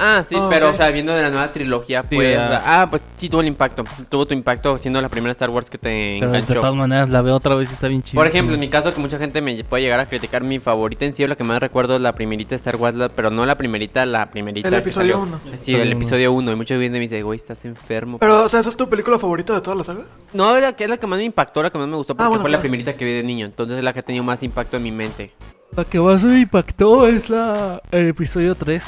Ah, 0.03 0.25
sí, 0.27 0.35
Ah, 0.39 0.47
pero, 0.49 0.71
o 0.71 0.73
sea, 0.73 0.89
viendo 0.91 1.13
de 1.13 1.21
la 1.21 1.29
nueva 1.29 1.53
trilogía, 1.53 2.03
Sí, 2.09 2.15
pues. 2.17 2.39
ah. 2.39 2.63
Ah, 2.65 2.87
pues 2.89 3.05
sí 3.17 3.29
tuvo 3.29 3.43
el 3.43 3.49
impacto. 3.49 3.85
Tuvo 4.09 4.25
tu 4.25 4.33
impacto 4.33 4.79
siendo 4.79 5.01
la 5.03 5.11
primera 5.11 5.33
Star 5.33 5.51
Wars 5.51 5.69
que 5.69 5.77
te 5.77 6.17
Pero 6.21 6.33
de 6.33 6.43
todas 6.43 6.75
maneras 6.75 7.11
la 7.11 7.21
veo 7.21 7.37
otra 7.37 7.55
vez 7.55 7.69
y 7.71 7.75
está 7.75 7.87
bien 7.89 8.03
chida. 8.03 8.19
Por 8.19 8.27
ejemplo, 8.27 8.55
en 8.55 8.61
mi 8.61 8.69
caso, 8.69 8.95
que 8.95 9.01
mucha 9.01 9.19
gente 9.19 9.43
me 9.43 9.63
puede 9.63 9.83
llegar 9.83 10.01
a 10.01 10.07
criticar, 10.07 10.43
mi 10.43 10.59
favorita 10.59 11.05
en 11.05 11.15
sí, 11.15 11.23
o 11.23 11.29
la 11.29 11.37
que 11.37 11.45
más 11.45 11.61
recuerdo 11.61 11.97
es 11.97 12.01
la 12.01 12.15
primerita 12.15 12.55
Star 12.55 12.77
Wars, 12.77 12.97
la- 12.97 13.11
pero 13.11 13.31
no 13.31 13.45
la 13.45 13.57
primerita, 13.57 14.07
la 14.07 14.31
primerita. 14.31 14.69
El 14.69 14.75
episodio 14.75 15.19
salió. 15.19 15.41
1. 15.51 15.59
Sí, 15.59 15.75
el 15.75 15.93
episodio 15.93 16.33
1. 16.33 16.53
Y 16.53 16.57
muchos 16.57 16.79
vienen 16.79 16.97
y 16.97 16.99
me 17.01 17.09
dicen, 17.11 17.23
güey, 17.25 17.37
estás 17.37 17.63
enfermo. 17.67 18.19
Pero, 18.19 18.45
o 18.45 18.49
sea, 18.49 18.61
¿esa 18.61 18.71
es 18.71 18.77
tu 18.79 18.89
película 18.89 19.19
favorita 19.19 19.53
de 19.55 19.61
toda 19.61 19.77
la 19.77 19.85
saga? 19.85 20.05
No, 20.33 20.57
era 20.57 20.73
que 20.73 20.85
es 20.85 20.91
la 20.91 20.97
que 20.97 21.07
más 21.07 21.19
me 21.19 21.25
impactó, 21.27 21.63
la 21.63 21.69
que 21.71 21.77
más 21.79 21.89
me 21.89 21.97
gustó, 21.97 22.15
porque 22.17 22.29
bueno, 22.29 22.41
fue 22.41 22.51
la 22.51 22.61
primerita 22.61 22.95
que 22.95 23.05
vi 23.05 23.13
de 23.13 23.23
niño. 23.23 23.45
Entonces 23.45 23.77
es 23.77 23.85
la 23.85 23.93
que 23.93 23.99
ha 23.99 24.03
tenido 24.03 24.25
más 24.25 24.43
impacto 24.43 24.79
en 24.79 24.83
mi 24.83 24.93
mente. 24.93 25.33
La 25.77 25.85
que 25.85 26.01
más 26.01 26.25
me 26.25 26.41
impactó 26.41 27.07
es 27.07 27.29
la 27.31 27.81
el 27.93 28.09
episodio 28.09 28.55
3. 28.55 28.83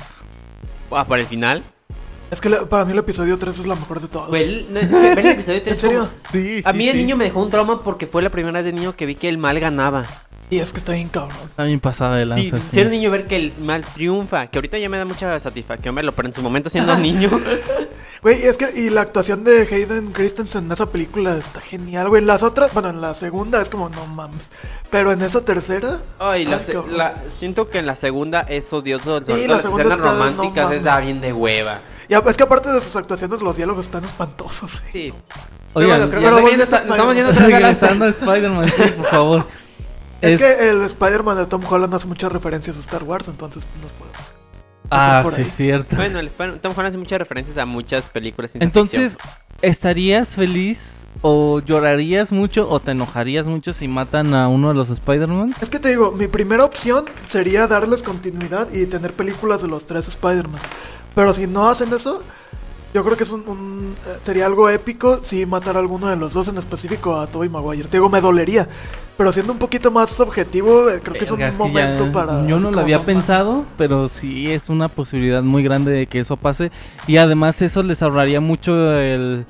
Ah, 0.97 1.07
para 1.07 1.21
el 1.23 1.27
final. 1.29 1.63
Es 2.31 2.41
que 2.41 2.49
la- 2.49 2.65
para 2.67 2.85
mí 2.85 2.93
el 2.93 2.99
episodio 2.99 3.39
3 3.39 3.59
es 3.59 3.67
la 3.67 3.75
mejor 3.75 4.01
de 4.01 4.09
todas. 4.09 4.29
Pues, 4.31 4.49
no, 4.71 4.81
es 4.81 4.87
que 4.89 4.95
ver 5.15 5.19
el 5.19 5.27
episodio 5.33 5.63
3 5.63 5.75
¿En 5.75 5.79
serio? 5.81 6.09
Sí, 6.33 6.61
A 6.65 6.73
mí 6.73 6.89
el 6.89 6.97
niño 6.97 7.17
me 7.17 7.25
dejó 7.25 7.43
un 7.43 7.51
trauma 7.51 7.83
porque 7.83 8.07
fue 8.07 8.23
la 8.23 8.31
primera 8.31 8.61
vez 8.61 8.65
de 8.65 8.73
niño 8.73 8.97
que 8.97 9.05
vi 9.07 9.15
que 9.17 9.29
el 9.29 9.37
mal 9.39 9.59
ganaba. 9.61 10.07
Y 10.49 10.59
es 10.59 10.73
que 10.73 10.79
está 10.79 10.93
bien 10.93 11.09
cabrón. 11.09 11.37
Está 11.45 11.65
bien 11.65 11.81
pasada 11.81 12.17
de 12.17 12.27
lanza. 12.27 12.59
Sí, 12.59 12.65
sí. 12.71 12.75
ser 12.77 12.91
niño 12.91 13.11
ver 13.11 13.27
que 13.27 13.37
el 13.37 13.53
mal 13.59 13.85
triunfa, 13.85 14.47
que 14.49 14.59
ahorita 14.59 14.79
ya 14.79 14.89
me 14.89 14.99
da 14.99 15.05
mucha 15.07 15.39
satisfacción 15.41 15.95
verlo, 15.95 16.13
pero 16.13 16.29
en 16.29 16.35
su 16.35 16.43
momento 16.43 16.69
siendo 16.71 16.97
niño. 16.99 17.31
Güey, 18.23 18.45
es 18.47 18.57
que 18.57 18.71
y 18.77 18.89
la 18.91 19.01
actuación 19.01 19.43
de 19.43 19.63
Hayden 19.63 20.13
Christensen 20.13 20.67
en 20.67 20.73
esa 20.73 20.87
película 20.91 21.35
está 21.37 21.61
genial, 21.61 22.09
güey. 22.09 22.21
En 22.23 22.29
las 22.29 22.45
otras, 22.45 22.73
bueno, 22.73 22.89
en 22.91 23.01
la 23.01 23.15
segunda 23.15 23.61
es 23.61 23.69
como, 23.69 23.89
no 23.89 24.07
mames. 24.07 24.43
Pero 24.91 25.11
en 25.11 25.23
esa 25.23 25.45
tercera. 25.45 25.99
Ay, 26.21 26.45
la 26.45 26.59
ay, 26.59 26.63
se- 26.65 26.73
cabrón. 26.73 26.97
la- 26.99 27.17
siento 27.41 27.69
que 27.69 27.79
en 27.79 27.87
la 27.87 27.97
segunda 27.97 28.43
es 28.43 28.73
odioso. 28.73 29.21
Sí, 29.27 29.47
la 29.49 29.55
las 29.55 29.63
segunda 29.63 29.83
escenas 29.83 29.99
no 30.07 30.13
románticas 30.13 30.71
es 30.73 30.85
da 30.85 31.01
bien 31.01 31.21
de 31.21 31.33
hueva. 31.33 31.81
Ya, 32.09 32.19
es 32.19 32.37
que 32.37 32.43
aparte 32.45 32.71
de 32.71 32.81
sus 32.81 32.95
actuaciones, 32.95 33.41
los 33.43 33.57
diálogos 33.57 33.87
están 33.87 34.05
espantosos. 34.05 34.81
Sí. 34.93 35.13
Oigan, 35.75 36.09
Pero 36.11 36.21
bueno, 36.21 36.37
creo 36.37 36.51
que 36.51 36.57
nos 36.59 36.69
estamos 36.81 37.15
yendo 37.17 37.33
regresando 37.33 38.05
a 38.05 38.09
Spider-Man, 38.09 38.73
sí, 38.77 38.83
por 38.99 39.07
favor. 39.11 39.47
Es, 40.21 40.31
Es- 40.33 40.39
que 40.41 40.69
el 40.71 40.83
Spider-Man 40.83 41.39
de 41.39 41.47
Tom 41.47 41.65
Holland 41.69 41.93
hace 41.95 42.07
muchas 42.07 42.31
referencias 42.31 42.77
a 42.77 42.81
Star 42.81 43.03
Wars, 43.03 43.27
entonces 43.27 43.67
nos 43.83 43.91
podemos. 43.93 44.02
Ah, 44.95 45.21
por 45.23 45.35
sí, 45.35 45.43
ahí. 45.43 45.49
es 45.49 45.55
cierto. 45.57 45.97
Bueno, 45.97 46.19
el 46.19 46.31
Tom 46.33 46.73
Holland 46.73 46.89
hace 46.89 46.99
muchas 46.99 47.19
referencias 47.19 47.57
a 47.59 47.65
muchas 47.67 48.05
películas. 48.05 48.53
Entonces, 48.55 49.13
ficción. 49.13 49.33
¿estarías 49.63 50.31
feliz 50.31 51.07
o 51.21 51.61
llorarías 51.61 52.33
mucho 52.33 52.69
o 52.69 52.81
te 52.81 52.91
enojarías 52.93 53.47
mucho 53.47 53.73
si 53.73 53.87
matan 53.89 54.35
a 54.35 54.49
uno 54.49 54.69
de 54.69 54.75
los 54.75 54.91
Spider-Man? 54.91 55.55
Es 55.61 55.71
que 55.71 55.79
te 55.79 55.91
digo, 55.91 56.13
mi 56.13 56.27
primera 56.27 56.65
opción 56.65 57.05
sería 57.27 57.67
darles 57.69 58.03
continuidad 58.03 58.69
y 58.73 58.87
tener 58.87 59.13
películas 59.15 59.63
de 59.63 59.69
los 59.69 59.87
tres 59.87 60.09
Spider-Man. 60.09 60.61
Pero 61.15 61.33
si 61.35 61.47
no 61.47 61.67
hacen 61.69 61.93
eso, 61.93 62.23
yo 62.95 63.05
creo 63.05 63.17
que 63.17 63.25
es 63.25 63.31
un, 63.31 63.49
un- 63.49 63.97
eh, 64.07 64.17
sería 64.23 64.47
algo 64.47 64.69
épico 64.69 65.21
si 65.23 65.47
matar 65.47 65.77
a 65.77 65.79
alguno 65.81 66.09
de 66.09 66.17
los 66.17 66.33
dos, 66.33 66.49
en 66.49 66.59
específico 66.59 67.17
a 67.19 67.27
Tobey 67.27 67.49
Maguire. 67.49 67.89
Te 67.89 67.99
digo, 67.99 68.09
me 68.09 68.21
dolería. 68.21 68.69
Pero 69.17 69.33
siendo 69.33 69.53
un 69.53 69.59
poquito 69.59 69.91
más 69.91 70.19
objetivo, 70.21 70.89
eh, 70.91 71.01
creo 71.03 71.15
que 71.15 71.25
es 71.25 71.31
un 71.31 71.39
Verga, 71.39 71.49
es 71.51 71.55
que 71.55 71.59
momento 71.63 72.07
ya- 72.07 72.13
para. 72.13 72.47
Yo 72.47 72.59
no 72.59 72.71
lo 72.71 72.81
había 72.81 72.99
no 72.99 73.05
pensado, 73.05 73.65
pero 73.77 74.09
sí 74.09 74.51
es 74.51 74.69
una 74.69 74.89
posibilidad 74.89 75.43
muy 75.43 75.63
grande 75.63 75.93
de 75.93 76.07
que 76.07 76.21
eso 76.21 76.37
pase. 76.37 76.71
Y 77.07 77.19
además 77.19 77.61
eso 77.63 77.83
les 77.83 78.03
ahorraría 78.03 78.41
mucho 78.41 78.93
el, 78.99 79.45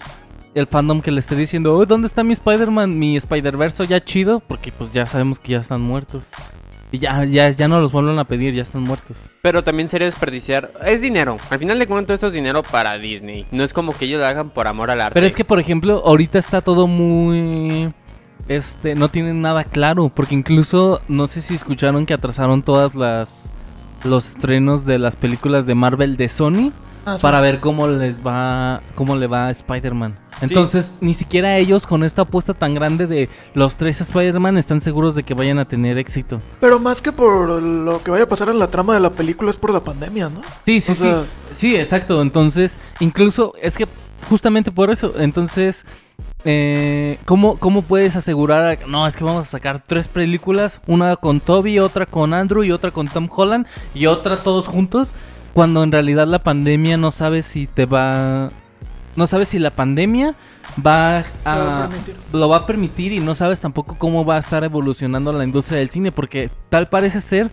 el 0.54 0.66
fandom 0.66 1.00
que 1.00 1.10
le 1.12 1.20
esté 1.20 1.36
diciendo, 1.36 1.74
"Oh, 1.76 1.86
¿dónde 1.86 2.06
está 2.08 2.24
mi 2.24 2.32
Spider-Man? 2.34 2.98
Mi 2.98 3.16
Spider-Verse 3.16 3.86
ya 3.86 4.04
chido, 4.04 4.40
porque 4.40 4.72
pues 4.72 4.90
ya 4.90 5.06
sabemos 5.06 5.38
que 5.38 5.52
ya 5.52 5.58
están 5.60 5.80
muertos. 5.80 6.24
Y 6.94 6.98
ya, 6.98 7.24
ya, 7.24 7.48
ya 7.48 7.68
no 7.68 7.80
los 7.80 7.90
vuelven 7.90 8.18
a 8.18 8.24
pedir, 8.24 8.52
ya 8.52 8.60
están 8.64 8.82
muertos. 8.82 9.16
Pero 9.40 9.64
también 9.64 9.88
sería 9.88 10.04
desperdiciar. 10.06 10.72
Es 10.84 11.00
dinero. 11.00 11.38
Al 11.48 11.58
final 11.58 11.78
de 11.78 11.86
cuentas, 11.86 12.16
esto 12.16 12.26
es 12.26 12.34
dinero 12.34 12.62
para 12.62 12.98
Disney. 12.98 13.46
No 13.50 13.64
es 13.64 13.72
como 13.72 13.96
que 13.96 14.04
ellos 14.04 14.20
lo 14.20 14.26
hagan 14.26 14.50
por 14.50 14.66
amor 14.68 14.90
al 14.90 15.00
arte. 15.00 15.14
Pero 15.14 15.26
es 15.26 15.34
que, 15.34 15.42
por 15.46 15.58
ejemplo, 15.58 16.02
ahorita 16.04 16.38
está 16.38 16.60
todo 16.60 16.86
muy... 16.86 17.90
Este, 18.48 18.94
no 18.94 19.08
tienen 19.08 19.40
nada 19.40 19.64
claro, 19.64 20.10
porque 20.14 20.34
incluso, 20.34 21.00
no 21.08 21.26
sé 21.26 21.40
si 21.42 21.54
escucharon 21.54 22.06
que 22.06 22.14
atrasaron 22.14 22.62
todas 22.62 22.94
las... 22.94 23.50
Los 24.04 24.30
estrenos 24.30 24.84
de 24.84 24.98
las 24.98 25.14
películas 25.14 25.64
de 25.64 25.76
Marvel 25.76 26.16
de 26.16 26.28
Sony 26.28 26.72
Ah, 27.04 27.16
sí. 27.16 27.22
para 27.22 27.40
ver 27.40 27.58
cómo 27.60 27.86
les 27.88 28.24
va, 28.24 28.80
cómo 28.96 29.14
le 29.16 29.26
va 29.28 29.46
a 29.46 29.50
Spider-Man. 29.50 30.16
Entonces, 30.40 30.90
ni 31.00 31.14
siquiera 31.14 31.56
ellos 31.58 31.84
con 31.86 32.02
esta 32.04 32.22
apuesta 32.22 32.52
tan 32.54 32.74
grande 32.74 33.06
de 33.08 33.28
los 33.54 33.76
tres 33.76 34.00
Spider-Man 34.00 34.56
están 34.56 34.80
seguros 34.80 35.14
de 35.16 35.22
que 35.24 35.34
vayan 35.34 35.58
a 35.60 35.64
tener 35.66 35.98
éxito. 35.98 36.40
Pero 36.60 36.78
más 36.80 37.00
que 37.02 37.10
por 37.12 37.48
lo 37.62 38.02
que 38.02 38.10
vaya 38.12 38.24
a 38.24 38.28
pasar 38.28 38.48
en 38.48 38.58
la 38.60 38.68
trama 38.68 38.94
de 38.94 39.00
la 39.00 39.10
película, 39.10 39.50
es 39.50 39.56
por 39.56 39.72
la 39.72 39.82
pandemia, 39.84 40.30
¿no? 40.30 40.42
Sí, 40.64 40.80
sí, 40.80 40.92
O 40.92 40.94
sea- 40.96 41.20
sí. 41.22 41.26
Sí, 41.56 41.76
exacto. 41.76 42.22
Entonces, 42.22 42.76
incluso 43.00 43.54
es 43.60 43.76
que 43.76 43.86
justamente 44.28 44.70
por 44.72 44.90
eso. 44.90 45.12
Entonces, 45.18 45.84
eh, 46.44 47.18
¿cómo, 47.24 47.56
¿cómo 47.58 47.82
puedes 47.82 48.16
asegurar? 48.16 48.78
No, 48.88 49.06
es 49.06 49.16
que 49.16 49.24
vamos 49.24 49.46
a 49.46 49.50
sacar 49.50 49.82
tres 49.82 50.08
películas: 50.08 50.80
una 50.86 51.16
con 51.16 51.40
Toby, 51.40 51.78
otra 51.78 52.06
con 52.06 52.34
Andrew 52.34 52.64
y 52.64 52.72
otra 52.72 52.90
con 52.90 53.08
Tom 53.08 53.28
Holland 53.34 53.66
y 53.94 54.06
otra 54.06 54.36
todos 54.38 54.66
juntos. 54.66 55.12
cuando 55.52 55.82
en 55.82 55.92
realidad 55.92 56.26
la 56.26 56.42
pandemia 56.42 56.96
no 56.96 57.12
sabes 57.12 57.46
si 57.46 57.66
te 57.66 57.84
va 57.86 58.50
no 59.16 59.26
sabes 59.26 59.48
si 59.48 59.58
la 59.58 59.70
pandemia 59.70 60.34
va 60.84 61.24
a 61.44 61.88
permitir. 61.88 62.16
lo 62.32 62.48
va 62.48 62.56
a 62.56 62.66
permitir 62.66 63.12
y 63.12 63.20
no 63.20 63.34
sabes 63.34 63.60
tampoco 63.60 63.96
cómo 63.98 64.24
va 64.24 64.36
a 64.36 64.38
estar 64.38 64.64
evolucionando 64.64 65.32
la 65.32 65.44
industria 65.44 65.78
del 65.78 65.90
cine 65.90 66.10
porque 66.12 66.50
tal 66.70 66.88
parece 66.88 67.20
ser 67.20 67.50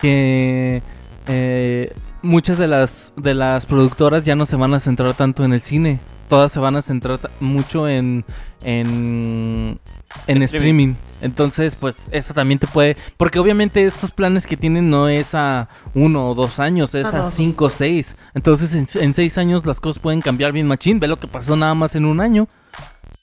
que 0.00 0.82
eh, 1.28 1.94
muchas 2.22 2.58
de 2.58 2.66
las 2.66 3.12
de 3.16 3.34
las 3.34 3.66
productoras 3.66 4.24
ya 4.24 4.34
no 4.34 4.46
se 4.46 4.56
van 4.56 4.74
a 4.74 4.80
centrar 4.80 5.14
tanto 5.14 5.44
en 5.44 5.52
el 5.52 5.60
cine 5.60 6.00
todas 6.30 6.52
se 6.52 6.60
van 6.60 6.76
a 6.76 6.80
centrar 6.80 7.20
mucho 7.40 7.86
en 7.88 8.24
en 8.62 9.78
en 10.26 10.42
Streaming. 10.42 10.92
streaming. 10.92 10.94
Entonces, 11.20 11.74
pues 11.74 11.96
eso 12.12 12.32
también 12.32 12.58
te 12.58 12.66
puede. 12.66 12.96
Porque 13.18 13.38
obviamente 13.38 13.84
estos 13.84 14.10
planes 14.12 14.46
que 14.46 14.56
tienen 14.56 14.88
no 14.88 15.08
es 15.08 15.34
a 15.34 15.68
uno 15.92 16.30
o 16.30 16.34
dos 16.34 16.58
años, 16.60 16.94
es 16.94 17.12
a 17.12 17.24
cinco 17.24 17.66
o 17.66 17.70
seis. 17.70 18.16
Entonces, 18.32 18.74
en, 18.74 18.86
en 19.02 19.12
seis 19.12 19.36
años 19.36 19.66
las 19.66 19.80
cosas 19.80 20.00
pueden 20.00 20.22
cambiar 20.22 20.52
bien 20.52 20.66
machín. 20.66 21.00
Ve 21.00 21.08
lo 21.08 21.18
que 21.18 21.26
pasó 21.26 21.56
nada 21.56 21.74
más 21.74 21.94
en 21.94 22.06
un 22.06 22.20
año. 22.20 22.48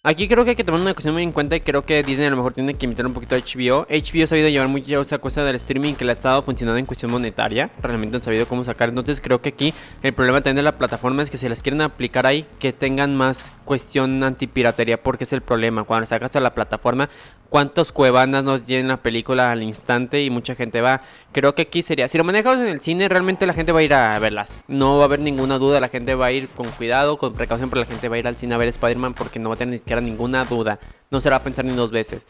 Aquí 0.07 0.29
creo 0.29 0.45
que 0.45 0.51
hay 0.51 0.55
que 0.55 0.63
tomar 0.63 0.79
una 0.79 0.93
cuestión 0.93 1.13
muy 1.15 1.23
en 1.23 1.33
cuenta 1.33 1.57
y 1.57 1.59
creo 1.59 1.83
que 1.83 2.01
Disney 2.01 2.27
a 2.27 2.29
lo 2.29 2.37
mejor 2.37 2.53
tiene 2.53 2.73
que 2.73 2.85
imitar 2.85 3.05
un 3.05 3.13
poquito 3.13 3.35
a 3.35 3.39
HBO. 3.39 3.85
HBO 3.89 4.23
ha 4.23 4.27
sabido 4.27 4.47
llevar 4.47 4.69
mucho 4.69 5.01
esa 5.01 5.17
cosa 5.17 5.43
del 5.43 5.57
streaming 5.57 5.95
que 5.95 6.05
le 6.05 6.11
ha 6.11 6.13
estado 6.13 6.41
funcionando 6.43 6.79
en 6.79 6.85
cuestión 6.85 7.11
monetaria. 7.11 7.69
Realmente 7.81 8.15
han 8.15 8.23
sabido 8.23 8.47
cómo 8.47 8.63
sacar. 8.63 8.87
Entonces 8.87 9.19
creo 9.19 9.41
que 9.41 9.49
aquí 9.49 9.73
el 10.03 10.13
problema 10.13 10.39
también 10.39 10.55
de 10.55 10.61
la 10.61 10.77
plataforma 10.77 11.23
es 11.23 11.29
que 11.29 11.37
si 11.37 11.49
las 11.49 11.61
quieren 11.61 11.81
aplicar 11.81 12.25
ahí, 12.25 12.45
que 12.57 12.71
tengan 12.71 13.17
más 13.17 13.51
cuestión 13.65 14.23
antipiratería 14.23 15.03
porque 15.03 15.25
es 15.25 15.33
el 15.33 15.41
problema. 15.41 15.83
Cuando 15.83 16.07
sacas 16.07 16.33
a 16.37 16.39
la 16.39 16.55
plataforma, 16.55 17.09
cuántos 17.49 17.91
cuevanas 17.91 18.43
nos 18.43 18.63
tienen 18.63 18.87
la 18.87 18.97
película 18.97 19.51
al 19.51 19.63
instante 19.63 20.23
y 20.23 20.29
mucha 20.29 20.55
gente 20.55 20.81
va. 20.81 21.01
Creo 21.33 21.53
que 21.53 21.63
aquí 21.63 21.83
sería, 21.83 22.07
si 22.07 22.17
lo 22.17 22.23
manejamos 22.23 22.59
en 22.59 22.67
el 22.67 22.81
cine, 22.81 23.09
realmente 23.09 23.45
la 23.45 23.53
gente 23.53 23.71
va 23.71 23.79
a 23.79 23.83
ir 23.83 23.93
a 23.93 24.17
verlas. 24.19 24.57
No 24.67 24.97
va 24.97 25.03
a 25.03 25.05
haber 25.05 25.19
ninguna 25.19 25.59
duda, 25.59 25.79
la 25.79 25.89
gente 25.89 26.15
va 26.15 26.27
a 26.27 26.31
ir 26.31 26.47
con 26.49 26.67
cuidado, 26.69 27.17
con 27.17 27.33
precaución, 27.33 27.69
pero 27.69 27.81
la 27.81 27.87
gente 27.87 28.09
va 28.09 28.15
a 28.15 28.19
ir 28.19 28.27
al 28.27 28.37
cine 28.37 28.55
a 28.55 28.57
ver 28.57 28.69
Spider-Man 28.69 29.13
porque 29.13 29.39
no 29.39 29.49
va 29.49 29.55
a 29.55 29.57
tener 29.57 29.73
ni 29.73 29.79
siquiera 29.79 29.96
ninguna 30.01 30.45
duda. 30.45 30.79
No 31.09 31.21
se 31.21 31.29
va 31.29 31.37
a 31.37 31.43
pensar 31.43 31.65
ni 31.65 31.73
dos 31.73 31.91
veces. 31.91 32.23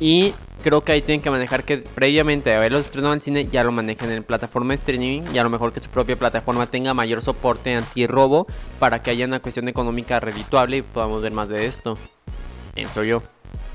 Y 0.00 0.34
creo 0.62 0.82
que 0.82 0.92
ahí 0.92 1.02
tienen 1.02 1.22
que 1.22 1.30
manejar 1.30 1.64
que 1.64 1.78
previamente 1.78 2.50
de 2.50 2.56
haberlos 2.56 2.86
estrenado 2.86 3.12
al 3.12 3.22
cine 3.22 3.46
ya 3.46 3.64
lo 3.64 3.72
manejen 3.72 4.10
en 4.10 4.24
plataforma 4.24 4.70
de 4.70 4.76
streaming 4.76 5.22
y 5.32 5.38
a 5.38 5.42
lo 5.42 5.50
mejor 5.50 5.72
que 5.72 5.80
su 5.80 5.90
propia 5.90 6.18
plataforma 6.18 6.66
tenga 6.66 6.94
mayor 6.94 7.22
soporte 7.22 7.74
anti-robo 7.74 8.46
para 8.78 9.02
que 9.02 9.10
haya 9.10 9.26
una 9.26 9.40
cuestión 9.40 9.68
económica 9.68 10.20
redituable 10.20 10.78
y 10.78 10.82
podamos 10.82 11.22
ver 11.22 11.32
más 11.32 11.48
de 11.48 11.66
esto. 11.66 11.98
Pienso 12.74 13.04
yo. 13.04 13.22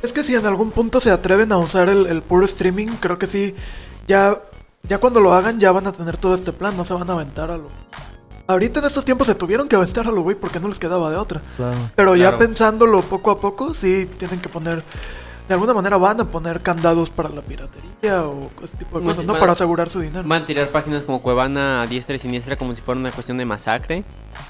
Es 0.02 0.14
que 0.14 0.24
si 0.24 0.36
en 0.36 0.46
algún 0.46 0.72
punto 0.72 1.00
se 1.02 1.12
atreven 1.12 1.52
a 1.52 1.58
usar 1.58 1.90
el, 1.90 2.08
el 2.08 2.22
puro 2.22 2.46
streaming, 2.46 2.88
creo 3.00 3.18
que 3.18 3.28
sí, 3.28 3.56
ya, 4.08 4.38
ya 4.84 4.98
cuando 4.98 5.20
lo 5.20 5.34
hagan 5.34 5.60
ya 5.60 5.72
van 5.72 5.88
a 5.88 5.92
tener 5.92 6.18
todo 6.18 6.36
este 6.36 6.54
plan, 6.54 6.76
no 6.76 6.86
se 6.86 6.94
van 6.94 7.10
a 7.10 7.14
aventar 7.14 7.52
a 7.52 7.58
lo... 7.58 7.70
Ahorita 8.48 8.80
en 8.80 8.86
estos 8.86 9.04
tiempos 9.04 9.28
se 9.28 9.36
tuvieron 9.36 9.68
que 9.68 9.76
aventar 9.76 10.08
a 10.08 10.12
lo 10.12 10.22
güey 10.22 10.36
porque 10.36 10.60
no 10.60 10.68
les 10.70 10.80
quedaba 10.80 11.10
de 11.10 11.18
otra. 11.18 11.42
Pero 11.96 12.16
ya 12.16 12.30
Claro. 12.30 12.38
pensándolo 12.40 13.02
poco 13.02 13.32
a 13.32 13.40
poco, 13.42 13.74
sí 13.74 14.10
tienen 14.18 14.40
que 14.40 14.48
poner, 14.48 14.84
de 15.50 15.54
alguna 15.54 15.74
manera 15.74 15.98
van 15.98 16.22
a 16.22 16.26
poner 16.26 16.62
candados 16.62 17.10
para 17.10 17.28
la 17.28 17.42
piratería 17.42 18.24
o 18.26 18.50
ese 18.64 18.78
tipo 18.78 19.00
de 19.00 19.06
cosas, 19.06 19.26
¿no? 19.26 19.34
van- 19.34 19.40
Para 19.42 19.52
asegurar 19.52 19.90
su 19.90 20.00
dinero. 20.00 20.24
Van 20.26 20.44
a 20.44 20.46
tirar 20.46 20.70
páginas 20.70 21.04
como 21.04 21.22
Cuevana 21.22 21.82
a 21.82 21.88
diestra 21.88 22.16
y 22.16 22.20
siniestra 22.20 22.56
como 22.56 22.74
si 22.74 22.82
fuera 22.82 23.00
una 23.02 23.12
cuestión 23.12 23.38
de 23.38 23.44
masacre. 23.44 24.06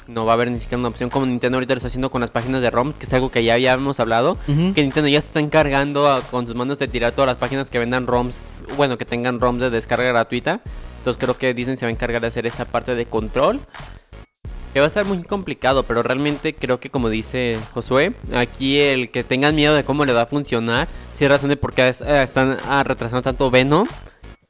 No 0.08 0.26
va 0.26 0.34
a 0.34 0.36
haber 0.36 0.52
ni 0.52 0.60
siquiera 0.60 0.78
una 0.78 0.90
opción 0.90 1.10
como 1.10 1.26
Nintendo 1.26 1.56
ahorita 1.58 1.74
lo 1.74 1.78
está 1.80 1.88
haciendo 1.88 2.12
con 2.12 2.22
las 2.22 2.30
páginas 2.30 2.62
de 2.62 2.70
ROM, 2.70 2.94
que 2.94 3.06
es 3.08 3.14
algo 3.14 3.32
que 3.32 3.44
ya 3.44 3.54
habíamos 3.56 4.00
hablado. 4.00 4.38
Que 4.46 4.84
Nintendo 4.84 5.08
ya 5.08 5.22
se 5.22 5.28
está 5.28 5.40
encargando 5.40 6.08
a- 6.12 6.22
con 6.22 6.46
sus 6.46 6.56
manos 6.56 6.78
de 6.78 6.88
tirar 6.88 7.14
todas 7.14 7.28
las 7.30 7.38
páginas 7.38 7.72
que 7.72 7.80
vendan 7.80 8.06
ROMs, 8.06 8.36
bueno, 8.76 8.98
que 9.00 9.06
tengan 9.06 9.40
ROMs 9.40 9.60
de 9.60 9.70
descarga 9.72 10.06
gratuita. 10.10 10.62
Entonces 11.08 11.24
creo 11.24 11.38
que 11.38 11.54
Disney 11.54 11.78
se 11.78 11.86
va 11.86 11.90
a 11.90 11.94
encargar 11.94 12.20
de 12.20 12.28
hacer 12.28 12.46
esa 12.48 12.66
parte 12.66 12.94
de 12.94 13.06
control. 13.06 13.62
Que 14.74 14.82
va 14.82 14.88
a 14.88 14.90
ser 14.90 15.06
muy 15.06 15.24
complicado, 15.24 15.84
pero 15.84 16.04
realmente 16.04 16.54
creo 16.54 16.82
que 16.82 16.90
como 16.90 17.08
dice 17.08 17.58
Josué, 17.74 18.12
aquí 18.36 18.78
el 18.78 19.10
que 19.10 19.24
tengan 19.24 19.56
miedo 19.56 19.74
de 19.74 19.86
cómo 19.86 20.04
le 20.04 20.12
va 20.12 20.24
a 20.24 20.26
funcionar, 20.26 20.90
si 21.14 21.24
hay 21.24 21.30
razón 21.30 21.48
de 21.48 21.56
por 21.56 21.72
qué 21.74 21.88
eh, 21.88 22.24
están 22.24 22.58
ah, 22.68 22.84
retrasando 22.84 23.22
tanto 23.22 23.50
Venom, 23.50 23.88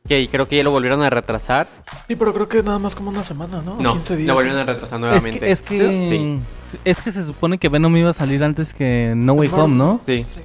que 0.08 0.28
creo 0.30 0.48
que 0.48 0.58
ya 0.58 0.64
lo 0.64 0.72
volvieron 0.72 1.04
a 1.04 1.12
retrasar. 1.12 1.68
Sí, 2.08 2.16
pero 2.16 2.34
creo 2.34 2.50
que 2.50 2.64
nada 2.64 2.80
más 2.80 2.96
como 2.96 3.12
una 3.12 3.24
semana, 3.24 3.62
¿no? 3.62 3.76
No, 3.80 3.94
15 3.94 4.16
días. 4.18 4.28
lo 4.28 4.34
volvieron 4.34 4.60
a 4.60 4.66
retrasar 4.66 4.98
Es 4.98 5.02
nuevamente. 5.02 5.40
que, 5.40 5.52
es 5.52 5.62
que 5.62 6.40
es 6.84 7.02
que 7.04 7.12
se 7.12 7.24
supone 7.24 7.60
que 7.60 7.70
Venom 7.70 7.96
iba 7.98 8.10
a 8.10 8.14
salir 8.14 8.44
antes 8.44 8.74
que 8.74 9.14
No 9.16 9.34
Way. 9.34 9.52
Home, 9.54 9.76
¿no? 9.76 10.02
Sí. 10.08 10.26
Sí. 10.34 10.42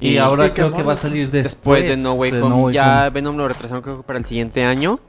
Y, 0.00 0.08
Y- 0.10 0.18
ahora 0.18 0.52
creo 0.52 0.72
que 0.74 0.82
va 0.82 0.92
a 0.92 0.96
salir 0.96 1.30
después, 1.30 1.82
Después 1.82 1.84
de 1.84 1.96
No 1.96 2.12
Way 2.12 2.30
de 2.30 2.42
Home, 2.42 2.50
No 2.50 2.56
Way 2.64 2.74
ya 2.74 3.00
Home. 3.00 3.10
Venom 3.10 3.36
lo 3.36 3.48
retrasaron 3.48 3.82
creo 3.82 3.96
que 3.96 4.02
para 4.02 4.18
el 4.18 4.26
siguiente 4.26 4.62
año. 4.62 5.00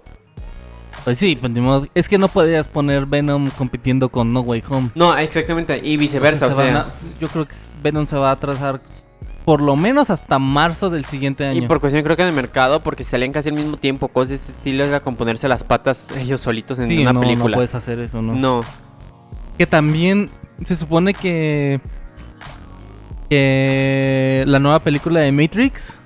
Pues 1.07 1.19
sí, 1.19 1.37
pues 1.37 1.53
es 1.95 2.09
que 2.09 2.17
no 2.17 2.27
podías 2.27 2.67
poner 2.67 3.05
Venom 3.05 3.49
compitiendo 3.51 4.09
con 4.09 4.33
No 4.33 4.41
Way 4.41 4.61
Home. 4.67 4.89
No, 4.93 5.17
exactamente, 5.17 5.79
y 5.81 5.95
viceversa, 5.95 6.47
Entonces 6.47 6.57
o 6.57 6.61
se 6.61 6.67
sea. 6.73 6.83
van 6.83 6.91
a- 6.91 7.19
yo 7.21 7.29
creo 7.29 7.45
que 7.47 7.55
Venom 7.81 8.05
se 8.05 8.17
va 8.17 8.27
a 8.27 8.33
atrasar 8.33 8.81
por 9.45 9.61
lo 9.61 9.77
menos 9.77 10.09
hasta 10.09 10.37
marzo 10.37 10.89
del 10.89 11.05
siguiente 11.05 11.45
año. 11.45 11.63
Y 11.63 11.65
por 11.65 11.79
cuestión 11.79 12.03
creo 12.03 12.17
que 12.17 12.25
de 12.25 12.33
mercado, 12.33 12.81
porque 12.83 13.05
salían 13.05 13.31
casi 13.31 13.47
al 13.47 13.55
mismo 13.55 13.77
tiempo, 13.77 14.09
cosas 14.09 14.29
de 14.31 14.35
ese 14.35 14.51
estilo 14.51 14.83
era 14.83 14.99
con 14.99 15.15
ponerse 15.15 15.47
las 15.47 15.63
patas 15.63 16.09
ellos 16.17 16.41
solitos 16.41 16.77
en 16.79 16.89
Sí, 16.89 16.97
una 17.03 17.13
no, 17.13 17.21
no 17.21 17.25
película. 17.25 17.55
puedes 17.55 17.73
hacer 17.73 17.99
eso, 17.99 18.21
¿no? 18.21 18.33
no. 18.35 18.61
Que 19.57 19.65
también 19.65 20.29
se 20.65 20.75
supone 20.75 21.13
que 21.13 21.79
que 23.29 24.43
la 24.45 24.59
nueva 24.59 24.79
película 24.79 25.21
de 25.21 25.31
Matrix 25.31 25.97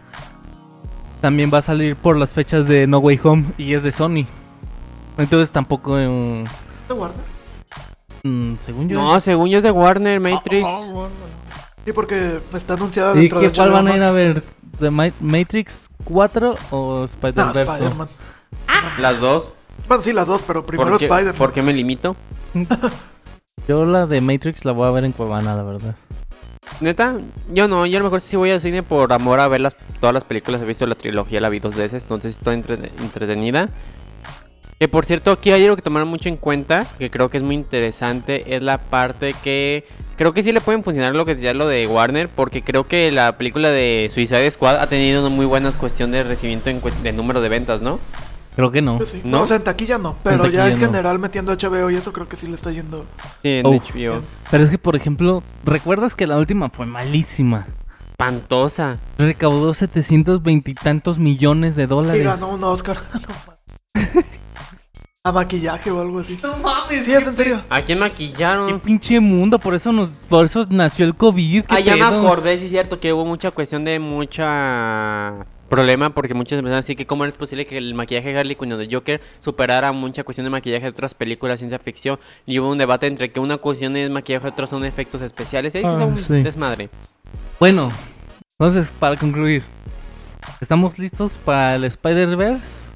también 1.22 1.52
va 1.54 1.58
a 1.58 1.62
salir 1.64 1.96
por 1.96 2.18
las 2.18 2.36
fechas 2.36 2.68
de 2.68 2.86
No 2.86 3.00
Way 3.00 3.20
Home 3.24 3.46
y 3.58 3.74
es 3.74 3.82
de 3.82 3.92
Sony. 3.92 4.26
Entonces 5.18 5.52
tampoco, 5.52 5.98
eh, 6.00 6.44
¿De 6.88 6.94
Warner? 6.94 7.24
mm, 8.24 8.54
según 8.60 8.90
yo. 8.90 9.00
No, 9.00 9.20
según 9.20 9.50
yo 9.50 9.58
es 9.58 9.64
de 9.64 9.72
Warner, 9.72 10.20
Matrix. 10.20 10.68
Sí, 11.86 11.94
porque 11.94 12.40
está 12.54 12.76
anunciada 12.76 13.16
¿Y 13.16 13.22
dentro 13.22 13.40
qué, 13.40 13.50
de 13.50 13.54
cuál 13.56 13.72
van 13.72 13.88
a 13.88 13.96
ir 13.96 14.04
a 14.04 14.12
ver? 14.12 14.44
¿De 14.80 14.90
Ma- 14.92 15.12
Matrix 15.20 15.90
4 16.04 16.56
o 16.72 17.00
No, 17.00 17.04
Spider-Verse? 17.06 17.62
Spider-Man. 17.62 18.08
Las 19.00 19.20
dos. 19.22 19.46
Bueno, 19.88 20.04
sí, 20.04 20.14
las 20.14 20.28
dos, 20.28 20.42
pero 20.46 20.66
primero 20.66 20.90
¿Por 20.92 21.00
qué, 21.00 21.06
Spider-Man. 21.06 21.36
por 21.38 21.54
qué 21.54 21.62
me 21.62 21.74
limito? 21.74 22.16
yo 23.68 23.86
la 23.86 24.06
de 24.06 24.22
Matrix 24.22 24.66
la 24.66 24.72
voy 24.72 24.88
a 24.88 24.92
ver 24.92 25.04
en 25.06 25.12
Cuevana, 25.12 25.56
la 25.56 25.64
verdad. 25.64 25.96
Neta, 26.80 27.16
yo 27.52 27.68
no, 27.68 27.86
yo 27.86 27.98
a 27.98 28.00
lo 28.00 28.06
mejor 28.06 28.22
sí 28.22 28.36
voy 28.38 28.50
al 28.52 28.62
cine 28.62 28.82
por 28.82 29.12
amor 29.14 29.40
a 29.40 29.48
ver 29.48 29.62
las, 29.62 29.76
todas 30.00 30.14
las 30.14 30.24
películas. 30.24 30.62
He 30.62 30.66
visto 30.66 30.86
la 30.86 30.96
trilogía, 30.96 31.42
la 31.42 31.50
vi 31.50 31.60
dos 31.60 31.76
veces, 31.76 32.04
entonces 32.04 32.38
estoy 32.38 32.56
entre- 32.56 32.92
entretenida. 33.00 33.70
Que 34.82 34.88
por 34.88 35.06
cierto, 35.06 35.30
aquí 35.30 35.52
hay 35.52 35.64
algo 35.64 35.76
que 35.76 35.84
tomar 35.84 36.06
mucho 36.06 36.28
en 36.28 36.38
cuenta, 36.38 36.88
que 36.98 37.12
creo 37.12 37.30
que 37.30 37.38
es 37.38 37.44
muy 37.44 37.54
interesante, 37.54 38.56
es 38.56 38.64
la 38.64 38.80
parte 38.80 39.36
que 39.44 39.86
creo 40.18 40.34
que 40.34 40.42
sí 40.42 40.52
le 40.52 40.60
pueden 40.60 40.84
funcionar 40.84 41.14
lo 41.14 41.24
que 41.24 41.36
decía 41.36 41.54
lo 41.54 41.68
de 41.68 41.86
Warner, 41.86 42.30
porque 42.30 42.64
creo 42.64 42.86
que 42.86 43.12
la 43.12 43.38
película 43.38 43.70
de 43.70 44.10
Suicide 44.12 44.50
Squad 44.50 44.78
ha 44.78 44.88
tenido 44.88 45.22
una 45.22 45.30
muy 45.30 45.46
buena 45.46 45.72
cuestión 45.74 46.10
de 46.10 46.24
recibimiento 46.24 46.72
en 46.72 46.82
de 47.04 47.12
número 47.14 47.42
de 47.42 47.50
ventas, 47.50 47.80
¿no? 47.80 48.00
Creo 48.56 48.72
que 48.72 48.82
no. 48.82 48.98
Pues 48.98 49.12
sí. 49.12 49.22
¿No? 49.24 49.38
No, 49.38 49.44
o 49.44 49.48
sea, 49.48 49.58
en 49.58 49.66
taquilla 49.66 50.00
no, 50.00 50.16
pero 50.24 50.38
ya 50.48 50.64
taquilla 50.64 50.68
en 50.70 50.80
no. 50.80 50.86
general 50.88 51.20
metiendo 51.20 51.54
HBO 51.54 51.92
y 51.92 51.96
eso 51.98 52.12
creo 52.12 52.28
que 52.28 52.36
sí 52.36 52.48
le 52.48 52.56
está 52.56 52.72
yendo. 52.72 53.06
Sí, 53.44 53.50
en. 53.60 53.68
HBO. 53.68 54.24
Pero 54.50 54.64
es 54.64 54.72
que, 54.72 54.80
por 54.80 54.96
ejemplo, 54.96 55.44
¿recuerdas 55.64 56.16
que 56.16 56.26
la 56.26 56.40
última 56.40 56.72
fue 56.72 56.88
malísima? 56.88 57.68
Espantosa. 58.10 58.98
Recaudó 59.20 59.76
720 59.76 60.72
y 60.72 60.74
tantos 60.74 61.20
millones 61.20 61.76
de 61.76 61.84
Y 61.84 61.86
dólares. 61.86 62.24
ganó 62.24 62.50
un 62.50 62.64
Oscar. 62.64 62.98
A 65.24 65.32
maquillaje 65.32 65.92
o 65.92 66.02
algo 66.02 66.20
así. 66.20 66.36
No 66.44 66.58
mames. 66.58 67.06
Sí, 67.06 67.14
es 67.14 67.28
en 67.28 67.38
serio. 67.38 67.62
¿A 67.70 67.84
quién 67.84 67.98
Qué 67.98 68.02
maquillaron? 68.02 68.80
pinche 68.80 69.20
mundo, 69.20 69.60
por 69.60 69.76
eso 69.76 69.92
nos, 69.92 70.10
por 70.10 70.46
eso 70.46 70.66
nació 70.70 71.06
el 71.06 71.16
COVID. 71.16 71.66
¿qué 71.66 71.76
Ah, 71.76 71.80
ya 71.80 71.96
me 71.96 72.02
acordé, 72.02 72.58
sí 72.58 72.66
es 72.66 72.72
cierto, 72.72 73.00
que 73.00 73.14
hubo 73.14 73.24
mucha 73.24 73.52
cuestión 73.52 73.84
de 73.86 74.00
mucha 74.00 75.46
problema 75.70 76.10
porque 76.10 76.34
muchas 76.34 76.58
empezaron 76.60 76.80
así 76.80 76.96
que 76.98 77.06
cómo 77.06 77.24
es 77.24 77.34
posible 77.36 77.66
que 77.68 77.78
el 77.78 77.94
maquillaje 77.94 78.34
de 78.34 78.40
Harley 78.40 78.56
Quinn 78.56 78.74
o 78.74 78.78
de 78.78 78.90
Joker 78.92 79.22
superara 79.40 79.92
mucha 79.94 80.24
cuestión 80.26 80.44
de 80.46 80.50
maquillaje 80.50 80.84
de 80.84 80.90
otras 80.90 81.14
películas 81.14 81.54
de 81.54 81.58
ciencia 81.60 81.80
ficción 81.80 82.20
y 82.48 82.58
hubo 82.60 82.70
un 82.72 82.78
debate 82.80 83.06
entre 83.08 83.32
que 83.32 83.40
una 83.40 83.58
cuestión 83.58 83.96
es 83.96 84.10
maquillaje 84.10 84.48
y 84.48 84.50
otra 84.50 84.66
son 84.68 84.84
efectos 84.86 85.22
especiales. 85.22 85.76
Ahí 85.76 85.84
sí 85.84 85.88
Ah, 85.88 85.98
es 85.98 86.00
un 86.00 86.18
sí. 86.18 86.42
desmadre. 86.42 86.90
Bueno, 87.60 87.92
entonces, 88.60 88.92
para 89.00 89.16
concluir, 89.18 89.62
¿estamos 90.60 90.98
listos 90.98 91.38
para 91.46 91.76
el 91.76 91.84
Spider-Verse? 91.84 92.91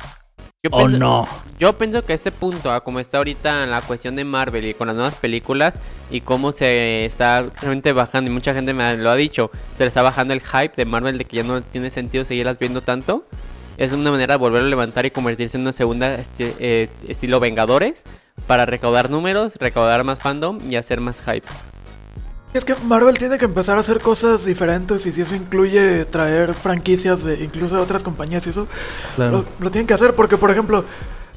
Yo 0.65 0.69
¿O 0.71 0.77
pienso- 0.79 0.97
no? 0.97 1.27
Yo 1.59 1.73
pienso 1.77 2.03
que 2.03 2.13
a 2.13 2.15
este 2.15 2.31
punto, 2.31 2.71
a 2.73 2.83
como 2.83 2.99
está 2.99 3.19
ahorita 3.19 3.67
la 3.67 3.81
cuestión 3.83 4.15
de 4.15 4.25
Marvel 4.25 4.65
y 4.65 4.73
con 4.73 4.87
las 4.87 4.95
nuevas 4.95 5.13
películas 5.13 5.75
y 6.09 6.21
cómo 6.21 6.51
se 6.51 7.05
está 7.05 7.43
realmente 7.61 7.93
bajando, 7.93 8.31
y 8.31 8.33
mucha 8.33 8.51
gente 8.55 8.73
me 8.73 8.97
lo 8.97 9.11
ha 9.11 9.15
dicho, 9.15 9.51
se 9.77 9.83
le 9.83 9.89
está 9.89 10.01
bajando 10.01 10.33
el 10.33 10.41
hype 10.41 10.73
de 10.75 10.85
Marvel 10.85 11.19
de 11.19 11.25
que 11.25 11.37
ya 11.37 11.43
no 11.43 11.61
tiene 11.61 11.91
sentido 11.91 12.25
seguirlas 12.25 12.57
viendo 12.57 12.81
tanto. 12.81 13.25
Es 13.77 13.91
una 13.91 14.09
manera 14.09 14.33
de 14.33 14.37
volver 14.39 14.63
a 14.63 14.65
levantar 14.65 15.05
y 15.05 15.11
convertirse 15.11 15.57
en 15.57 15.61
una 15.61 15.71
segunda 15.73 16.17
esti- 16.17 16.53
eh, 16.59 16.89
estilo 17.07 17.39
Vengadores 17.39 18.03
para 18.47 18.65
recaudar 18.65 19.11
números, 19.11 19.53
recaudar 19.59 20.03
más 20.03 20.17
fandom 20.17 20.59
y 20.67 20.77
hacer 20.77 20.99
más 20.99 21.21
hype. 21.21 21.47
Es 22.55 22.63
que 22.63 22.73
Marvel 22.85 23.17
tiene 23.17 23.37
que 23.37 23.43
empezar 23.45 23.75
a 23.77 23.81
hacer 23.81 23.99
cosas 23.99 24.45
diferentes 24.45 25.05
y 25.05 25.11
si 25.11 25.21
eso 25.21 25.35
incluye 25.35 26.05
traer 26.05 26.53
franquicias 26.53 27.21
de 27.23 27.43
incluso 27.43 27.75
de 27.75 27.81
otras 27.81 28.01
compañías 28.01 28.47
y 28.47 28.51
eso, 28.51 28.67
Claro. 29.17 29.39
lo, 29.39 29.45
lo 29.65 29.71
tienen 29.71 29.87
que 29.87 29.93
hacer 29.93 30.15
porque, 30.15 30.37
por 30.37 30.51
ejemplo, 30.51 30.85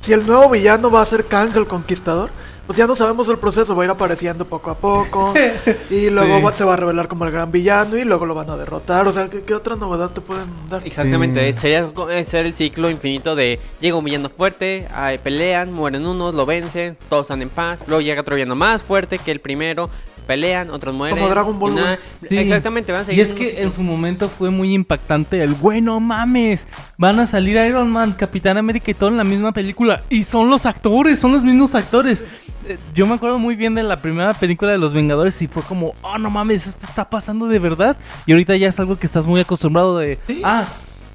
si 0.01 0.12
el 0.12 0.25
nuevo 0.25 0.49
villano 0.49 0.91
va 0.93 1.03
a 1.03 1.07
ser 1.07 1.25
Kang 1.25 1.57
el 1.57 1.66
Conquistador, 1.66 2.31
pues 2.69 2.77
ya 2.79 2.87
no 2.87 2.95
sabemos 2.95 3.29
el 3.31 3.39
proceso, 3.39 3.75
va 3.75 3.83
a 3.83 3.87
ir 3.87 3.91
apareciendo 3.91 4.45
poco 4.45 4.71
a 4.71 4.77
poco. 4.79 5.35
y 5.91 6.09
luego 6.11 6.37
Sí. 6.37 6.43
va- 6.43 6.55
se 6.55 6.62
va 6.64 6.75
a 6.75 6.77
revelar 6.77 7.09
como 7.09 7.25
el 7.25 7.33
gran 7.33 7.51
villano 7.51 7.97
y 7.97 8.05
luego 8.05 8.25
lo 8.25 8.37
van 8.37 8.51
a 8.51 8.57
derrotar. 8.57 9.09
O 9.09 9.12
sea, 9.12 9.29
¿qué, 9.29 9.43
qué 9.43 9.55
otra 9.55 9.75
novedad 9.75 10.11
te 10.11 10.21
pueden 10.21 10.47
dar? 10.71 10.87
Exactamente, 10.87 11.53
Sí. 11.53 11.59
sería 11.59 11.91
eh, 12.11 12.25
ser 12.25 12.47
el 12.47 12.55
ciclo 12.55 12.91
infinito 12.91 13.35
de 13.35 13.59
llega 13.81 13.97
un 13.97 14.05
villano 14.05 14.29
fuerte, 14.29 14.87
ahí 14.95 15.19
pelean, 15.19 15.73
mueren 15.73 16.07
unos, 16.07 16.33
lo 16.33 16.47
vencen, 16.47 16.97
todos 17.09 17.23
están 17.23 17.43
en 17.43 17.49
paz, 17.49 17.81
luego 17.89 18.03
llega 18.03 18.21
otro 18.21 18.37
villano 18.37 18.55
más 18.55 18.83
fuerte 18.83 19.19
que 19.19 19.33
el 19.33 19.41
primero, 19.41 19.91
pelean, 20.29 20.70
otros 20.70 20.95
mueren. 20.95 21.29
Dragon 21.29 21.59
Ball, 21.59 21.72
y 21.72 21.74
nada- 21.74 21.99
Sí. 22.29 22.37
Exactamente, 22.39 22.93
van 22.93 23.01
a 23.01 23.03
Y 23.03 23.07
seguir 23.07 23.20
es 23.22 23.31
un 23.31 23.35
que 23.37 23.62
en 23.62 23.72
su 23.72 23.83
momento 23.83 24.29
fue 24.29 24.51
muy 24.51 24.72
impactante 24.74 25.43
el, 25.43 25.55
bueno, 25.55 25.99
mames, 25.99 26.66
van 26.97 27.18
a 27.18 27.26
salir 27.26 27.57
Iron 27.57 27.91
Man, 27.91 28.12
Capitán 28.12 28.57
América 28.59 28.91
y 28.91 28.95
todo 28.95 29.09
en 29.09 29.16
la 29.16 29.24
misma 29.24 29.51
película. 29.53 30.03
Y 30.11 30.22
son 30.22 30.49
los 30.51 30.66
actores, 30.66 31.18
son 31.18 31.33
los 31.33 31.43
mismos 31.43 31.74
actores. 31.74 32.24
Eh, 32.68 32.76
Yo 32.95 33.07
me 33.07 33.14
acuerdo 33.14 33.39
muy 33.39 33.57
bien 33.57 33.74
de 33.74 33.83
la 33.83 33.97
primera 34.03 34.35
película 34.35 34.70
de 34.70 34.79
Los 34.79 34.93
Vengadores 34.93 35.41
y 35.43 35.49
fue 35.49 35.62
como, 35.62 35.95
oh, 36.03 36.18
no 36.18 36.29
mames, 36.31 36.66
esto 36.66 36.87
está 36.87 37.09
pasando 37.09 37.47
de 37.49 37.59
verdad. 37.59 37.97
Y 38.26 38.33
ahorita 38.33 38.55
ya 38.57 38.68
es 38.68 38.79
algo 38.79 38.99
que 38.99 39.07
estás 39.07 39.26
muy 39.26 39.41
acostumbrado 39.41 39.97
de, 39.99 40.18
Sí. 40.29 40.43
ah, 40.45 40.66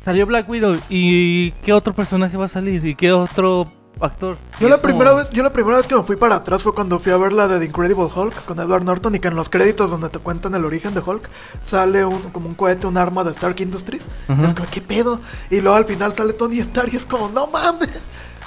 salió 0.04 0.26
Black 0.26 0.50
Widow 0.50 0.80
y 0.90 1.52
qué 1.64 1.72
otro 1.72 1.94
personaje 1.94 2.36
va 2.38 2.46
a 2.46 2.50
salir 2.50 2.84
y 2.86 2.96
qué 2.96 3.12
otro 3.12 3.68
actor. 4.06 4.38
Yo 4.60 4.70
la 4.70 4.76
como- 4.78 4.84
primera 4.88 5.14
vez, 5.14 5.30
yo 5.32 5.44
la 5.44 5.52
primera 5.54 5.78
vez 5.78 5.88
que 5.88 5.96
me 5.96 6.04
fui 6.04 6.16
para 6.16 6.36
atrás 6.36 6.64
fue 6.64 6.74
cuando 6.74 7.00
fui 7.00 7.12
a 7.12 7.18
ver 7.18 7.34
la 7.34 7.48
de 7.48 7.60
The 7.60 7.66
Incredible 7.66 8.06
Hulk 8.16 8.46
con 8.46 8.60
Edward 8.60 8.84
Norton 8.84 9.16
y 9.16 9.20
que 9.20 9.28
en 9.30 9.36
los 9.36 9.50
créditos 9.50 9.90
donde 9.90 10.10
te 10.10 10.20
cuentan 10.20 10.56
el 10.56 10.66
origen 10.66 10.94
de 10.94 11.02
Hulk 11.02 11.30
sale 11.62 12.06
un 12.06 12.22
como 12.32 12.48
un 12.50 12.56
cohete, 12.56 12.88
un 12.88 12.98
arma 12.98 13.24
de 13.24 13.32
Stark 13.32 13.60
Industries. 13.60 14.08
Es 14.44 14.54
como, 14.54 14.68
¿qué 14.70 14.82
pedo? 14.82 15.20
Y 15.50 15.62
luego 15.62 15.76
al 15.76 15.86
final 15.86 16.14
sale 16.16 16.34
Tony 16.34 16.60
Stark 16.60 16.90
y 16.94 16.98
es 16.98 17.06
como, 17.06 17.30
no 17.30 17.48
mames. 17.48 17.90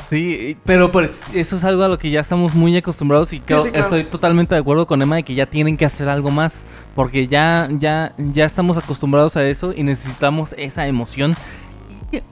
Sí, 0.08 0.56
pero 0.64 0.92
pues 0.92 1.20
eso 1.34 1.56
es 1.56 1.64
algo 1.64 1.82
a 1.82 1.88
lo 1.88 1.98
que 1.98 2.10
ya 2.12 2.20
estamos 2.20 2.54
muy 2.54 2.76
acostumbrados 2.76 3.32
y 3.32 3.40
creo- 3.40 3.64
sí, 3.64 3.70
claro. 3.72 3.86
estoy 3.86 4.04
totalmente 4.04 4.54
de 4.54 4.60
acuerdo 4.60 4.86
con 4.86 5.02
Emma 5.02 5.16
de 5.16 5.24
que 5.24 5.34
ya 5.34 5.46
tienen 5.46 5.76
que 5.76 5.84
hacer 5.84 6.08
algo 6.08 6.30
más 6.30 6.60
porque 6.94 7.26
ya 7.26 7.68
ya 7.72 8.14
ya 8.16 8.44
estamos 8.44 8.76
acostumbrados 8.76 9.36
a 9.36 9.44
eso 9.44 9.72
y 9.74 9.82
necesitamos 9.82 10.54
esa 10.58 10.86
emoción. 10.86 11.34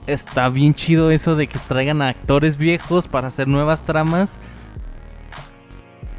Está 0.07 0.49
bien 0.49 0.73
chido 0.75 1.11
eso 1.11 1.35
de 1.35 1.47
que 1.47 1.59
traigan 1.67 2.01
a 2.01 2.09
actores 2.09 2.57
viejos 2.57 3.07
para 3.07 3.27
hacer 3.27 3.47
nuevas 3.47 3.81
tramas. 3.81 4.35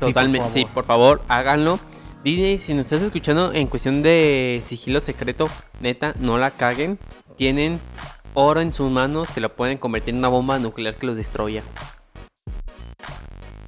Totalmente, 0.01 0.49
sí, 0.53 0.61
favor. 0.63 0.75
por 0.75 0.85
favor, 0.85 1.23
háganlo. 1.29 1.79
Disney, 2.23 2.59
si 2.59 2.75
nos 2.75 2.87
estás 2.87 3.03
escuchando 3.03 3.53
en 3.53 3.67
cuestión 3.69 4.03
de 4.03 4.63
sigilo 4.67 5.01
secreto, 5.01 5.49
neta, 5.81 6.15
no 6.19 6.39
la 6.39 6.51
caguen. 6.51 6.99
Tienen 7.37 7.81
oro 8.35 8.61
en 8.61 8.73
sus 8.73 8.91
manos 8.91 9.29
que 9.31 9.41
lo 9.41 9.49
pueden 9.51 9.79
convertir 9.79 10.13
en 10.15 10.19
una 10.19 10.29
bomba 10.29 10.59
nuclear 10.59 10.95
que 10.95 11.07
los 11.07 11.17
destruya. 11.17 11.63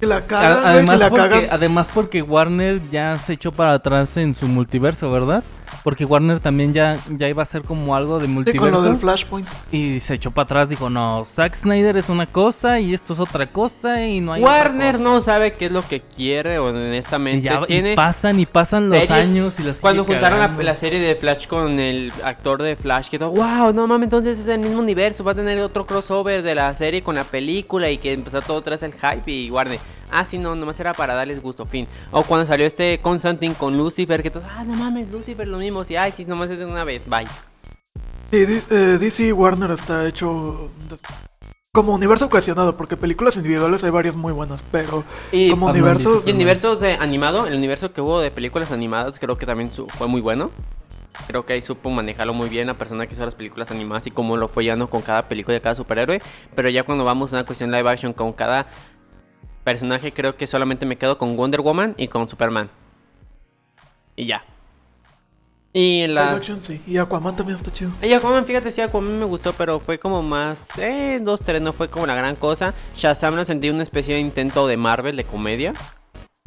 La 0.01 0.17
A- 0.17 0.21
cagan, 0.27 0.65
además, 0.65 0.99
la 0.99 1.09
porque, 1.09 1.29
cagan. 1.29 1.47
además 1.51 1.87
porque 1.93 2.21
Warner 2.21 2.81
ya 2.89 3.17
se 3.19 3.33
echó 3.33 3.51
para 3.51 3.73
atrás 3.73 4.15
en 4.17 4.33
su 4.33 4.47
multiverso, 4.47 5.11
¿verdad? 5.11 5.43
Porque 5.83 6.03
Warner 6.05 6.39
también 6.39 6.73
ya, 6.73 6.99
ya 7.09 7.29
iba 7.29 7.41
a 7.41 7.45
ser 7.45 7.61
como 7.63 7.95
algo 7.95 8.19
de 8.19 8.25
Sí, 8.25 8.31
multiverso. 8.31 8.61
con 8.65 8.71
lo 8.71 8.81
del 8.81 8.97
Flashpoint. 8.97 9.47
Y 9.71 9.99
se 10.01 10.15
echó 10.15 10.31
para 10.31 10.43
atrás, 10.43 10.69
dijo, 10.69 10.89
no, 10.89 11.25
Zack 11.25 11.55
Snyder 11.55 11.95
es 11.97 12.09
una 12.09 12.25
cosa 12.25 12.79
y 12.79 12.93
esto 12.93 13.13
es 13.13 13.19
otra 13.19 13.47
cosa 13.47 14.05
y 14.05 14.19
no 14.19 14.33
hay 14.33 14.43
otra 14.43 14.53
Warner 14.55 14.91
cosa". 14.93 15.03
no 15.03 15.21
sabe 15.21 15.53
qué 15.53 15.67
es 15.67 15.71
lo 15.71 15.87
que 15.87 16.01
quiere, 16.01 16.55
Y, 16.55 16.57
honestamente. 16.57 17.49
y 17.69 17.95
pasan 17.95 18.39
y 18.39 18.45
pasan 18.45 18.89
los 18.89 18.99
series- 18.99 19.11
años 19.11 19.59
y 19.59 19.63
las 19.63 19.79
Cuando 19.79 20.03
juntaron 20.03 20.39
la, 20.39 20.47
la 20.49 20.75
serie 20.75 20.99
de 20.99 21.15
Flash 21.15 21.47
con 21.47 21.79
el 21.79 22.11
actor 22.23 22.61
de 22.61 22.75
Flash, 22.75 23.09
que 23.09 23.19
todo, 23.19 23.31
wow, 23.31 23.71
no 23.73 23.87
mames, 23.87 24.07
entonces 24.07 24.39
es 24.39 24.47
el 24.47 24.59
mismo 24.59 24.79
universo, 24.79 25.23
va 25.23 25.31
a 25.31 25.35
tener 25.35 25.59
otro 25.59 25.85
crossover 25.85 26.41
de 26.43 26.55
la 26.55 26.73
serie 26.75 27.01
con 27.01 27.15
la 27.15 27.23
película 27.23 27.89
y 27.89 27.97
que 27.97 28.13
empezó 28.13 28.41
todo 28.41 28.61
tras 28.61 28.83
el 28.83 28.93
hype 28.93 29.31
y 29.31 29.49
Warner. 29.51 29.79
Ah, 30.11 30.25
sí, 30.25 30.39
no, 30.39 30.55
nomás 30.55 30.79
era 30.79 30.91
para 30.95 31.13
darles 31.13 31.39
gusto, 31.39 31.67
fin. 31.67 31.87
O 32.09 32.23
cuando 32.23 32.47
salió 32.47 32.65
este 32.65 32.97
Constantine 32.97 33.53
con 33.53 33.77
Lucifer, 33.77 34.23
que 34.23 34.31
todos, 34.31 34.47
ah, 34.49 34.63
no 34.63 34.73
mames, 34.73 35.07
Lucifer, 35.11 35.47
lo 35.47 35.59
mismo, 35.59 35.68
sí, 35.85 35.95
ay, 35.95 36.11
sí, 36.11 36.25
nomás 36.25 36.49
es 36.49 36.59
de 36.59 36.65
una 36.65 36.83
vez, 36.83 37.07
bye. 37.07 37.27
Sí, 38.31 38.45
eh, 38.69 38.97
DC 38.99 39.27
y 39.27 39.31
Warner 39.31 39.71
está 39.71 40.07
hecho 40.07 40.69
como 41.71 41.93
universo 41.93 42.29
cohesionado, 42.29 42.75
porque 42.77 42.97
películas 42.97 43.37
individuales 43.37 43.83
hay 43.83 43.91
varias 43.91 44.15
muy 44.15 44.33
buenas, 44.33 44.63
pero 44.71 45.03
Y, 45.31 45.49
como 45.49 45.67
Ah, 45.67 45.71
universo... 45.71 46.23
y 46.25 46.29
el 46.29 46.35
universo 46.35 46.75
de 46.75 46.93
animado, 46.93 47.47
el 47.47 47.55
universo 47.55 47.93
que 47.93 48.01
hubo 48.01 48.19
de 48.19 48.31
películas 48.31 48.71
animadas, 48.71 49.19
creo 49.19 49.37
que 49.37 49.45
también 49.45 49.71
fue 49.71 50.07
muy 50.07 50.21
bueno. 50.21 50.51
Creo 51.27 51.45
que 51.45 51.53
ahí 51.53 51.61
supo 51.61 51.89
manejarlo 51.89 52.33
muy 52.33 52.49
bien 52.49 52.67
la 52.67 52.75
persona 52.75 53.05
que 53.05 53.13
hizo 53.13 53.25
las 53.25 53.35
películas 53.35 53.71
animadas 53.71 54.07
y 54.07 54.11
cómo 54.11 54.37
lo 54.37 54.47
fue 54.47 54.63
llevando 54.63 54.89
con 54.89 55.01
cada 55.01 55.27
película 55.27 55.53
de 55.53 55.61
cada 55.61 55.75
superhéroe. 55.75 56.21
Pero 56.55 56.69
ya 56.69 56.83
cuando 56.83 57.03
vamos 57.03 57.33
a 57.33 57.37
una 57.37 57.45
cuestión 57.45 57.71
live 57.71 57.89
action 57.89 58.13
con 58.13 58.31
cada 58.33 58.67
personaje, 59.63 60.11
creo 60.11 60.37
que 60.37 60.47
solamente 60.47 60.85
me 60.85 60.97
quedo 60.97 61.17
con 61.17 61.35
Wonder 61.35 61.61
Woman 61.61 61.93
y 61.97 62.07
con 62.07 62.27
Superman. 62.27 62.69
Y 64.15 64.25
ya. 64.25 64.43
Y 65.71 66.07
la... 66.07 66.31
action, 66.33 66.61
sí. 66.63 66.81
Y 66.87 66.97
Aquaman 66.97 67.35
también 67.35 67.57
está 67.57 67.71
chido. 67.71 67.91
Y 68.01 68.11
Aquaman, 68.13 68.45
fíjate, 68.45 68.71
sí, 68.71 68.81
Aquaman 68.81 69.19
me 69.19 69.25
gustó, 69.25 69.53
pero 69.53 69.79
fue 69.79 69.99
como 69.99 70.23
más... 70.23 70.67
Eh, 70.77 71.19
dos, 71.21 71.41
tres, 71.43 71.61
no 71.61 71.73
fue 71.73 71.89
como 71.89 72.07
la 72.07 72.15
gran 72.15 72.35
cosa. 72.35 72.73
Shazam 72.95 73.35
lo 73.35 73.45
sentí 73.45 73.69
una 73.69 73.83
especie 73.83 74.15
de 74.15 74.19
intento 74.21 74.65
de 74.67 74.77
Marvel, 74.77 75.15
de 75.15 75.23
comedia. 75.25 75.73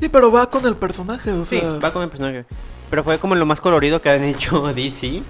Sí, 0.01 0.09
pero 0.09 0.33
va 0.33 0.47
con 0.51 0.67
el 0.67 0.75
personaje, 0.75 1.31
o 1.31 1.45
Sí, 1.45 1.61
sea... 1.61 1.79
va 1.79 1.93
con 1.93 2.03
el 2.03 2.09
personaje. 2.09 2.45
Pero 2.91 3.05
fue 3.05 3.19
como 3.19 3.35
lo 3.37 3.47
más 3.47 3.61
colorido 3.61 4.03
que 4.03 4.11
han 4.11 4.25
hecho 4.25 4.73
DC. 4.73 5.23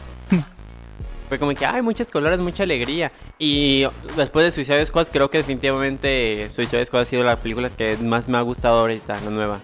fue 1.28 1.38
como 1.38 1.55
que 1.55 1.66
hay 1.66 1.82
muchos 1.82 2.11
colores, 2.11 2.40
mucha 2.40 2.62
alegría. 2.62 3.12
Y 3.38 3.84
después 4.16 4.45
de 4.47 4.51
Suicide 4.53 4.86
Squad, 4.86 5.09
creo 5.12 5.28
que 5.28 5.38
definitivamente 5.38 6.51
Suicide 6.55 6.86
Squad 6.86 7.03
ha 7.03 7.05
sido 7.05 7.24
la 7.24 7.36
película 7.36 7.68
que 7.68 7.99
más 7.99 8.26
me 8.28 8.38
ha 8.38 8.43
gustado 8.43 8.80
ahorita, 8.80 9.20
la 9.20 9.30
nueva. 9.30 9.61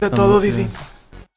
De 0.00 0.10
todo. 0.10 0.40
DC. 0.40 0.66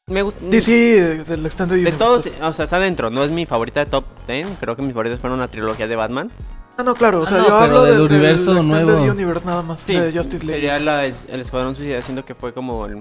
Me 0.10 0.22
gusta. 0.22 0.40
DC 0.44 0.98
eh, 0.98 1.24
del 1.24 1.46
Extended 1.46 1.76
De 1.78 1.82
Universe. 1.84 1.98
todos, 1.98 2.22
pues. 2.24 2.42
o 2.42 2.54
sea, 2.54 2.66
está 2.66 2.78
dentro. 2.78 3.10
No 3.10 3.24
es 3.24 3.32
mi 3.32 3.46
favorita 3.46 3.80
de 3.80 3.86
top 3.86 4.04
10. 4.28 4.48
Creo 4.60 4.76
que 4.76 4.82
mis 4.82 4.92
favoritos 4.92 5.20
fueron 5.20 5.40
una 5.40 5.48
trilogía 5.48 5.88
de 5.88 5.96
Batman. 5.96 6.30
Ah, 6.78 6.84
no, 6.84 6.94
claro, 6.94 7.22
o 7.22 7.24
Ah, 7.24 7.28
sea, 7.30 7.38
no, 7.38 7.48
yo 7.48 7.56
hablo 7.56 7.84
del 7.86 7.98
del, 8.00 8.08
del 8.10 8.18
universo 8.18 8.58
Extended 8.58 8.86
nuevo. 8.96 9.12
Universe 9.14 9.46
nada 9.46 9.62
más, 9.62 9.82
Sí, 9.82 9.94
de 9.96 10.12
Justice 10.12 10.44
League. 10.46 10.60
sería 10.62 10.80
la, 10.80 11.06
el, 11.06 11.16
el 11.30 11.40
Escuadrón 11.40 11.76
Suicida, 11.78 12.02
siento 12.02 12.26
que 12.26 12.36
fue 12.36 12.52
como 12.54 12.86
el... 12.88 12.98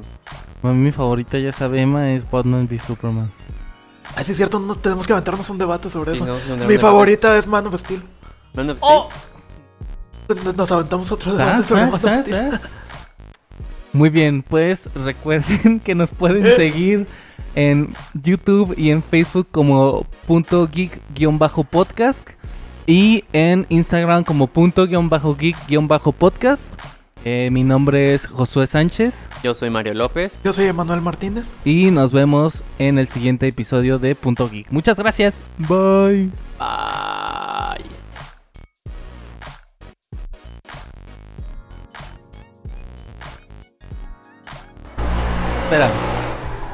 A 0.63 0.67
mí 0.69 0.75
mi 0.75 0.93
favorita, 0.93 1.39
ya 1.39 1.53
sabe 1.53 1.81
Emma, 1.81 2.13
es 2.13 2.31
Batman 2.31 2.69
v 2.71 2.79
Superman. 2.79 3.33
Ah, 4.15 4.23
sí, 4.23 4.33
es 4.33 4.37
cierto, 4.37 4.61
no, 4.61 4.75
tenemos 4.77 5.07
que 5.07 5.15
aventarnos 5.15 5.49
un 5.51 5.59
debate 5.59 5.89
sobre 5.91 6.13
Sí, 6.13 6.23
eso. 6.23 6.27
no, 6.57 6.67
Mi 6.67 6.77
favorita 6.77 7.37
es 7.37 7.47
Man 7.49 7.67
of 7.67 7.75
Steel. 7.81 8.03
Man 8.55 8.71
of 8.71 8.79
¡Oh! 8.83 9.09
Steel. 10.31 10.55
Nos 10.57 10.71
aventamos 10.71 11.11
otro 11.11 11.35
¿Sas, 11.35 11.39
debate 11.39 11.63
sobre 11.67 11.81
Man 11.87 11.95
of 11.95 12.23
Steel. 12.23 12.61
Muy 13.93 14.09
bien, 14.11 14.43
pues 14.43 14.89
recuerden 14.95 15.81
que 15.85 15.95
nos 15.95 16.11
pueden 16.11 16.57
seguir 16.57 17.07
en 17.55 17.95
YouTube 18.15 18.75
y 18.77 18.91
en 18.91 19.03
Facebook 19.03 19.49
como 19.51 20.07
punto 20.27 20.67
geek 20.67 21.01
guion 21.15 21.39
bajo 21.39 21.65
podcast 21.65 22.31
y 22.87 23.25
en 23.33 23.67
Instagram 23.69 24.25
como 24.25 24.47
punto 24.47 24.87
guion 24.87 25.09
bajo 25.09 25.37
geek 25.37 25.57
guion 25.69 25.89
bajo 25.89 26.13
podcast. 26.13 26.65
Eh, 27.25 27.51
mi 27.53 27.63
nombre 27.63 28.15
es 28.15 28.27
Josué 28.27 28.67
Sánchez 28.67 29.15
Yo 29.45 29.55
soy 29.55 29.71
Mario 29.71 29.95
López. 29.95 30.33
Yo 30.45 30.53
soy 30.53 30.65
Emanuel 30.67 31.03
Martínez. 31.03 31.55
y 31.65 31.93
nos 31.93 32.11
vemos 32.11 32.65
en 32.81 32.99
el 32.99 33.07
siguiente 33.07 33.47
episodio 33.47 34.01
de 34.01 34.17
Punto 34.17 34.49
Geek. 34.51 34.73
Muchas 34.73 34.99
gracias. 34.99 35.41
Bye. 35.59 36.31
Bye. 36.59 38.02
Espera. 45.73 45.91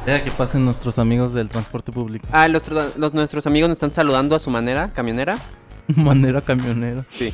Deja 0.05 0.23
que 0.25 0.31
pasen 0.31 0.65
nuestros 0.65 0.99
amigos 0.99 1.33
del 1.33 1.47
transporte 1.47 1.89
público. 1.89 2.27
Ah, 2.33 2.49
los, 2.49 2.63
los- 2.97 3.13
nuestros 3.13 3.47
amigos 3.47 3.69
nos 3.69 3.77
están 3.77 3.93
saludando 3.93 4.35
a 4.35 4.39
su 4.39 4.49
manera, 4.49 4.91
camionera. 4.91 5.37
Manera 5.87 6.41
camionera. 6.41 7.05
Sí. 7.17 7.33